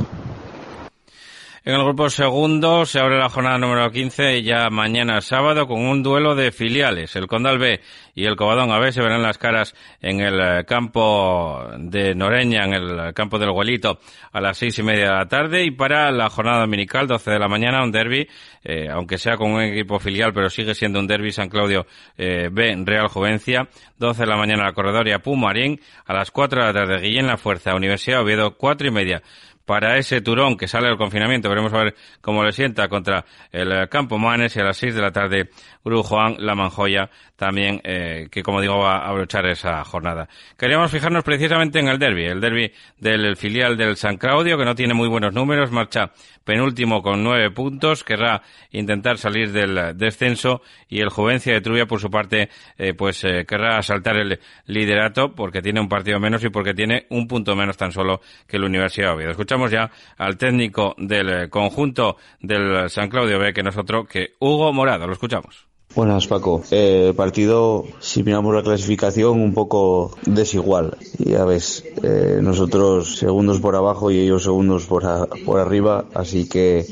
En 1.66 1.74
el 1.76 1.84
grupo 1.84 2.10
segundo 2.10 2.86
se 2.86 3.02
abre 3.02 3.20
la 3.20 3.28
jornada 3.28 3.58
número 3.58 3.92
15 3.92 4.44
ya 4.44 4.70
mañana 4.70 5.20
sábado 5.20 5.68
con 5.68 5.82
un 5.82 6.02
duelo 6.02 6.34
de 6.34 6.54
filiales. 6.54 7.18
El 7.18 7.28
Condal 7.28 7.60
B 7.60 7.82
y 8.16 8.26
el 8.26 8.38
Covadonga 8.38 8.80
B 8.80 8.94
se 8.94 9.02
verán 9.02 9.22
las 9.22 9.38
caras 9.38 9.76
en 10.02 10.22
el 10.22 10.66
campo 10.66 11.62
de 11.78 12.16
Noreña, 12.16 12.64
en 12.64 12.74
el 12.74 13.14
campo 13.14 13.38
del 13.40 13.52
Guelito, 13.52 14.00
a 14.32 14.40
las 14.40 14.58
seis 14.58 14.80
y 14.80 14.84
media 14.84 15.08
de 15.08 15.16
la 15.16 15.28
tarde. 15.28 15.66
Y 15.66 15.72
para 15.72 16.10
la 16.12 16.30
jornada 16.30 16.62
dominical, 16.62 17.08
12 17.08 17.30
de 17.30 17.40
la 17.40 17.50
mañana, 17.50 17.84
un 17.84 17.92
derby, 17.92 18.26
eh, 18.64 18.88
aunque 18.90 19.18
sea 19.18 19.36
con 19.36 19.52
un 19.52 19.62
equipo 19.62 20.00
filial, 20.00 20.32
pero 20.34 20.50
sigue 20.50 20.74
siendo 20.74 21.00
un 21.00 21.08
derby 21.08 21.34
San 21.34 21.50
Claudio 21.50 21.86
eh, 22.18 22.48
B, 22.50 22.74
Real 22.86 23.10
Juvencia. 23.10 23.68
12 23.98 24.22
de 24.22 24.28
la 24.28 24.38
mañana 24.38 24.64
la 24.64 24.72
corredoria 24.72 25.20
Pumarín, 25.20 25.82
a 26.06 26.14
las 26.14 26.32
4 26.32 26.62
de 26.62 26.68
la 26.68 26.74
tarde 26.74 27.02
Guillén 27.02 27.28
La 27.28 27.36
Fuerza, 27.36 27.76
Universidad 27.76 28.22
Oviedo, 28.22 28.56
cuatro 28.56 28.88
y 28.88 28.92
media 28.92 29.22
para 29.70 30.00
ese 30.00 30.22
Turón 30.22 30.58
que 30.58 30.68
sale 30.68 30.88
del 30.88 30.98
confinamiento. 30.98 31.48
Veremos 31.48 31.72
a 31.74 31.84
ver 31.84 31.96
cómo 32.22 32.44
le 32.44 32.52
sienta 32.52 32.88
contra 32.88 33.24
el 33.52 33.88
Campo 33.88 34.18
Manes 34.18 34.56
y 34.56 34.60
a 34.62 34.64
las 34.64 34.78
6 34.78 34.96
de 34.96 35.02
la 35.04 35.12
tarde 35.12 35.50
Juan 35.84 36.36
La 36.40 36.56
Manjoya 36.56 37.10
también, 37.36 37.80
eh, 37.84 38.28
que 38.30 38.44
como 38.44 38.62
digo 38.62 38.80
va 38.80 38.98
a 38.98 39.10
abrochar 39.10 39.46
esa 39.46 39.84
jornada. 39.86 40.28
Queríamos 40.58 40.92
fijarnos 40.92 41.24
precisamente 41.24 41.80
en 41.80 41.88
el 41.88 41.98
derby, 41.98 42.26
el 42.26 42.42
derby 42.42 42.72
del 42.98 43.38
filial 43.38 43.78
del 43.78 43.96
San 43.96 44.18
Claudio, 44.18 44.58
que 44.58 44.66
no 44.66 44.76
tiene 44.76 44.94
muy 44.94 45.08
buenos 45.08 45.34
números, 45.34 45.72
marcha 45.72 46.12
penúltimo 46.44 47.02
con 47.02 47.24
nueve 47.24 47.52
puntos, 47.52 48.04
querrá 48.04 48.42
intentar 48.72 49.18
salir 49.18 49.52
del 49.52 49.98
descenso 49.98 50.62
y 50.90 51.00
el 51.00 51.10
Juvencia 51.10 51.54
de 51.54 51.62
Trubia, 51.62 51.86
por 51.86 52.00
su 52.00 52.10
parte, 52.10 52.50
eh, 52.78 52.94
pues 52.94 53.24
eh, 53.24 53.46
querrá 53.48 53.78
asaltar 53.78 54.18
el 54.18 54.40
liderato 54.66 55.34
porque 55.34 55.62
tiene 55.62 55.80
un 55.80 55.88
partido 55.88 56.20
menos 56.20 56.44
y 56.44 56.50
porque 56.50 56.74
tiene 56.74 57.06
un 57.10 57.28
punto 57.28 57.56
menos 57.56 57.78
tan 57.78 57.92
solo 57.92 58.20
que 58.48 58.60
la 58.60 58.66
Universidad 58.66 59.10
de 59.10 59.14
Oviedo. 59.14 59.32
Escuchamos 59.32 59.59
ya 59.68 59.92
al 60.18 60.38
técnico 60.38 60.96
del 60.98 61.50
conjunto 61.50 62.18
del 62.40 62.90
San 62.90 63.10
Claudio 63.10 63.40
B, 63.40 63.54
que 63.54 63.64
nosotros, 63.64 64.08
que 64.08 64.34
Hugo 64.40 64.72
Morado. 64.74 65.08
Lo 65.08 65.14
escuchamos. 65.14 65.70
Buenas 65.96 66.28
Paco, 66.28 66.62
eh, 66.70 67.14
partido 67.18 67.84
si 68.00 68.22
miramos 68.22 68.54
la 68.54 68.62
clasificación 68.62 69.42
un 69.42 69.56
poco 69.56 70.16
desigual, 70.24 70.96
ya 71.18 71.46
ves, 71.46 71.84
eh, 72.04 72.38
nosotros 72.44 73.18
segundos 73.18 73.60
por 73.60 73.76
abajo 73.76 74.12
y 74.12 74.20
ellos 74.20 74.44
segundos 74.44 74.86
por, 74.86 75.04
por 75.46 75.60
arriba, 75.60 76.06
así 76.14 76.48
que 76.48 76.86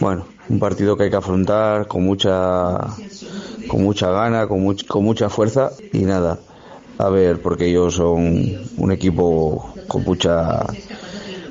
bueno, 0.00 0.24
un 0.48 0.58
partido 0.58 0.96
que 0.96 1.04
hay 1.04 1.10
que 1.10 1.16
afrontar 1.16 1.88
con 1.88 2.04
mucha 2.04 2.78
con 3.68 3.82
mucha 3.82 4.10
gana, 4.10 4.48
con, 4.48 4.74
con 4.88 5.04
mucha 5.04 5.28
fuerza 5.28 5.72
y 5.92 6.06
nada, 6.06 6.40
a 6.96 7.10
ver, 7.10 7.42
porque 7.42 7.66
ellos 7.66 7.94
son 7.94 8.50
un 8.78 8.92
equipo 8.92 9.74
con 9.88 10.04
mucha 10.04 10.64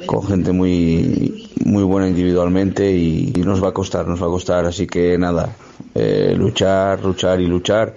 con 0.06 0.26
gente 0.26 0.52
muy 0.52 1.50
muy 1.66 1.84
buena 1.84 2.08
individualmente 2.08 2.92
y, 2.92 3.32
nos 3.46 3.64
va 3.64 3.70
a 3.70 3.74
costar, 3.74 4.08
nos 4.08 4.22
va 4.22 4.28
a 4.28 4.30
costar, 4.30 4.66
así 4.66 4.88
que 4.88 5.18
nada, 5.18 5.56
eh, 5.94 6.34
luchar, 6.38 7.04
luchar 7.04 7.42
y 7.42 7.48
luchar 7.48 7.94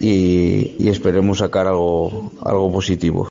y, 0.00 0.88
esperemos 0.88 1.38
sacar 1.38 1.66
algo, 1.66 2.32
algo 2.44 2.72
positivo. 2.72 3.28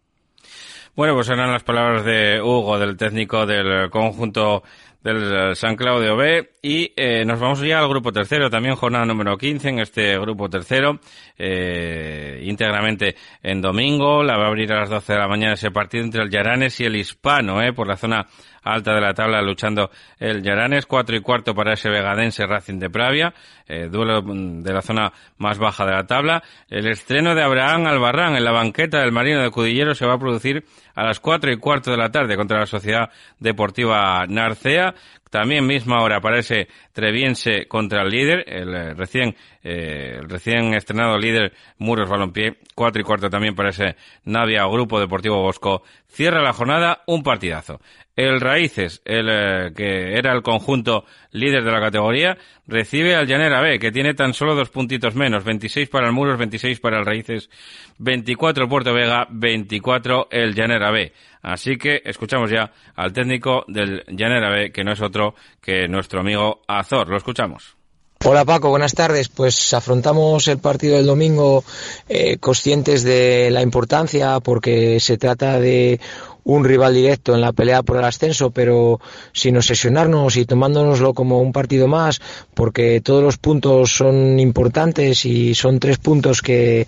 Bueno, 0.95 1.15
pues 1.15 1.29
eran 1.29 1.51
las 1.51 1.63
palabras 1.63 2.05
de 2.05 2.39
Hugo, 2.41 2.77
del 2.77 2.97
técnico 2.97 3.45
del 3.45 3.89
conjunto 3.89 4.63
del 5.03 5.55
San 5.55 5.75
Claudio 5.75 6.15
B. 6.15 6.51
Y 6.61 6.93
eh, 6.95 7.25
nos 7.25 7.39
vamos 7.39 7.59
ya 7.59 7.79
al 7.79 7.89
grupo 7.89 8.11
tercero, 8.11 8.49
también 8.49 8.75
jornada 8.75 9.05
número 9.05 9.37
15 9.37 9.69
en 9.69 9.79
este 9.79 10.17
grupo 10.17 10.49
tercero, 10.49 10.99
eh, 11.37 12.39
íntegramente 12.43 13.15
en 13.41 13.61
domingo, 13.61 14.23
la 14.23 14.37
va 14.37 14.45
a 14.45 14.47
abrir 14.47 14.71
a 14.71 14.79
las 14.79 14.89
12 14.89 15.11
de 15.11 15.19
la 15.19 15.27
mañana 15.27 15.53
ese 15.53 15.71
partido 15.71 16.05
entre 16.05 16.23
el 16.23 16.29
Yaranes 16.29 16.79
y 16.79 16.85
el 16.85 16.95
Hispano, 16.95 17.61
eh, 17.61 17.73
por 17.73 17.87
la 17.87 17.97
zona 17.97 18.25
alta 18.63 18.93
de 18.93 19.01
la 19.01 19.13
tabla 19.13 19.41
luchando 19.41 19.91
el 20.19 20.41
Yaranes, 20.41 20.85
cuatro 20.85 21.15
y 21.15 21.21
cuarto 21.21 21.53
para 21.53 21.73
ese 21.73 21.89
Vegadense 21.89 22.45
Racing 22.45 22.79
de 22.79 22.89
Pravia, 22.89 23.33
eh, 23.67 23.89
duelo 23.91 24.21
de 24.21 24.73
la 24.73 24.81
zona 24.81 25.11
más 25.37 25.57
baja 25.57 25.85
de 25.85 25.91
la 25.91 26.05
tabla. 26.05 26.43
El 26.69 26.87
estreno 26.87 27.35
de 27.35 27.43
Abraham 27.43 27.87
Albarrán 27.87 28.35
en 28.35 28.43
la 28.43 28.51
banqueta 28.51 28.99
del 28.99 29.11
Marino 29.11 29.41
de 29.41 29.51
Cudillero 29.51 29.95
se 29.95 30.05
va 30.05 30.13
a 30.13 30.19
producir 30.19 30.63
a 30.95 31.03
las 31.03 31.19
cuatro 31.19 31.51
y 31.51 31.57
cuarto 31.57 31.91
de 31.91 31.97
la 31.97 32.11
tarde 32.11 32.35
contra 32.35 32.59
la 32.59 32.65
Sociedad 32.65 33.09
Deportiva 33.39 34.25
Narcea. 34.27 34.93
También 35.29 35.65
misma 35.65 36.03
hora 36.03 36.17
aparece 36.17 36.67
Treviense 36.91 37.65
contra 37.67 38.03
el 38.03 38.09
líder, 38.09 38.43
el 38.47 38.75
eh, 38.75 38.93
recién, 38.93 39.35
eh, 39.63 40.19
el 40.19 40.29
recién 40.29 40.75
estrenado 40.75 41.17
líder 41.17 41.53
Muros 41.79 42.07
Balompié. 42.07 42.57
Cuatro 42.75 43.01
y 43.01 43.03
cuarto 43.03 43.29
también 43.29 43.55
para 43.55 43.69
ese 43.69 43.95
Navia 44.25 44.65
Grupo 44.65 44.99
Deportivo 44.99 45.41
Bosco. 45.41 45.81
Cierra 46.07 46.43
la 46.43 46.53
jornada 46.53 47.01
un 47.07 47.23
partidazo. 47.23 47.81
El 48.15 48.39
Raíces, 48.39 49.01
el 49.05 49.27
eh, 49.27 49.73
que 49.75 50.19
era 50.19 50.33
el 50.33 50.43
conjunto 50.43 51.05
líder 51.33 51.63
de 51.63 51.71
la 51.71 51.81
categoría, 51.81 52.37
recibe 52.67 53.15
al 53.15 53.27
Llanera 53.27 53.61
B, 53.61 53.79
que 53.79 53.91
tiene 53.91 54.13
tan 54.13 54.33
solo 54.33 54.55
dos 54.55 54.69
puntitos 54.69 55.15
menos, 55.15 55.43
26 55.43 55.89
para 55.89 56.07
el 56.07 56.13
Muros, 56.13 56.37
26 56.37 56.79
para 56.79 56.99
el 56.99 57.05
Raíces, 57.05 57.49
24 57.97 58.63
el 58.63 58.69
Puerto 58.69 58.93
Vega, 58.93 59.27
24 59.29 60.29
el 60.31 60.53
Llanera 60.53 60.91
B. 60.91 61.11
Así 61.41 61.77
que 61.77 62.01
escuchamos 62.05 62.49
ya 62.49 62.71
al 62.95 63.11
técnico 63.11 63.65
del 63.67 64.03
Llanera 64.07 64.49
B, 64.49 64.71
que 64.71 64.83
no 64.83 64.93
es 64.93 65.01
otro 65.01 65.35
que 65.61 65.87
nuestro 65.89 66.21
amigo 66.21 66.61
Azor. 66.67 67.09
Lo 67.09 67.17
escuchamos. 67.17 67.75
Hola 68.25 68.45
Paco, 68.45 68.69
buenas 68.69 68.93
tardes. 68.93 69.27
Pues 69.27 69.73
afrontamos 69.73 70.47
el 70.47 70.57
partido 70.57 70.95
del 70.95 71.05
domingo 71.05 71.65
eh, 72.07 72.37
conscientes 72.37 73.03
de 73.03 73.51
la 73.51 73.61
importancia 73.61 74.39
porque 74.39 75.01
se 75.01 75.17
trata 75.17 75.59
de 75.59 75.99
un 76.43 76.63
rival 76.63 76.93
directo 76.93 77.33
en 77.33 77.41
la 77.41 77.53
pelea 77.53 77.83
por 77.83 77.97
el 77.97 78.03
ascenso, 78.03 78.51
pero 78.51 78.99
sin 79.31 79.57
obsesionarnos 79.57 80.35
y 80.37 80.45
tomándonoslo 80.45 81.13
como 81.13 81.39
un 81.39 81.51
partido 81.51 81.87
más, 81.87 82.21
porque 82.53 83.01
todos 83.01 83.23
los 83.23 83.37
puntos 83.37 83.95
son 83.95 84.39
importantes 84.39 85.25
y 85.25 85.55
son 85.55 85.79
tres 85.79 85.97
puntos 85.97 86.41
que, 86.41 86.87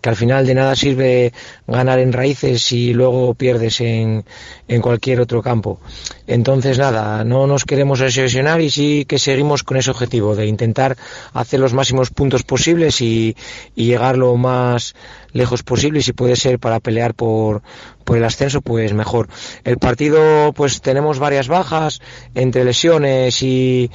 que 0.00 0.08
al 0.08 0.16
final 0.16 0.46
de 0.46 0.54
nada 0.54 0.76
sirve 0.76 1.32
ganar 1.66 1.98
en 1.98 2.12
raíces 2.12 2.72
y 2.72 2.94
luego 2.94 3.34
pierdes 3.34 3.80
en, 3.80 4.24
en 4.68 4.80
cualquier 4.80 5.20
otro 5.20 5.42
campo. 5.42 5.80
Entonces, 6.26 6.78
nada, 6.78 7.24
no 7.24 7.46
nos 7.46 7.64
queremos 7.64 8.00
obsesionar 8.00 8.60
y 8.60 8.70
sí 8.70 9.04
que 9.06 9.18
seguimos 9.18 9.62
con 9.62 9.76
ese 9.76 9.90
objetivo 9.90 10.34
de 10.34 10.46
intentar 10.46 10.96
hacer 11.32 11.60
los 11.60 11.74
máximos 11.74 12.10
puntos 12.10 12.42
posibles 12.42 13.00
y, 13.00 13.36
y 13.74 13.86
llegar 13.86 14.16
lo 14.16 14.36
más 14.36 14.94
lejos 15.32 15.62
posible 15.62 16.00
si 16.00 16.12
puede 16.12 16.36
ser 16.36 16.58
para 16.58 16.80
pelear 16.80 17.12
por, 17.12 17.62
por 18.04 18.16
el 18.16 18.24
ascenso, 18.24 18.60
pues 18.60 18.92
mejor. 18.92 19.28
El 19.64 19.78
partido, 19.78 20.52
pues 20.52 20.80
tenemos 20.80 21.18
varias 21.18 21.48
bajas 21.48 22.00
entre 22.34 22.64
lesiones 22.64 23.42
y, 23.42 23.90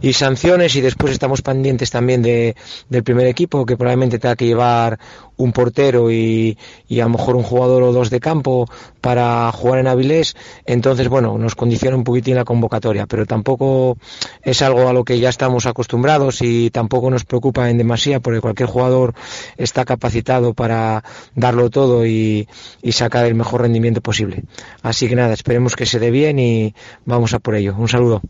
y 0.00 0.12
sanciones 0.12 0.74
y 0.76 0.80
después 0.80 1.12
estamos 1.12 1.42
pendientes 1.42 1.90
también 1.90 2.22
de, 2.22 2.56
del 2.88 3.02
primer 3.02 3.26
equipo 3.26 3.66
que 3.66 3.76
probablemente 3.76 4.18
tenga 4.18 4.36
que 4.36 4.46
llevar 4.46 4.98
un 5.36 5.52
portero 5.52 6.10
y, 6.10 6.58
y, 6.88 7.00
a 7.00 7.04
lo 7.04 7.10
mejor 7.10 7.36
un 7.36 7.42
jugador 7.42 7.82
o 7.82 7.92
dos 7.92 8.10
de 8.10 8.20
campo 8.20 8.68
para 9.00 9.50
jugar 9.52 9.80
en 9.80 9.86
Avilés. 9.86 10.36
Entonces 10.66 11.08
bueno 11.08 11.38
nos 11.38 11.54
condiciona 11.54 11.96
un 11.96 12.04
poquitín 12.04 12.36
la 12.36 12.44
convocatoria 12.44 13.06
pero 13.06 13.26
tampoco 13.26 13.96
es 14.42 14.62
algo 14.62 14.88
a 14.88 14.92
lo 14.92 15.04
que 15.04 15.18
ya 15.18 15.28
estamos 15.28 15.66
acostumbrados 15.66 16.42
y 16.42 16.70
tampoco 16.70 17.10
nos 17.10 17.24
preocupa 17.24 17.70
en 17.70 17.78
demasía 17.78 18.20
porque 18.20 18.40
cualquier 18.40 18.68
jugador 18.68 19.14
está 19.56 19.84
capacitado 19.84 20.54
para 20.54 21.04
darlo 21.34 21.70
todo 21.70 22.06
y, 22.06 22.48
y 22.82 22.92
sacar 22.92 23.26
el 23.26 23.34
mejor 23.34 23.62
rendimiento 23.62 24.00
posible. 24.00 24.44
Así 24.82 25.08
que 25.08 25.16
nada 25.16 25.34
esperemos 25.34 25.76
que 25.76 25.86
se 25.86 25.98
dé 25.98 26.10
bien 26.10 26.38
y 26.38 26.74
vamos 27.04 27.34
a 27.34 27.38
por 27.38 27.54
ello. 27.54 27.74
Un 27.76 27.88
saludo 27.88 28.22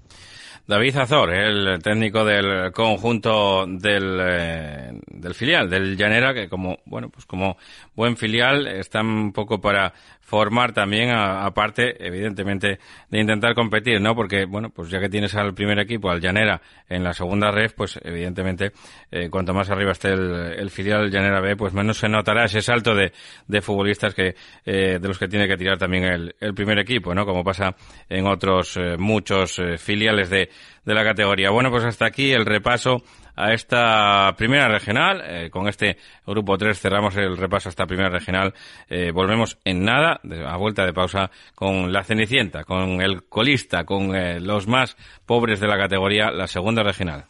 David 0.70 0.96
Azor, 0.98 1.34
el 1.34 1.82
técnico 1.82 2.24
del 2.24 2.70
conjunto 2.70 3.66
del, 3.66 4.18
eh, 4.22 4.92
del 5.04 5.34
filial, 5.34 5.68
del 5.68 5.96
Llanera, 5.96 6.32
que 6.32 6.48
como, 6.48 6.78
bueno, 6.84 7.08
pues 7.08 7.26
como 7.26 7.58
buen 7.96 8.16
filial 8.16 8.68
está 8.68 9.00
un 9.00 9.32
poco 9.32 9.60
para 9.60 9.92
formar 10.30 10.72
también, 10.72 11.10
aparte, 11.10 12.06
evidentemente, 12.06 12.78
de 13.10 13.20
intentar 13.20 13.52
competir, 13.52 14.00
¿no? 14.00 14.14
Porque, 14.14 14.44
bueno, 14.44 14.70
pues 14.70 14.88
ya 14.88 15.00
que 15.00 15.08
tienes 15.08 15.34
al 15.34 15.54
primer 15.54 15.80
equipo, 15.80 16.08
al 16.08 16.20
Llanera, 16.20 16.62
en 16.88 17.02
la 17.02 17.12
segunda 17.12 17.50
red, 17.50 17.72
pues 17.76 17.98
evidentemente, 18.00 18.70
eh, 19.10 19.28
cuanto 19.28 19.52
más 19.52 19.68
arriba 19.70 19.90
esté 19.90 20.12
el, 20.12 20.70
filial 20.70 21.10
Llanera 21.10 21.40
B, 21.40 21.56
pues 21.56 21.72
menos 21.72 21.98
se 21.98 22.08
notará 22.08 22.44
ese 22.44 22.62
salto 22.62 22.94
de, 22.94 23.12
de 23.48 23.60
futbolistas 23.60 24.14
que, 24.14 24.36
eh, 24.64 25.00
de 25.00 25.08
los 25.08 25.18
que 25.18 25.26
tiene 25.26 25.48
que 25.48 25.56
tirar 25.56 25.78
también 25.78 26.04
el, 26.04 26.36
el 26.38 26.54
primer 26.54 26.78
equipo, 26.78 27.12
¿no? 27.12 27.26
Como 27.26 27.42
pasa 27.42 27.74
en 28.08 28.28
otros 28.28 28.76
eh, 28.76 28.96
muchos 28.98 29.60
filiales 29.78 30.30
de, 30.30 30.48
de 30.84 30.94
la 30.94 31.02
categoría. 31.02 31.50
Bueno, 31.50 31.70
pues 31.70 31.84
hasta 31.84 32.06
aquí 32.06 32.30
el 32.30 32.46
repaso 32.46 33.02
a 33.44 33.52
esta 33.52 34.34
primera 34.36 34.68
regional. 34.68 35.22
Eh, 35.24 35.50
con 35.50 35.68
este 35.68 35.96
grupo 36.26 36.58
3 36.58 36.78
cerramos 36.78 37.16
el 37.16 37.36
repaso 37.36 37.68
a 37.68 37.70
esta 37.70 37.86
primera 37.86 38.10
regional. 38.10 38.54
Eh, 38.88 39.10
volvemos 39.12 39.58
en 39.64 39.84
nada, 39.84 40.20
a 40.46 40.56
vuelta 40.56 40.84
de 40.84 40.92
pausa, 40.92 41.30
con 41.54 41.92
la 41.92 42.04
Cenicienta, 42.04 42.64
con 42.64 43.00
el 43.00 43.24
colista, 43.24 43.84
con 43.84 44.14
eh, 44.14 44.40
los 44.40 44.66
más 44.66 44.96
pobres 45.26 45.60
de 45.60 45.68
la 45.68 45.78
categoría, 45.78 46.30
la 46.30 46.46
segunda 46.46 46.82
regional. 46.82 47.29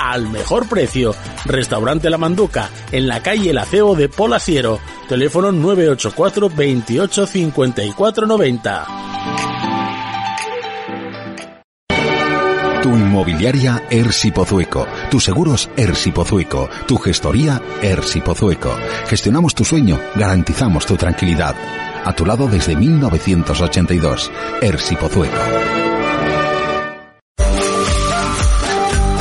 al 0.00 0.28
mejor 0.28 0.68
precio. 0.68 1.14
Restaurante 1.44 2.10
La 2.10 2.18
Manduca, 2.18 2.70
en 2.92 3.06
la 3.06 3.22
calle 3.22 3.50
El 3.50 3.58
Aceo 3.58 3.94
de 3.94 4.08
Polasiero. 4.08 4.78
Teléfono 5.08 5.52
984 5.52 6.50
28 6.50 7.26
54 7.26 8.26
90. 8.26 8.86
Tu 12.82 12.88
inmobiliaria 12.88 13.82
Ersi 13.90 14.30
Pozueco, 14.30 14.86
tus 15.10 15.24
seguros 15.24 15.68
Ersi 15.76 16.12
Pozueco, 16.12 16.70
tu 16.86 16.96
gestoría 16.96 17.60
Ersi 17.82 18.22
Pozueco. 18.22 18.74
Gestionamos 19.06 19.54
tu 19.54 19.66
sueño, 19.66 20.00
garantizamos 20.14 20.86
tu 20.86 20.96
tranquilidad. 20.96 21.54
A 22.04 22.14
tu 22.14 22.24
lado 22.24 22.48
desde 22.48 22.76
1982, 22.76 24.32
Ersi 24.62 24.96
Pozueco. 24.96 25.79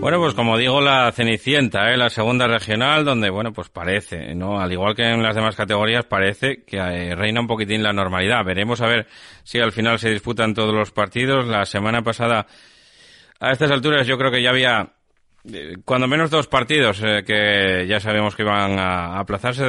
Bueno, 0.00 0.20
pues 0.20 0.32
como 0.34 0.56
digo, 0.56 0.80
la 0.80 1.10
Cenicienta, 1.10 1.92
¿eh? 1.92 1.96
la 1.96 2.08
segunda 2.08 2.46
regional, 2.46 3.04
donde, 3.04 3.30
bueno, 3.30 3.52
pues 3.52 3.68
parece, 3.68 4.32
¿no? 4.32 4.60
Al 4.60 4.72
igual 4.72 4.94
que 4.94 5.02
en 5.02 5.24
las 5.24 5.34
demás 5.34 5.56
categorías, 5.56 6.04
parece 6.04 6.62
que 6.62 6.76
eh, 6.76 7.16
reina 7.16 7.40
un 7.40 7.48
poquitín 7.48 7.82
la 7.82 7.92
normalidad. 7.92 8.44
Veremos 8.44 8.80
a 8.80 8.86
ver 8.86 9.08
si 9.42 9.58
al 9.58 9.72
final 9.72 9.98
se 9.98 10.10
disputan 10.10 10.54
todos 10.54 10.72
los 10.72 10.92
partidos. 10.92 11.48
La 11.48 11.66
semana 11.66 12.02
pasada, 12.02 12.46
a 13.40 13.50
estas 13.50 13.72
alturas, 13.72 14.06
yo 14.06 14.16
creo 14.16 14.30
que 14.30 14.40
ya 14.40 14.50
había, 14.50 14.92
eh, 15.52 15.78
cuando 15.84 16.06
menos 16.06 16.30
dos 16.30 16.46
partidos 16.46 17.02
eh, 17.02 17.24
que 17.26 17.84
ya 17.88 17.98
sabíamos 17.98 18.36
que 18.36 18.42
iban 18.42 18.78
a, 18.78 19.18
aplazarse, 19.18 19.64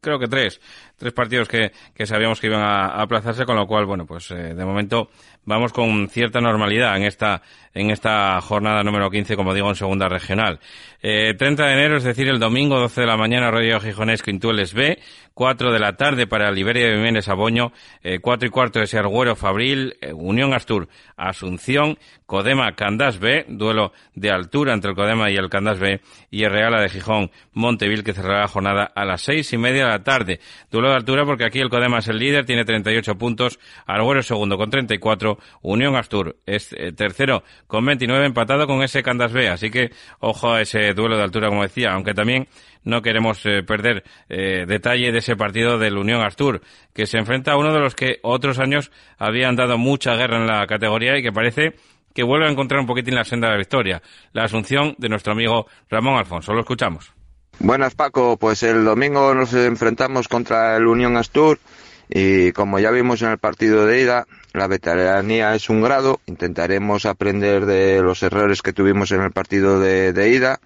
creo 0.00 0.18
que 0.18 0.26
tres, 0.26 0.60
tres 0.96 1.12
partidos 1.12 1.46
que, 1.46 1.70
que 1.94 2.04
sabíamos 2.04 2.40
que 2.40 2.48
iban 2.48 2.62
a, 2.62 3.00
aplazarse, 3.00 3.46
con 3.46 3.54
lo 3.54 3.68
cual, 3.68 3.86
bueno, 3.86 4.06
pues 4.06 4.28
de 4.30 4.64
momento 4.64 5.08
vamos 5.48 5.72
con 5.72 6.08
cierta 6.10 6.40
normalidad 6.40 6.96
en 6.96 7.04
esta 7.04 7.42
en 7.74 7.90
esta 7.90 8.40
jornada 8.40 8.82
número 8.82 9.10
15, 9.10 9.36
como 9.36 9.54
digo, 9.54 9.68
en 9.68 9.76
segunda 9.76 10.08
regional. 10.08 10.58
Eh, 11.00 11.34
30 11.38 11.64
de 11.64 11.72
enero, 11.74 11.96
es 11.98 12.04
decir, 12.04 12.28
el 12.28 12.40
domingo, 12.40 12.78
12 12.80 13.02
de 13.02 13.06
la 13.06 13.16
mañana, 13.16 13.52
Rodrigo 13.52 13.78
Gijonés, 13.78 14.22
Quintueles 14.22 14.74
B, 14.74 14.98
4 15.32 15.72
de 15.72 15.78
la 15.78 15.96
tarde 15.96 16.26
para 16.26 16.50
Liberia 16.50 16.86
de 16.86 16.96
Jiménez 16.96 17.28
Aboño, 17.28 17.72
eh, 18.02 18.18
4 18.20 18.48
y 18.48 18.50
cuarto 18.50 18.80
de 18.80 18.88
Sergüero 18.88 19.36
Fabril, 19.36 19.96
eh, 20.00 20.12
Unión 20.12 20.54
Astur, 20.54 20.88
Asunción, 21.16 21.98
Codema 22.26 22.74
Candás 22.74 23.20
B, 23.20 23.44
duelo 23.48 23.92
de 24.14 24.32
altura 24.32 24.74
entre 24.74 24.90
el 24.90 24.96
Codema 24.96 25.30
y 25.30 25.36
el 25.36 25.48
Candás 25.48 25.78
B, 25.78 26.00
y 26.30 26.44
el 26.44 26.50
Reala 26.50 26.80
de 26.80 26.88
Gijón, 26.88 27.30
Montevil, 27.52 28.04
que 28.04 28.12
cerrará 28.12 28.40
la 28.40 28.48
jornada 28.48 28.84
a 28.94 29.04
las 29.04 29.22
seis 29.22 29.52
y 29.52 29.58
media 29.58 29.84
de 29.84 29.90
la 29.90 30.02
tarde. 30.02 30.40
Duelo 30.70 30.90
de 30.90 30.96
altura 30.96 31.24
porque 31.24 31.44
aquí 31.44 31.60
el 31.60 31.70
Codema 31.70 31.98
es 31.98 32.08
el 32.08 32.18
líder, 32.18 32.44
tiene 32.44 32.64
38 32.64 33.16
puntos, 33.16 33.58
Arguero 33.86 34.22
segundo 34.22 34.56
con 34.56 34.70
34, 34.70 35.38
Unión 35.62 35.96
Astur 35.96 36.36
es 36.46 36.72
eh, 36.72 36.92
tercero 36.92 37.42
con 37.66 37.84
29 37.84 38.26
empatado 38.26 38.66
con 38.66 38.82
ese 38.82 39.02
Candas 39.02 39.32
B. 39.32 39.48
Así 39.48 39.70
que 39.70 39.90
ojo 40.20 40.52
a 40.52 40.60
ese 40.60 40.92
duelo 40.94 41.16
de 41.16 41.22
altura, 41.22 41.48
como 41.48 41.62
decía, 41.62 41.92
aunque 41.92 42.14
también 42.14 42.48
no 42.84 43.02
queremos 43.02 43.44
eh, 43.44 43.62
perder 43.62 44.04
eh, 44.28 44.64
detalle 44.66 45.12
de 45.12 45.18
ese 45.18 45.36
partido 45.36 45.78
del 45.78 45.96
Unión 45.96 46.22
Astur, 46.22 46.62
que 46.94 47.06
se 47.06 47.18
enfrenta 47.18 47.52
a 47.52 47.56
uno 47.56 47.72
de 47.72 47.80
los 47.80 47.94
que 47.94 48.18
otros 48.22 48.58
años 48.58 48.90
habían 49.18 49.56
dado 49.56 49.78
mucha 49.78 50.14
guerra 50.14 50.38
en 50.38 50.46
la 50.46 50.66
categoría 50.66 51.18
y 51.18 51.22
que 51.22 51.32
parece 51.32 51.74
que 52.18 52.24
vuelve 52.24 52.48
a 52.48 52.50
encontrar 52.50 52.80
un 52.80 52.86
poquitín 52.88 53.14
la 53.14 53.22
senda 53.22 53.46
de 53.46 53.52
la 53.52 53.58
victoria. 53.58 54.02
La 54.32 54.42
asunción 54.42 54.96
de 54.98 55.08
nuestro 55.08 55.34
amigo 55.34 55.68
Ramón 55.88 56.16
Alfonso. 56.16 56.52
Lo 56.52 56.62
escuchamos. 56.62 57.12
Buenas 57.60 57.94
Paco, 57.94 58.36
pues 58.36 58.64
el 58.64 58.84
domingo 58.84 59.32
nos 59.34 59.54
enfrentamos 59.54 60.26
contra 60.26 60.76
el 60.76 60.88
Unión 60.88 61.16
Astur 61.16 61.60
y 62.08 62.50
como 62.50 62.80
ya 62.80 62.90
vimos 62.90 63.22
en 63.22 63.30
el 63.30 63.38
partido 63.38 63.86
de 63.86 64.02
ida, 64.02 64.26
la 64.52 64.66
veteranía 64.66 65.54
es 65.54 65.70
un 65.70 65.80
grado. 65.80 66.18
Intentaremos 66.26 67.06
aprender 67.06 67.66
de 67.66 68.02
los 68.02 68.20
errores 68.24 68.62
que 68.62 68.72
tuvimos 68.72 69.12
en 69.12 69.22
el 69.22 69.30
partido 69.30 69.78
de, 69.78 70.12
de 70.12 70.30
ida 70.30 70.58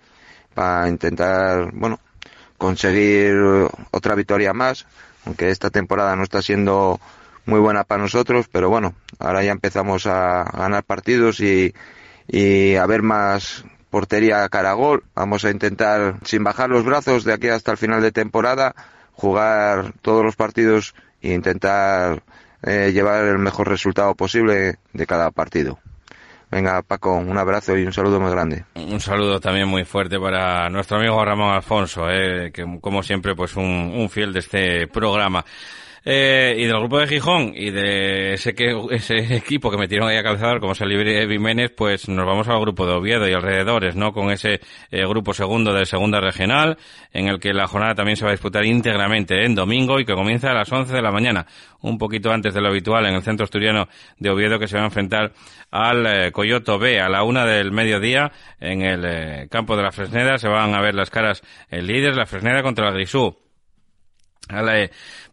para 0.54 0.88
intentar, 0.88 1.70
bueno, 1.74 2.00
conseguir 2.56 3.34
otra 3.90 4.14
victoria 4.14 4.54
más. 4.54 4.86
Aunque 5.26 5.50
esta 5.50 5.68
temporada 5.68 6.16
no 6.16 6.22
está 6.22 6.40
siendo 6.40 6.98
muy 7.44 7.60
buena 7.60 7.84
para 7.84 8.00
nosotros, 8.00 8.46
pero 8.50 8.70
bueno, 8.70 8.94
ahora 9.22 9.42
ya 9.42 9.52
empezamos 9.52 10.06
a 10.06 10.44
ganar 10.52 10.84
partidos 10.84 11.40
y, 11.40 11.72
y 12.28 12.74
a 12.76 12.86
ver 12.86 13.02
más 13.02 13.64
portería 13.90 14.48
cara 14.48 14.70
a 14.70 14.74
gol. 14.74 15.04
Vamos 15.14 15.44
a 15.44 15.50
intentar, 15.50 16.16
sin 16.24 16.42
bajar 16.42 16.70
los 16.70 16.84
brazos 16.84 17.24
de 17.24 17.32
aquí 17.32 17.48
hasta 17.48 17.72
el 17.72 17.78
final 17.78 18.02
de 18.02 18.10
temporada, 18.10 18.74
jugar 19.12 19.92
todos 20.02 20.24
los 20.24 20.34
partidos 20.34 20.94
e 21.20 21.32
intentar 21.34 22.22
eh, 22.62 22.90
llevar 22.92 23.24
el 23.24 23.38
mejor 23.38 23.68
resultado 23.68 24.14
posible 24.14 24.78
de 24.92 25.06
cada 25.06 25.30
partido. 25.30 25.78
Venga, 26.50 26.82
Paco, 26.82 27.14
un 27.14 27.38
abrazo 27.38 27.76
y 27.78 27.84
un 27.86 27.94
saludo 27.94 28.20
muy 28.20 28.30
grande. 28.30 28.64
Un 28.74 29.00
saludo 29.00 29.40
también 29.40 29.66
muy 29.66 29.84
fuerte 29.84 30.18
para 30.18 30.68
nuestro 30.68 30.98
amigo 30.98 31.24
Ramón 31.24 31.54
Alfonso, 31.54 32.10
eh, 32.10 32.50
que 32.52 32.64
como 32.78 33.02
siempre, 33.02 33.34
pues 33.34 33.56
un, 33.56 33.64
un 33.64 34.10
fiel 34.10 34.34
de 34.34 34.40
este 34.40 34.86
programa. 34.86 35.44
Eh, 36.04 36.56
y 36.58 36.64
del 36.64 36.78
grupo 36.78 36.98
de 36.98 37.06
Gijón 37.06 37.52
y 37.54 37.70
de 37.70 38.34
ese, 38.34 38.54
que, 38.54 38.76
ese 38.90 39.36
equipo 39.36 39.70
que 39.70 39.76
metieron 39.76 40.08
ahí 40.08 40.16
a 40.16 40.24
calzador 40.24 40.58
como 40.58 40.72
es 40.72 40.80
el 40.80 40.88
Libre 40.88 41.28
Jiménez, 41.28 41.70
pues 41.76 42.08
nos 42.08 42.26
vamos 42.26 42.48
al 42.48 42.60
grupo 42.60 42.86
de 42.86 42.94
Oviedo 42.94 43.28
y 43.28 43.32
alrededores, 43.32 43.94
¿no? 43.94 44.12
Con 44.12 44.32
ese 44.32 44.60
eh, 44.90 45.06
grupo 45.06 45.32
segundo 45.32 45.72
de 45.72 45.86
segunda 45.86 46.20
regional, 46.20 46.76
en 47.12 47.28
el 47.28 47.38
que 47.38 47.52
la 47.52 47.68
jornada 47.68 47.94
también 47.94 48.16
se 48.16 48.24
va 48.24 48.30
a 48.30 48.32
disputar 48.32 48.64
íntegramente 48.64 49.44
en 49.44 49.54
domingo 49.54 50.00
y 50.00 50.04
que 50.04 50.14
comienza 50.14 50.50
a 50.50 50.54
las 50.54 50.72
11 50.72 50.92
de 50.92 51.02
la 51.02 51.12
mañana, 51.12 51.46
un 51.82 51.98
poquito 51.98 52.32
antes 52.32 52.52
de 52.52 52.60
lo 52.60 52.68
habitual 52.68 53.06
en 53.06 53.14
el 53.14 53.22
centro 53.22 53.44
asturiano 53.44 53.88
de 54.18 54.30
Oviedo 54.30 54.58
que 54.58 54.66
se 54.66 54.76
va 54.76 54.82
a 54.82 54.86
enfrentar 54.86 55.32
al 55.70 56.06
eh, 56.06 56.32
Coyoto 56.32 56.80
B 56.80 57.00
a 57.00 57.08
la 57.08 57.22
una 57.22 57.46
del 57.46 57.70
mediodía 57.70 58.32
en 58.58 58.82
el 58.82 59.04
eh, 59.04 59.48
campo 59.48 59.76
de 59.76 59.84
la 59.84 59.92
Fresneda. 59.92 60.36
Se 60.38 60.48
van 60.48 60.74
a 60.74 60.80
ver 60.80 60.96
las 60.96 61.10
caras 61.10 61.42
el 61.70 61.86
líder, 61.86 62.16
la 62.16 62.26
Fresneda 62.26 62.64
contra 62.64 62.86
la 62.86 62.92
Grisú 62.92 63.36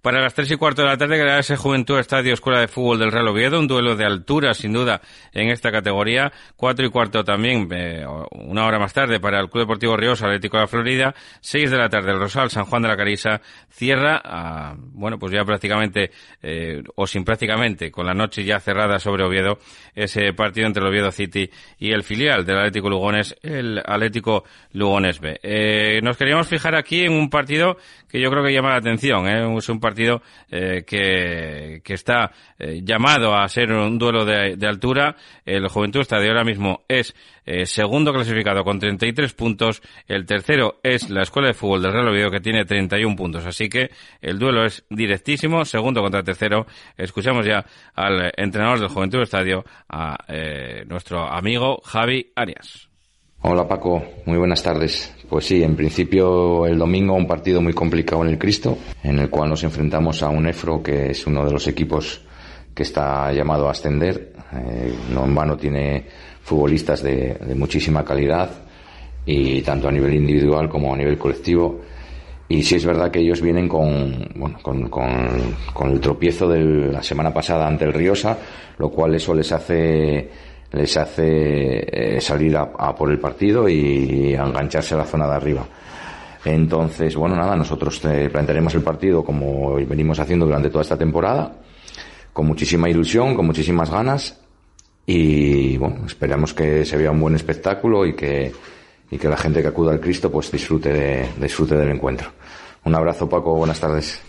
para 0.01 0.21
las 0.21 0.33
tres 0.33 0.49
y 0.51 0.55
cuarto 0.55 0.81
de 0.81 0.87
la 0.87 0.97
tarde 0.97 1.39
ese 1.39 1.57
Juventud 1.57 1.99
Estadio 1.99 2.33
Escuela 2.33 2.59
de 2.59 2.67
Fútbol 2.67 2.99
del 2.99 3.11
Real 3.11 3.27
Oviedo, 3.27 3.59
un 3.59 3.67
duelo 3.67 3.95
de 3.95 4.05
altura 4.05 4.53
sin 4.53 4.73
duda 4.73 5.01
en 5.33 5.49
esta 5.49 5.71
categoría. 5.71 6.31
Cuatro 6.55 6.85
y 6.85 6.89
cuarto 6.89 7.23
también, 7.23 7.67
eh, 7.71 8.05
una 8.31 8.65
hora 8.65 8.79
más 8.79 8.93
tarde 8.93 9.19
para 9.19 9.39
el 9.39 9.49
Club 9.49 9.63
Deportivo 9.63 9.97
Ríos 9.97 10.21
Atlético 10.21 10.57
de 10.57 10.63
la 10.63 10.67
Florida. 10.67 11.15
Seis 11.41 11.69
de 11.69 11.77
la 11.77 11.89
tarde 11.89 12.11
el 12.11 12.19
Rosal 12.19 12.49
San 12.49 12.65
Juan 12.65 12.81
de 12.81 12.87
la 12.87 12.97
Carisa 12.97 13.41
cierra, 13.69 14.75
bueno 14.77 15.19
pues 15.19 15.33
ya 15.33 15.43
prácticamente, 15.43 16.11
eh, 16.41 16.81
o 16.95 17.05
sin 17.05 17.23
prácticamente, 17.23 17.91
con 17.91 18.05
la 18.05 18.13
noche 18.13 18.43
ya 18.43 18.59
cerrada 18.59 18.99
sobre 18.99 19.23
Oviedo, 19.23 19.59
ese 19.95 20.33
partido 20.33 20.67
entre 20.67 20.81
el 20.81 20.89
Oviedo 20.89 21.11
City 21.11 21.49
y 21.77 21.91
el 21.91 22.03
filial 22.03 22.45
del 22.45 22.57
Atlético 22.57 22.89
Lugones, 22.89 23.35
el 23.41 23.79
Atlético 23.79 24.43
Lugones 24.73 25.19
B. 25.19 25.39
Eh, 25.43 25.99
nos 26.03 26.17
queríamos 26.17 26.47
fijar 26.47 26.75
aquí 26.75 27.03
en 27.03 27.13
un 27.13 27.29
partido 27.29 27.77
que 28.09 28.19
yo 28.19 28.29
creo 28.31 28.43
que 28.43 28.51
llama 28.51 28.69
la 28.69 28.77
atención. 28.77 29.27
¿eh? 29.27 29.57
Es 29.57 29.69
un 29.69 29.79
eh, 30.49 30.83
que, 30.85 31.81
que, 31.83 31.93
está 31.93 32.31
eh, 32.57 32.81
llamado 32.83 33.35
a 33.35 33.47
ser 33.47 33.71
un 33.71 33.97
duelo 33.97 34.25
de, 34.25 34.55
de, 34.55 34.67
altura. 34.67 35.15
El 35.45 35.67
Juventud 35.67 36.01
Estadio 36.01 36.29
ahora 36.29 36.43
mismo 36.43 36.83
es 36.87 37.15
eh, 37.45 37.65
segundo 37.65 38.13
clasificado 38.13 38.63
con 38.63 38.79
33 38.79 39.33
puntos. 39.33 39.81
El 40.07 40.25
tercero 40.25 40.79
es 40.83 41.09
la 41.09 41.23
Escuela 41.23 41.49
de 41.49 41.53
Fútbol 41.53 41.81
del 41.81 41.93
Real 41.93 42.07
Oviedo 42.09 42.31
que 42.31 42.39
tiene 42.39 42.65
31 42.65 43.15
puntos. 43.15 43.45
Así 43.45 43.69
que 43.69 43.91
el 44.21 44.37
duelo 44.39 44.65
es 44.65 44.85
directísimo, 44.89 45.65
segundo 45.65 46.01
contra 46.01 46.23
tercero. 46.23 46.65
Escuchamos 46.97 47.45
ya 47.45 47.65
al 47.95 48.31
entrenador 48.37 48.79
del 48.79 48.89
Juventud 48.89 49.21
Estadio, 49.21 49.63
a 49.87 50.17
nuestro 50.87 51.27
amigo 51.27 51.81
Javi 51.83 52.31
Arias. 52.35 52.88
Hola 53.41 53.65
Paco, 53.65 54.03
muy 54.25 54.37
buenas 54.37 54.61
tardes. 54.61 55.15
Pues 55.29 55.45
sí, 55.45 55.63
en 55.63 55.77
principio 55.77 56.65
el 56.65 56.77
domingo 56.77 57.13
un 57.13 57.25
partido 57.25 57.61
muy 57.61 57.71
complicado 57.71 58.21
en 58.23 58.31
el 58.31 58.37
Cristo, 58.37 58.77
en 59.01 59.17
el 59.17 59.29
cual 59.29 59.49
nos 59.49 59.63
enfrentamos 59.63 60.21
a 60.23 60.29
un 60.29 60.45
EFRO 60.45 60.83
que 60.83 61.11
es 61.11 61.25
uno 61.25 61.45
de 61.45 61.51
los 61.53 61.65
equipos 61.65 62.21
que 62.75 62.83
está 62.83 63.31
llamado 63.31 63.69
a 63.69 63.71
ascender. 63.71 64.33
Eh, 64.51 64.93
no 65.13 65.23
en 65.23 65.33
vano 65.33 65.55
tiene 65.55 66.03
futbolistas 66.43 67.01
de, 67.01 67.37
muchísima 67.55 68.03
calidad 68.03 68.49
y 69.25 69.61
tanto 69.61 69.87
a 69.87 69.91
nivel 69.91 70.15
individual 70.15 70.67
como 70.67 70.93
a 70.93 70.97
nivel 70.97 71.17
colectivo. 71.17 71.79
Y 72.49 72.61
sí 72.61 72.75
es 72.75 72.85
verdad 72.85 73.09
que 73.09 73.19
ellos 73.19 73.41
vienen 73.41 73.69
con, 73.69 74.33
bueno, 74.35 74.57
con, 74.61 74.89
con, 74.89 75.55
con 75.73 75.91
el 75.91 76.01
tropiezo 76.01 76.49
de 76.49 76.91
la 76.91 77.01
semana 77.01 77.33
pasada 77.33 77.67
ante 77.67 77.85
el 77.85 77.93
Riosa, 77.93 78.37
lo 78.77 78.89
cual 78.89 79.15
eso 79.15 79.33
les 79.33 79.49
hace 79.53 80.29
les 80.71 80.97
hace 80.97 82.17
eh, 82.17 82.21
salir 82.21 82.55
a, 82.55 82.95
por 82.95 83.11
el 83.11 83.19
partido 83.19 83.67
y 83.67 84.35
a 84.35 84.43
engancharse 84.43 84.95
a 84.95 84.99
la 84.99 85.05
zona 85.05 85.27
de 85.27 85.35
arriba. 85.35 85.67
Entonces, 86.45 87.15
bueno, 87.15 87.35
nada, 87.35 87.55
nosotros 87.55 88.03
eh, 88.05 88.29
plantearemos 88.31 88.73
el 88.75 88.81
partido 88.81 89.23
como 89.23 89.75
venimos 89.75 90.19
haciendo 90.19 90.45
durante 90.45 90.69
toda 90.69 90.83
esta 90.83 90.97
temporada, 90.97 91.53
con 92.31 92.45
muchísima 92.45 92.89
ilusión, 92.89 93.35
con 93.35 93.45
muchísimas 93.45 93.89
ganas 93.89 94.39
y 95.05 95.75
bueno, 95.77 96.05
esperamos 96.05 96.53
que 96.53 96.85
se 96.85 96.95
vea 96.95 97.11
un 97.11 97.19
buen 97.19 97.35
espectáculo 97.35 98.05
y 98.05 98.13
que, 98.13 98.53
y 99.11 99.17
que 99.17 99.27
la 99.27 99.37
gente 99.37 99.61
que 99.61 99.67
acuda 99.67 99.91
al 99.91 99.99
Cristo 99.99 100.31
pues 100.31 100.51
disfrute, 100.51 100.93
de, 100.93 101.29
disfrute 101.41 101.75
del 101.75 101.89
encuentro. 101.89 102.29
Un 102.85 102.95
abrazo 102.95 103.27
Paco, 103.27 103.55
buenas 103.55 103.79
tardes. 103.79 104.21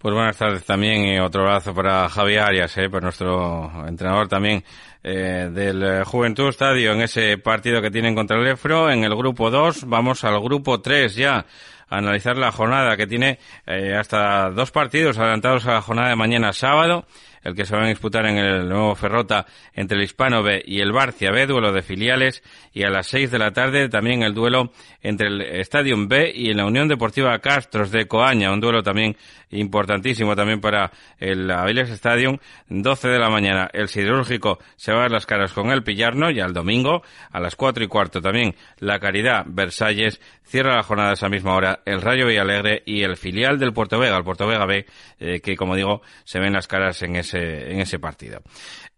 Pues 0.00 0.14
buenas 0.14 0.38
tardes 0.38 0.64
también 0.64 1.04
y 1.04 1.18
otro 1.18 1.42
abrazo 1.42 1.74
para 1.74 2.08
Javi 2.08 2.38
Arias, 2.38 2.74
eh, 2.78 2.88
para 2.88 3.02
nuestro 3.02 3.70
entrenador 3.86 4.28
también 4.28 4.64
eh, 5.04 5.50
del 5.52 5.82
eh, 5.82 6.04
Juventud 6.06 6.48
Estadio 6.48 6.92
en 6.92 7.02
ese 7.02 7.36
partido 7.36 7.82
que 7.82 7.90
tienen 7.90 8.14
contra 8.14 8.38
el 8.38 8.46
EFRO. 8.46 8.90
En 8.90 9.04
el 9.04 9.14
grupo 9.14 9.50
2 9.50 9.84
vamos 9.86 10.24
al 10.24 10.40
grupo 10.40 10.80
3 10.80 11.14
ya 11.14 11.44
analizar 11.90 12.38
la 12.38 12.52
jornada 12.52 12.96
que 12.96 13.06
tiene 13.06 13.38
eh, 13.66 13.94
hasta 13.94 14.50
dos 14.50 14.70
partidos 14.70 15.18
adelantados 15.18 15.66
a 15.66 15.74
la 15.74 15.82
jornada 15.82 16.08
de 16.08 16.16
mañana 16.16 16.52
sábado. 16.52 17.04
El 17.42 17.54
que 17.54 17.64
se 17.64 17.74
van 17.74 17.86
a 17.86 17.88
disputar 17.88 18.26
en 18.26 18.36
el 18.36 18.68
nuevo 18.68 18.94
Ferrota 18.94 19.46
entre 19.72 19.96
el 19.96 20.04
Hispano 20.04 20.42
B 20.42 20.62
y 20.62 20.80
el 20.80 20.92
Barcia 20.92 21.30
B, 21.30 21.46
duelo 21.46 21.72
de 21.72 21.80
filiales, 21.80 22.42
y 22.74 22.82
a 22.82 22.90
las 22.90 23.06
seis 23.06 23.30
de 23.30 23.38
la 23.38 23.50
tarde 23.50 23.88
también 23.88 24.22
el 24.22 24.34
duelo 24.34 24.72
entre 25.00 25.28
el 25.28 25.40
Stadium 25.60 26.06
B 26.06 26.30
y 26.34 26.52
la 26.52 26.66
Unión 26.66 26.86
Deportiva 26.86 27.38
Castros 27.38 27.90
de 27.92 28.06
Coaña, 28.06 28.52
un 28.52 28.60
duelo 28.60 28.82
también 28.82 29.16
importantísimo 29.52 30.36
también 30.36 30.60
para 30.60 30.92
el 31.18 31.50
Aviles 31.50 31.88
Stadium, 31.88 32.36
12 32.68 33.08
de 33.08 33.18
la 33.18 33.30
mañana 33.30 33.70
el 33.72 33.88
Siderúrgico 33.88 34.58
se 34.76 34.92
va 34.92 34.98
a 34.98 35.02
dar 35.02 35.10
las 35.10 35.26
caras 35.26 35.52
con 35.52 35.70
el 35.70 35.82
Pillarno. 35.82 36.30
Y 36.30 36.40
al 36.40 36.52
domingo 36.52 37.02
a 37.30 37.40
las 37.40 37.56
cuatro 37.56 37.84
y 37.84 37.88
cuarto 37.88 38.20
también 38.20 38.54
la 38.78 38.98
Caridad 38.98 39.44
Versalles 39.46 40.20
cierra 40.50 40.74
la 40.74 40.82
jornada 40.82 41.10
a 41.10 41.14
esa 41.14 41.28
misma 41.28 41.54
hora 41.54 41.80
el 41.84 42.02
Rayo 42.02 42.26
Villalegre 42.26 42.82
y 42.84 43.02
el 43.02 43.16
filial 43.16 43.58
del 43.58 43.72
Puerto 43.72 43.98
Vega, 43.98 44.16
el 44.16 44.24
Puerto 44.24 44.48
Vega 44.48 44.66
B, 44.66 44.84
eh, 45.20 45.40
que 45.40 45.56
como 45.56 45.76
digo 45.76 46.02
se 46.24 46.40
ven 46.40 46.52
las 46.52 46.66
caras 46.66 47.00
en 47.02 47.16
ese 47.16 47.70
en 47.70 47.80
ese 47.80 48.00
partido. 48.00 48.42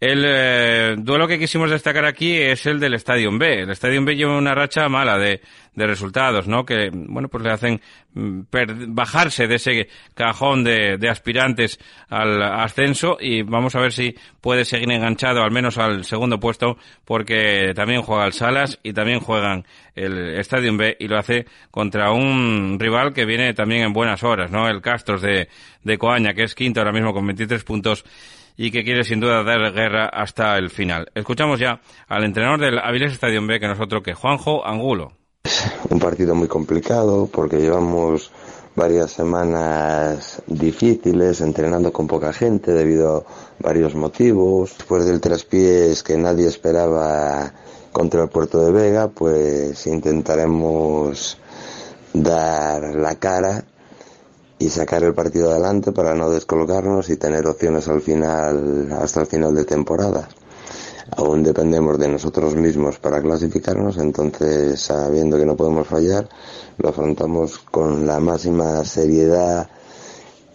El 0.00 0.24
eh, 0.26 0.94
duelo 0.98 1.28
que 1.28 1.38
quisimos 1.38 1.70
destacar 1.70 2.06
aquí 2.06 2.34
es 2.36 2.66
el 2.66 2.80
del 2.80 2.94
Stadium 2.94 3.38
B. 3.38 3.60
El 3.60 3.70
Stadium 3.70 4.04
B 4.04 4.16
lleva 4.16 4.36
una 4.36 4.54
racha 4.54 4.88
mala 4.88 5.16
de, 5.16 5.40
de 5.74 5.86
resultados, 5.86 6.48
¿no? 6.48 6.64
Que, 6.64 6.90
bueno, 6.92 7.28
pues 7.28 7.44
le 7.44 7.50
hacen 7.50 7.80
mm, 8.14 8.40
bajarse 8.88 9.46
de 9.46 9.54
ese 9.54 9.88
cajón 10.14 10.64
de, 10.64 10.98
de, 10.98 11.08
aspirantes 11.08 11.78
al 12.08 12.42
ascenso 12.42 13.16
y 13.20 13.42
vamos 13.42 13.74
a 13.74 13.80
ver 13.80 13.92
si 13.92 14.14
puede 14.40 14.64
seguir 14.64 14.90
enganchado 14.90 15.42
al 15.42 15.50
menos 15.50 15.78
al 15.78 16.04
segundo 16.04 16.38
puesto 16.38 16.76
porque 17.04 17.72
también 17.74 18.02
juega 18.02 18.26
el 18.26 18.32
Salas 18.32 18.78
y 18.82 18.92
también 18.92 19.20
juegan 19.20 19.64
el 19.94 20.38
Stadium 20.40 20.76
B 20.76 20.96
y 20.98 21.08
lo 21.08 21.18
hace 21.18 21.46
contra 21.70 22.12
un 22.12 22.76
rival 22.78 23.12
que 23.12 23.24
viene 23.24 23.54
también 23.54 23.82
en 23.82 23.92
buenas 23.92 24.22
horas, 24.22 24.50
¿no? 24.50 24.68
El 24.68 24.82
Castros 24.82 25.22
de, 25.22 25.48
de 25.82 25.98
Coaña, 25.98 26.34
que 26.34 26.44
es 26.44 26.54
quinto 26.54 26.80
ahora 26.80 26.92
mismo 26.92 27.12
con 27.12 27.26
23 27.26 27.64
puntos 27.64 28.04
y 28.56 28.70
que 28.70 28.84
quiere 28.84 29.04
sin 29.04 29.20
duda 29.20 29.42
dar 29.42 29.72
guerra 29.72 30.06
hasta 30.06 30.56
el 30.58 30.70
final. 30.70 31.10
Escuchamos 31.14 31.58
ya 31.58 31.80
al 32.08 32.24
entrenador 32.24 32.60
del 32.60 32.78
Avilés 32.78 33.12
Stadium 33.12 33.46
B 33.46 33.58
que 33.58 33.68
nosotros 33.68 34.02
que 34.02 34.14
Juanjo 34.14 34.66
Angulo. 34.66 35.21
Un 35.90 35.98
partido 35.98 36.34
muy 36.34 36.48
complicado 36.48 37.26
porque 37.26 37.58
llevamos 37.60 38.30
varias 38.74 39.10
semanas 39.10 40.40
difíciles 40.46 41.40
entrenando 41.40 41.92
con 41.92 42.06
poca 42.06 42.32
gente 42.32 42.72
debido 42.72 43.16
a 43.16 43.24
varios 43.62 43.94
motivos. 43.94 44.74
Después 44.78 45.04
del 45.04 45.20
traspiés 45.20 46.02
que 46.02 46.16
nadie 46.16 46.46
esperaba 46.46 47.52
contra 47.92 48.22
el 48.22 48.30
puerto 48.30 48.64
de 48.64 48.72
Vega, 48.72 49.08
pues 49.08 49.86
intentaremos 49.86 51.36
dar 52.14 52.94
la 52.94 53.16
cara 53.16 53.64
y 54.58 54.70
sacar 54.70 55.02
el 55.02 55.12
partido 55.12 55.50
adelante 55.50 55.92
para 55.92 56.14
no 56.14 56.30
descolgarnos 56.30 57.10
y 57.10 57.16
tener 57.16 57.46
opciones 57.46 57.88
al 57.88 58.00
final, 58.00 58.92
hasta 58.92 59.20
el 59.20 59.26
final 59.26 59.54
de 59.54 59.64
temporada. 59.64 60.28
Aún 61.16 61.42
dependemos 61.42 61.98
de 61.98 62.08
nosotros 62.08 62.54
mismos 62.54 62.98
para 62.98 63.20
clasificarnos, 63.20 63.98
entonces 63.98 64.80
sabiendo 64.80 65.36
que 65.36 65.44
no 65.44 65.56
podemos 65.56 65.86
fallar, 65.86 66.26
lo 66.78 66.88
afrontamos 66.88 67.58
con 67.58 68.06
la 68.06 68.18
máxima 68.18 68.82
seriedad 68.84 69.68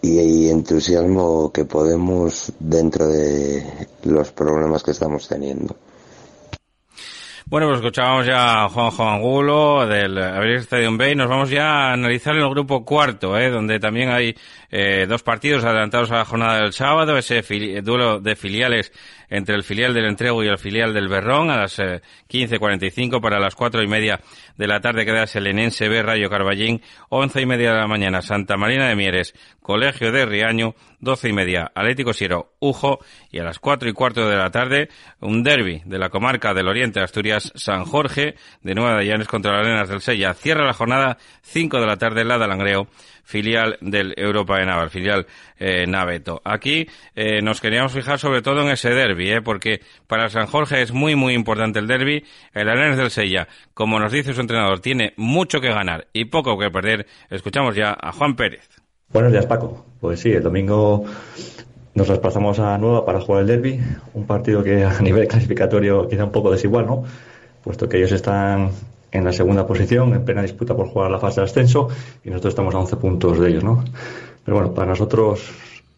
y 0.02 0.48
entusiasmo 0.48 1.52
que 1.52 1.64
podemos 1.64 2.52
dentro 2.58 3.06
de 3.06 3.86
los 4.04 4.32
problemas 4.32 4.82
que 4.82 4.90
estamos 4.90 5.28
teniendo. 5.28 5.76
Bueno, 7.50 7.68
pues 7.68 7.78
escuchábamos 7.78 8.26
ya 8.26 8.64
a 8.64 8.68
Juanjo 8.68 9.08
Angulo 9.08 9.86
del 9.86 10.18
Average 10.18 10.64
Stadium 10.64 10.98
Bay. 10.98 11.14
Nos 11.14 11.30
vamos 11.30 11.48
ya 11.48 11.88
a 11.88 11.92
analizar 11.94 12.36
el 12.36 12.46
grupo 12.50 12.84
cuarto, 12.84 13.38
¿eh? 13.38 13.48
donde 13.48 13.80
también 13.80 14.10
hay 14.10 14.34
eh, 14.70 15.06
dos 15.08 15.22
partidos 15.22 15.64
adelantados 15.64 16.10
a 16.10 16.16
la 16.16 16.24
jornada 16.26 16.60
del 16.60 16.74
sábado, 16.74 17.16
ese 17.16 17.40
duelo 17.82 18.20
de 18.20 18.36
filiales 18.36 18.92
entre 19.30 19.54
el 19.54 19.62
filial 19.62 19.94
del 19.94 20.06
Entrego 20.06 20.42
y 20.42 20.48
el 20.48 20.58
filial 20.58 20.94
del 20.94 21.08
Berrón 21.08 21.50
a 21.50 21.58
las 21.58 21.78
15.45 21.78 23.16
eh, 23.16 23.20
para 23.20 23.38
las 23.38 23.54
cuatro 23.54 23.82
y 23.82 23.86
media 23.86 24.20
de 24.56 24.66
la 24.66 24.80
tarde 24.80 25.04
queda 25.04 25.26
Selenense 25.26 25.88
B 25.88 26.02
Rayo 26.02 26.30
Carballín, 26.30 26.82
once 27.08 27.40
y 27.40 27.46
media 27.46 27.72
de 27.72 27.78
la 27.78 27.86
mañana 27.86 28.22
Santa 28.22 28.56
Marina 28.56 28.88
de 28.88 28.96
Mieres, 28.96 29.34
Colegio 29.60 30.12
de 30.12 30.26
Riaño, 30.26 30.74
doce 31.00 31.28
y 31.28 31.32
media 31.32 31.70
Atlético 31.74 32.12
Siero, 32.12 32.52
Ujo 32.58 32.98
y 33.30 33.38
a 33.38 33.44
las 33.44 33.58
cuatro 33.58 33.88
y 33.88 33.92
cuarto 33.92 34.28
de 34.28 34.36
la 34.36 34.50
tarde 34.50 34.88
un 35.20 35.42
derby 35.42 35.82
de 35.84 35.98
la 35.98 36.08
comarca 36.10 36.54
del 36.54 36.68
Oriente 36.68 37.00
de 37.00 37.04
Asturias, 37.04 37.52
San 37.54 37.84
Jorge, 37.84 38.34
de 38.62 38.74
Nueva 38.74 38.98
de 38.98 39.06
Llanes 39.06 39.28
contra 39.28 39.52
las 39.52 39.66
Arenas 39.66 39.88
del 39.88 40.00
Sella. 40.00 40.34
Cierra 40.34 40.66
la 40.66 40.72
jornada 40.72 41.18
cinco 41.42 41.80
de 41.80 41.86
la 41.86 41.96
tarde 41.96 42.24
la 42.24 42.38
de 42.38 42.48
Langreo 42.48 42.88
filial 43.28 43.76
del 43.82 44.14
Europa 44.16 44.58
de 44.58 44.64
Naval, 44.64 44.88
filial 44.88 45.26
eh, 45.58 45.86
Naveto. 45.86 46.40
Aquí 46.44 46.88
eh, 47.14 47.42
nos 47.42 47.60
queríamos 47.60 47.92
fijar 47.92 48.18
sobre 48.18 48.40
todo 48.40 48.62
en 48.62 48.70
ese 48.70 48.88
derby, 48.88 49.30
eh, 49.30 49.42
porque 49.42 49.82
para 50.06 50.30
San 50.30 50.46
Jorge 50.46 50.80
es 50.80 50.92
muy 50.92 51.14
muy 51.14 51.34
importante 51.34 51.78
el 51.78 51.86
derby. 51.86 52.24
El 52.54 52.70
Arenas 52.70 52.96
del 52.96 53.10
Sella, 53.10 53.46
como 53.74 54.00
nos 54.00 54.12
dice 54.12 54.32
su 54.32 54.40
entrenador, 54.40 54.80
tiene 54.80 55.12
mucho 55.16 55.60
que 55.60 55.68
ganar 55.68 56.06
y 56.14 56.24
poco 56.24 56.58
que 56.58 56.70
perder. 56.70 57.06
Escuchamos 57.28 57.76
ya 57.76 57.94
a 58.00 58.12
Juan 58.12 58.34
Pérez. 58.34 58.66
Buenos 59.12 59.30
días, 59.30 59.44
Paco. 59.44 59.84
Pues 60.00 60.20
sí, 60.20 60.32
el 60.32 60.42
domingo 60.42 61.04
nos 61.94 62.08
desplazamos 62.08 62.58
a 62.60 62.78
Nueva 62.78 63.04
para 63.04 63.20
jugar 63.20 63.42
el 63.42 63.48
derby, 63.48 63.78
un 64.14 64.26
partido 64.26 64.64
que 64.64 64.84
a 64.84 64.98
nivel 65.02 65.28
clasificatorio 65.28 66.08
queda 66.08 66.24
un 66.24 66.32
poco 66.32 66.50
desigual, 66.50 66.86
¿no? 66.86 67.04
Puesto 67.62 67.90
que 67.90 67.98
ellos 67.98 68.12
están 68.12 68.70
en 69.10 69.24
la 69.24 69.32
segunda 69.32 69.66
posición, 69.66 70.14
en 70.14 70.24
plena 70.24 70.42
disputa 70.42 70.76
por 70.76 70.88
jugar 70.88 71.10
la 71.10 71.18
fase 71.18 71.40
de 71.40 71.46
ascenso, 71.46 71.88
y 72.24 72.30
nosotros 72.30 72.52
estamos 72.52 72.74
a 72.74 72.78
11 72.78 72.96
puntos 72.96 73.38
de 73.38 73.48
ellos, 73.48 73.64
¿no? 73.64 73.84
Pero 74.44 74.56
bueno, 74.56 74.74
para 74.74 74.88
nosotros 74.88 75.50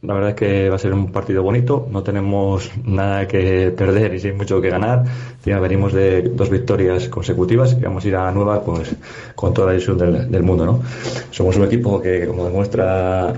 la 0.02 0.14
verdad 0.14 0.30
es 0.30 0.36
que 0.36 0.68
va 0.70 0.76
a 0.76 0.78
ser 0.78 0.94
un 0.94 1.12
partido 1.12 1.42
bonito, 1.42 1.86
no 1.90 2.02
tenemos 2.02 2.70
nada 2.84 3.28
que 3.28 3.70
perder 3.70 4.14
y 4.14 4.20
sin 4.20 4.36
mucho 4.36 4.58
que 4.60 4.70
ganar. 4.70 5.04
Ya 5.44 5.60
venimos 5.60 5.92
de 5.92 6.22
dos 6.22 6.48
victorias 6.48 7.08
consecutivas 7.10 7.76
y 7.78 7.82
vamos 7.82 8.04
a 8.04 8.08
ir 8.08 8.16
a 8.16 8.30
nueva 8.32 8.62
pues, 8.64 8.96
con 9.34 9.52
toda 9.52 9.68
la 9.68 9.72
ilusión 9.74 9.98
del, 9.98 10.42
mundo. 10.42 10.64
¿no? 10.64 10.82
Somos 11.30 11.56
un 11.56 11.64
equipo 11.64 12.00
que, 12.00 12.26
como 12.26 12.44
demuestra 12.44 13.34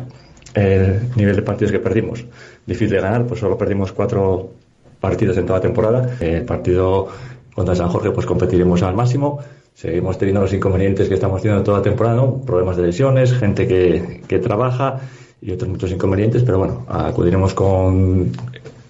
el 0.55 1.11
nivel 1.17 1.35
de 1.35 1.43
partidos 1.43 1.73
que 1.73 1.81
perdimos, 1.81 2.25
difícil 2.65 2.91
de 2.91 3.01
ganar, 3.01 3.27
pues 3.27 3.41
solo 3.41 3.59
perdimos 3.59 3.91
cuatro 3.91 4.51
partidos 5.01 5.37
en 5.39 5.47
toda 5.47 5.59
la 5.59 5.63
temporada. 5.63 6.17
El 6.21 6.45
partido 6.45 7.09
contra 7.55 7.75
San 7.75 7.89
Jorge 7.89 8.13
pues 8.13 8.25
competiremos 8.25 8.83
al 8.85 8.95
máximo. 8.95 9.41
Seguimos 9.75 10.19
teniendo 10.19 10.43
los 10.43 10.53
inconvenientes 10.53 11.09
que 11.09 11.15
estamos 11.15 11.43
teniendo 11.43 11.65
toda 11.65 11.79
la 11.79 11.83
temporada, 11.83 12.23
problemas 12.47 12.77
de 12.77 12.85
lesiones, 12.85 13.33
gente 13.33 13.67
que, 13.67 14.23
que 14.29 14.39
trabaja 14.39 15.01
y 15.41 15.51
otros 15.51 15.71
muchos 15.71 15.91
inconvenientes, 15.91 16.43
pero 16.45 16.59
bueno, 16.59 16.85
acudiremos 16.89 17.55
con 17.55 18.31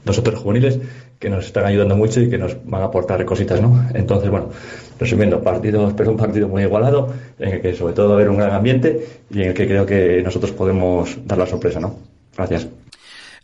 nosotros 0.05 0.41
juveniles 0.41 0.79
que 1.19 1.31
nos 1.31 1.47
están 1.47 1.65
ayudando 1.65 1.97
mucho 1.97 2.21
y 2.21 2.29
que 2.29 2.37
nos 2.37 2.57
van 2.65 2.83
a 2.83 2.87
aportar 2.87 3.25
cositas, 3.25 3.61
¿no? 3.61 3.89
Entonces, 3.95 4.29
bueno, 4.29 4.49
resumiendo, 4.99 5.41
partido, 5.41 5.89
espero 5.89 6.11
un 6.11 6.17
partido 6.17 6.49
muy 6.49 6.65
igualado, 6.65 7.13
en 7.39 7.49
el 7.55 7.61
que 7.61 7.75
sobre 7.75 7.95
todo 7.95 8.09
va 8.09 8.15
a 8.15 8.17
haber 8.17 8.29
un 8.29 8.39
gran 8.39 8.53
ambiente 8.53 9.07
y 9.31 9.43
en 9.43 9.49
el 9.51 9.55
que 9.55 9.67
creo 9.67 9.87
que 9.87 10.21
nosotros 10.23 10.51
podemos 10.51 11.17
dar 11.25 11.39
la 11.39 11.47
sorpresa, 11.47 11.79
¿no? 11.79 11.95
Gracias. 12.37 12.82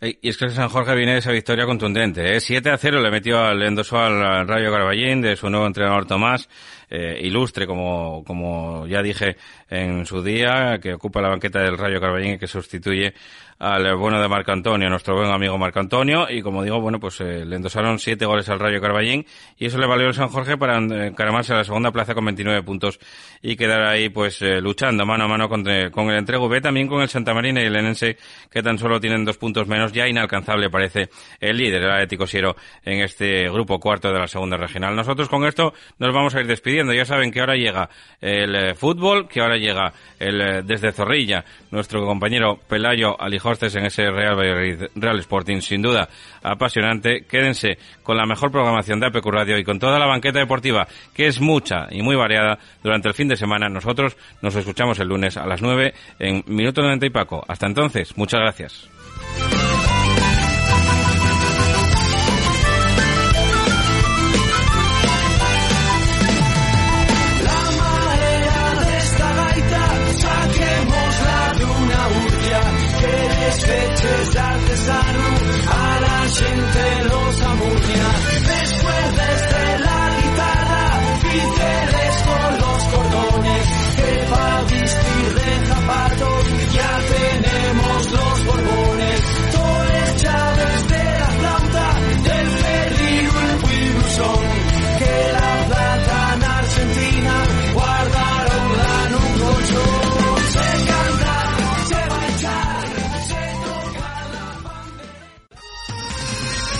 Y 0.01 0.29
es 0.29 0.37
que 0.37 0.49
San 0.49 0.69
Jorge 0.69 0.95
viene 0.95 1.13
de 1.13 1.19
esa 1.19 1.31
victoria 1.31 1.65
contundente. 1.65 2.35
¿eh? 2.35 2.39
7 2.39 2.69
a 2.69 2.77
0 2.77 3.01
le 3.01 3.11
metió 3.11 3.37
al 3.39 3.61
endoso 3.61 3.97
al 3.97 4.47
Rayo 4.47 4.71
Carballín 4.71 5.21
de 5.21 5.35
su 5.35 5.49
nuevo 5.49 5.67
entrenador 5.67 6.05
Tomás 6.05 6.47
eh, 6.89 7.19
ilustre, 7.21 7.67
como, 7.67 8.23
como 8.23 8.87
ya 8.87 9.01
dije 9.01 9.35
en 9.69 10.05
su 10.05 10.23
día, 10.23 10.79
que 10.81 10.93
ocupa 10.93 11.21
la 11.21 11.27
banqueta 11.29 11.59
del 11.59 11.77
Rayo 11.77 11.99
Carballín 11.99 12.35
y 12.35 12.39
que 12.39 12.47
sustituye 12.47 13.13
al 13.59 13.93
bueno 13.97 14.21
de 14.21 14.29
Marco 14.29 14.53
Antonio, 14.53 14.89
nuestro 14.89 15.15
buen 15.15 15.29
amigo 15.29 15.57
Marco 15.57 15.81
Antonio, 15.81 16.27
y 16.29 16.41
como 16.41 16.63
digo, 16.63 16.79
bueno, 16.79 16.97
pues 16.97 17.19
eh, 17.19 17.43
le 17.45 17.57
endosaron 17.57 17.99
siete 17.99 18.25
goles 18.25 18.47
al 18.47 18.57
Rayo 18.57 18.79
Carballín, 18.79 19.25
y 19.57 19.65
eso 19.65 19.77
le 19.77 19.85
valió 19.85 20.07
al 20.07 20.13
San 20.13 20.29
Jorge 20.29 20.57
para 20.57 20.77
encaramarse 20.77 21.51
a 21.51 21.57
la 21.57 21.63
segunda 21.65 21.91
plaza 21.91 22.15
con 22.15 22.23
29 22.23 22.63
puntos 22.63 22.99
y 23.41 23.57
quedar 23.57 23.81
ahí, 23.83 24.07
pues, 24.07 24.41
eh, 24.41 24.61
luchando 24.61 25.05
mano 25.05 25.25
a 25.25 25.27
mano 25.27 25.49
con, 25.49 25.65
con 25.91 26.09
el 26.09 26.17
Entrego 26.17 26.47
B, 26.47 26.61
también 26.61 26.87
con 26.87 27.01
el 27.01 27.09
Santa 27.09 27.33
Marina 27.33 27.61
y 27.61 27.65
el 27.65 27.75
Enense, 27.75 28.17
que 28.49 28.63
tan 28.63 28.77
solo 28.77 28.97
tienen 29.01 29.25
dos 29.25 29.37
puntos 29.37 29.67
menos, 29.67 29.91
ya 29.91 30.07
inalcanzable 30.07 30.69
parece 30.69 31.09
el 31.41 31.57
líder, 31.57 31.83
el 31.83 31.91
Atlético 31.91 32.27
Siero, 32.27 32.55
en 32.85 33.01
este 33.01 33.49
grupo 33.49 33.77
cuarto 33.77 34.13
de 34.13 34.19
la 34.19 34.27
segunda 34.27 34.55
regional. 34.55 34.95
Nosotros 34.95 35.27
con 35.27 35.45
esto 35.45 35.73
nos 35.97 36.13
vamos 36.13 36.33
a 36.33 36.39
ir 36.39 36.47
despidiendo, 36.47 36.93
ya 36.93 37.03
saben 37.03 37.29
que 37.29 37.41
ahora 37.41 37.55
llega 37.55 37.89
el 38.21 38.55
eh, 38.55 38.75
fútbol, 38.75 39.27
que 39.27 39.41
ahora 39.41 39.57
llega 39.57 39.91
el 40.17 40.65
desde 40.65 40.93
Zorrilla, 40.93 41.43
nuestro 41.71 42.05
compañero 42.05 42.57
Pelayo 42.67 43.21
En 43.49 43.85
ese 43.85 44.11
Real 44.11 44.89
Real 44.95 45.19
Sporting, 45.19 45.59
sin 45.61 45.81
duda 45.81 46.07
apasionante. 46.43 47.25
Quédense 47.25 47.79
con 48.03 48.15
la 48.15 48.27
mejor 48.27 48.51
programación 48.51 48.99
de 48.99 49.07
APQ 49.07 49.25
Radio 49.25 49.57
y 49.57 49.63
con 49.63 49.79
toda 49.79 49.97
la 49.97 50.05
banqueta 50.05 50.37
deportiva, 50.37 50.87
que 51.15 51.27
es 51.27 51.41
mucha 51.41 51.87
y 51.89 52.03
muy 52.03 52.15
variada 52.15 52.59
durante 52.83 53.07
el 53.07 53.15
fin 53.15 53.27
de 53.27 53.35
semana. 53.35 53.67
Nosotros 53.67 54.15
nos 54.43 54.55
escuchamos 54.55 54.99
el 54.99 55.07
lunes 55.07 55.35
a 55.35 55.47
las 55.47 55.63
9 55.63 55.93
en 56.19 56.43
Minuto 56.45 56.83
90 56.83 57.07
y 57.07 57.09
Paco. 57.09 57.43
Hasta 57.47 57.65
entonces, 57.65 58.15
muchas 58.17 58.39
gracias. 58.39 58.98